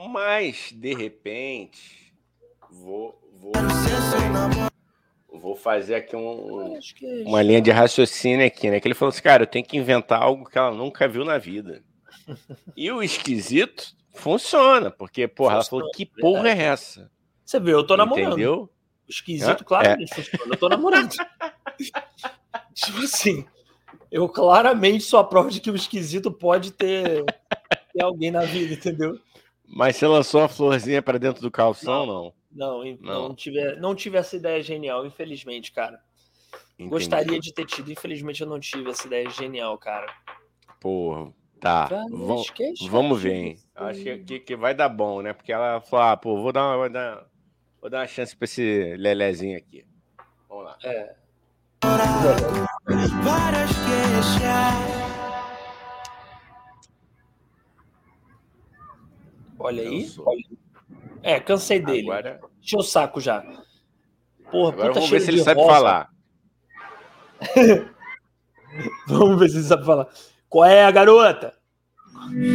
[0.09, 2.13] Mas, de repente,
[2.69, 3.51] vou, vou,
[5.33, 8.79] vou fazer aqui um, que uma linha de raciocínio aqui, né?
[8.79, 11.37] Que ele falou assim, cara, eu tenho que inventar algo que ela nunca viu na
[11.37, 11.83] vida.
[12.77, 17.09] E o esquisito funciona, porque, porra, ela falou, que porra é essa?
[17.43, 18.33] Você viu, eu tô namorando.
[18.33, 18.69] Entendeu?
[19.07, 19.65] Esquisito, É.
[19.65, 20.53] claramente funciona.
[20.53, 21.09] Eu tô namorando.
[22.75, 23.45] tipo assim,
[24.11, 27.25] eu claramente sou a prova de que o esquisito pode ter,
[27.91, 29.19] ter alguém na vida, entendeu?
[29.67, 32.23] Mas você lançou uma florzinha pra dentro do calção, não?
[32.23, 33.29] Não, em- Não.
[33.29, 36.01] não, tive, não tive essa ideia genial, infelizmente, cara.
[36.73, 36.89] Entendi.
[36.89, 40.07] Gostaria de ter tido, infelizmente eu não tive essa ideia genial, cara.
[40.79, 41.85] Porra, tá.
[41.85, 43.59] Várias Vamos, ver, hein?
[43.75, 45.33] Acho que, que, vai dar bom, né?
[45.33, 47.27] Porque ela falou, ah, pô, vou dar uma, vou dar,
[47.81, 49.85] vou dar uma chance pra esse Lelezinho aqui.
[50.47, 50.77] Vamos lá.
[50.83, 51.15] É.
[53.23, 55.09] Várias queixas.
[59.59, 60.09] Olha aí.
[60.19, 60.58] olha aí.
[61.23, 62.09] É, cansei dele.
[62.09, 63.41] Agora, Encheu o saco já.
[64.51, 65.73] Porra, agora puta vamos ver se ele de sabe rosa.
[65.73, 66.09] falar.
[69.07, 70.07] Vamos ver se ele sabe falar.
[70.47, 71.53] Qual é, garota?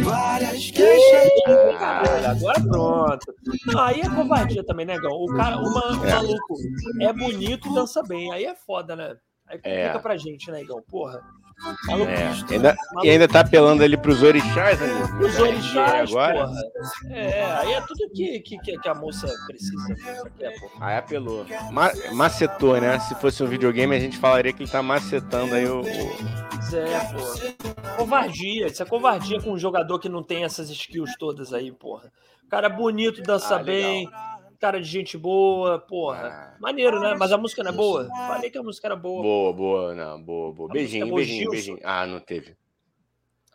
[0.03, 1.29] Várias queixas.
[1.77, 3.33] Caralho, agora pronto.
[3.65, 5.11] Não, aí é covardia também, né, Gão?
[5.11, 5.65] O cara, o,
[6.05, 6.13] É.
[6.13, 6.55] maluco
[7.01, 8.31] é bonito e dança bem.
[8.31, 9.15] Aí é foda, né?
[9.47, 9.99] Aí complica É.
[9.99, 10.81] pra gente, né, Igão?
[10.87, 11.21] Porra.
[11.89, 14.87] É, ainda, e ainda tá apelando ali pros orixás, né?
[15.19, 16.45] Os orixás, agora.
[16.45, 16.61] porra.
[17.09, 19.93] É, aí é tudo que, que, que a moça precisa.
[20.25, 20.53] Aqui é.
[20.81, 21.45] Aí apelou.
[21.71, 22.99] Ma macetou, né?
[22.99, 25.81] Se fosse um videogame, a gente falaria que ele tá macetando aí o.
[25.81, 26.99] Pois é.
[27.97, 28.67] Covardia.
[28.67, 32.11] Isso é covardia com um jogador que não tem essas skills todas aí, porra.
[32.49, 34.34] Cara bonito, dança Ah, legal.
[34.59, 36.27] Cara de gente boa, porra.
[36.27, 36.57] Ah.
[36.59, 37.15] Maneiro, né?
[37.17, 38.07] Mas a música não é boa?
[38.27, 39.21] Falei que a música era boa.
[39.21, 40.69] Boa, boa, não, boa, boa.
[40.69, 41.79] A Beijinho, é beijinho, boa, beijinho.
[41.83, 42.55] Ah, não teve.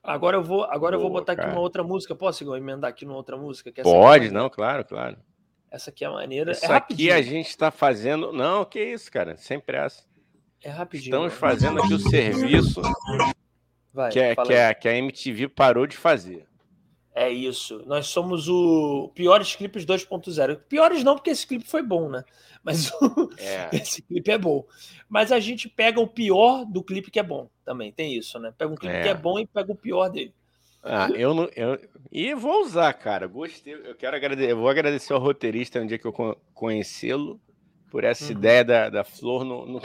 [0.02, 1.52] Agora eu vou, agora eu vou Boa, botar aqui cara.
[1.52, 2.14] uma outra música.
[2.14, 3.70] Posso Igor, emendar aqui numa outra música?
[3.70, 5.18] Que essa Pode, aqui é- não, claro, claro.
[5.70, 6.52] Essa aqui é maneira.
[6.52, 8.32] Isso é aqui a gente tá fazendo.
[8.32, 10.02] Não, que isso, cara, sem pressa.
[10.62, 11.10] É rapidinho.
[11.10, 11.38] Estamos né?
[11.38, 12.80] fazendo aqui o serviço
[13.92, 16.46] Vai, que, é, que, é, que a MTV parou de fazer.
[17.22, 17.82] É isso.
[17.86, 20.56] Nós somos o Piores Clipes 2.0.
[20.68, 22.24] Piores não, porque esse clipe foi bom, né?
[22.64, 23.68] Mas o- É.
[23.76, 24.64] esse clipe é bom.
[25.08, 27.92] Mas a gente pega o pior do clipe que é bom também.
[27.92, 28.54] Tem isso, né?
[28.56, 29.02] Pega um clipe É.
[29.02, 30.32] que é bom e pega o pior dele.
[30.82, 31.46] Ah, eu não.
[31.54, 31.78] Eu...
[32.10, 33.26] E vou usar, cara.
[33.26, 33.74] Gostei.
[33.74, 34.50] Eu quero agradecer.
[34.52, 37.38] Eu vou agradecer ao roteirista no dia que eu con- conhecê-lo
[37.90, 38.30] por essa Uhum.
[38.30, 39.66] ideia da, da flor no.
[39.66, 39.82] no-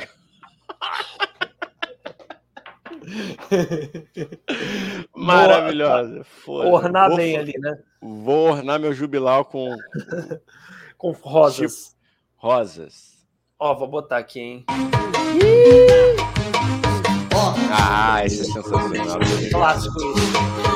[5.16, 6.24] Maravilhosa.
[6.24, 6.70] Foda.
[6.70, 7.78] Ornar Vou- bem ali, né?
[8.02, 9.76] Vou ornar meu jubilau com
[10.98, 11.96] Com rosas.
[12.36, 13.16] rosas.
[13.60, 14.66] Ó, vou botar aqui, hein?
[17.72, 19.20] Ah, esse é sensacional.
[19.52, 20.75] Clássico isso.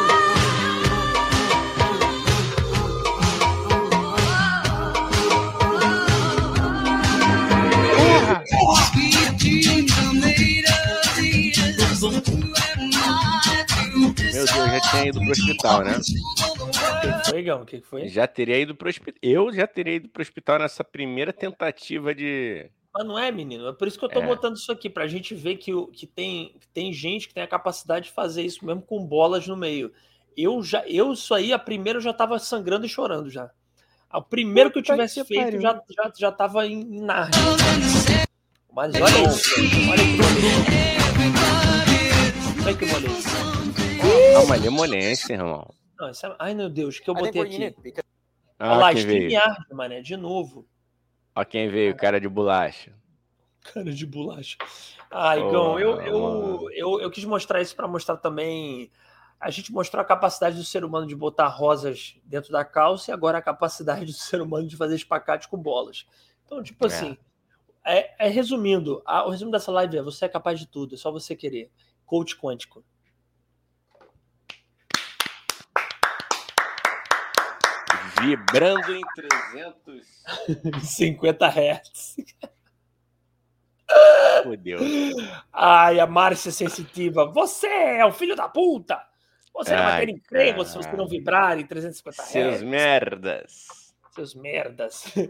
[14.80, 15.98] Já tinha ido pro hospital, né?
[15.98, 17.62] O que foi, Gão?
[17.62, 18.08] O que foi?
[18.08, 19.20] Já teria ido pro hospital.
[19.22, 22.70] Eu já teria ido pro hospital nessa primeira tentativa de.
[22.94, 23.68] Mas não é, menino.
[23.68, 24.26] É por isso que eu tô é.
[24.26, 27.48] botando isso aqui, pra gente ver que, que, tem, que tem gente que tem a
[27.48, 29.92] capacidade de fazer isso mesmo com bolas no meio.
[30.36, 33.52] Eu já, eu, isso aí, a primeira eu já tava sangrando e chorando já.
[34.12, 37.38] O primeiro que eu tivesse que feito já, já, já tava em, em Narnia.
[38.74, 39.56] Mas olha isso,
[39.90, 40.20] olha que
[42.66, 43.89] Olha que moleza.
[44.36, 45.68] Ah, uma limonense, irmão.
[46.00, 46.12] Não, é...
[46.40, 47.76] Ai, meu Deus, que eu botei aqui.
[48.58, 50.68] Ah, Olha lá, StreamYard, mané, de novo.
[51.36, 52.94] Ó quem veio, cara de bolacha.
[53.62, 54.58] Cara de bolacha.
[55.12, 58.92] Ah, Igão, oh, eu, eu, eu, eu, quis mostrar isso para mostrar também.
[59.40, 63.14] A gente mostrou a capacidade do ser humano de botar rosas dentro da calça e
[63.14, 66.06] agora a capacidade do ser humano de fazer espacate com bolas.
[66.46, 66.88] Então, tipo é.
[66.88, 67.18] assim,
[67.86, 70.98] é, é resumindo, a, o resumo dessa live é: você é capaz de tudo, é
[70.98, 71.72] só você querer.
[72.06, 72.84] Coach quântico.
[78.22, 82.16] Vibrando em 350 Hz.
[84.44, 84.80] Fudeu.
[85.52, 87.26] Ai, a Márcia sensitiva.
[87.26, 89.04] Você é o filho da puta!
[89.54, 92.30] Você não vai ter emprego se você não vibrar em 350 Hz.
[92.30, 93.68] Seus merdas.
[94.12, 95.14] Seus merdas.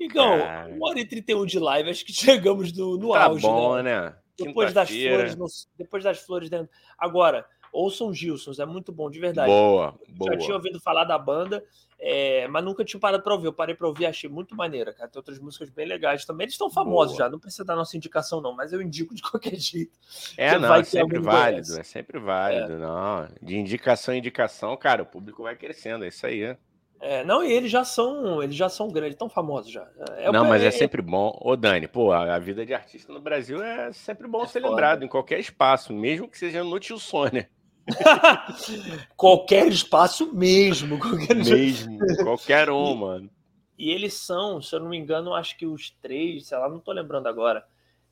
[0.00, 0.68] Então, cara.
[0.68, 3.42] uma hora e 31 de live, acho que chegamos no, no tá auge.
[3.42, 3.82] bom, né?
[3.82, 4.16] né?
[4.36, 5.36] Depois das flores.
[5.36, 5.46] No,
[5.78, 6.68] depois das flores dentro.
[6.98, 9.48] Agora, ouçam Gilsons, é muito bom, de verdade.
[9.48, 10.32] Boa, boa.
[10.32, 11.64] Já tinha ouvido falar da banda,
[12.06, 13.46] é, mas nunca tinha parado para ouvir.
[13.46, 15.08] Eu parei para ouvir, achei muito maneira, cara.
[15.08, 16.44] Tem outras músicas bem legais também.
[16.44, 17.24] Eles estão famosos Boa.
[17.24, 19.98] já, não precisa dar nossa indicação, não, mas eu indico de qualquer jeito.
[20.36, 21.80] É, não, é sempre válido, conhece.
[21.80, 22.76] é sempre válido, é.
[22.76, 23.28] não.
[23.40, 26.54] De indicação em indicação, cara, o público vai crescendo, é isso aí.
[27.00, 29.88] É, não, e eles já são, eles já são grandes, tão famosos já.
[30.18, 31.34] É, não, mas é, é sempre bom.
[31.40, 34.60] Ô, Dani, pô, a, a, vida de artista no Brasil é sempre bom é ser
[34.60, 34.70] foda.
[34.70, 37.48] lembrado em qualquer espaço, mesmo que seja no Tio Sônia.
[39.16, 40.98] qualquer espaço mesmo.
[40.98, 41.36] Qualquer...
[41.36, 43.30] Mesmo, qualquer um, e, mano.
[43.78, 46.78] E eles são, se eu não me engano, acho que os três, sei lá, não
[46.78, 47.66] tô lembrando agora,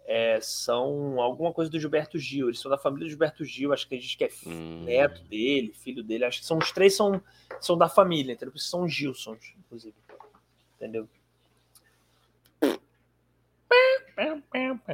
[0.07, 2.49] é, são alguma coisa do Gilberto Gil.
[2.49, 4.85] Eles são da família do Gilberto Gil, acho que a gente que é hum.
[4.85, 6.25] neto dele, filho dele.
[6.25, 7.23] Acho que são os três são,
[7.61, 8.57] são da família, entendeu?
[8.59, 9.95] São Gilsons, inclusive.
[10.77, 11.09] Entendeu?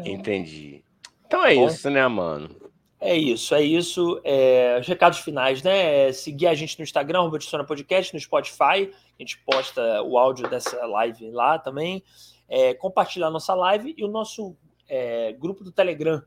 [0.05, 0.85] Entendi.
[1.27, 2.68] Então é Bom, isso, né, mano?
[3.01, 4.21] É isso, é isso.
[4.25, 6.09] É, os recados finais, né?
[6.09, 8.91] É seguir a gente no Instagram, Robertson Podcast, no Spotify.
[8.93, 12.03] A gente posta o áudio dessa live lá também.
[12.49, 14.57] É, compartilhar a nossa live e o nosso
[14.89, 16.23] é, grupo do Telegram.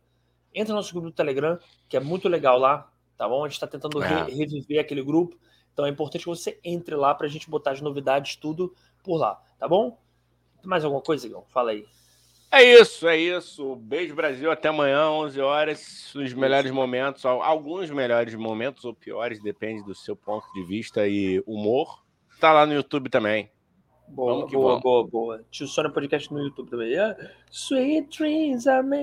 [0.53, 3.43] Entra no nosso grupo do Telegram, que é muito legal lá, tá bom?
[3.43, 4.23] A gente está tentando re é.
[4.23, 5.37] reviver aquele grupo.
[5.73, 8.73] Então é importante que você entre lá para a gente botar as novidades, tudo
[9.03, 9.97] por lá, tá bom?
[10.63, 11.43] Mais alguma coisa, Igor?
[11.49, 11.85] Fala aí.
[12.51, 13.77] É isso, é isso.
[13.77, 14.51] Beijo, Brasil.
[14.51, 16.13] Até amanhã, 11 horas.
[16.13, 21.41] Os melhores momentos, alguns melhores momentos ou piores, depende do seu ponto de vista e
[21.47, 22.03] humor.
[22.41, 23.49] Tá lá no YouTube também.
[24.09, 25.45] Boa, boa, boa, boa.
[25.49, 26.89] Tio Sônia Podcast no YouTube também.
[26.89, 27.17] Yeah.
[27.49, 28.99] Sweet dreams are made.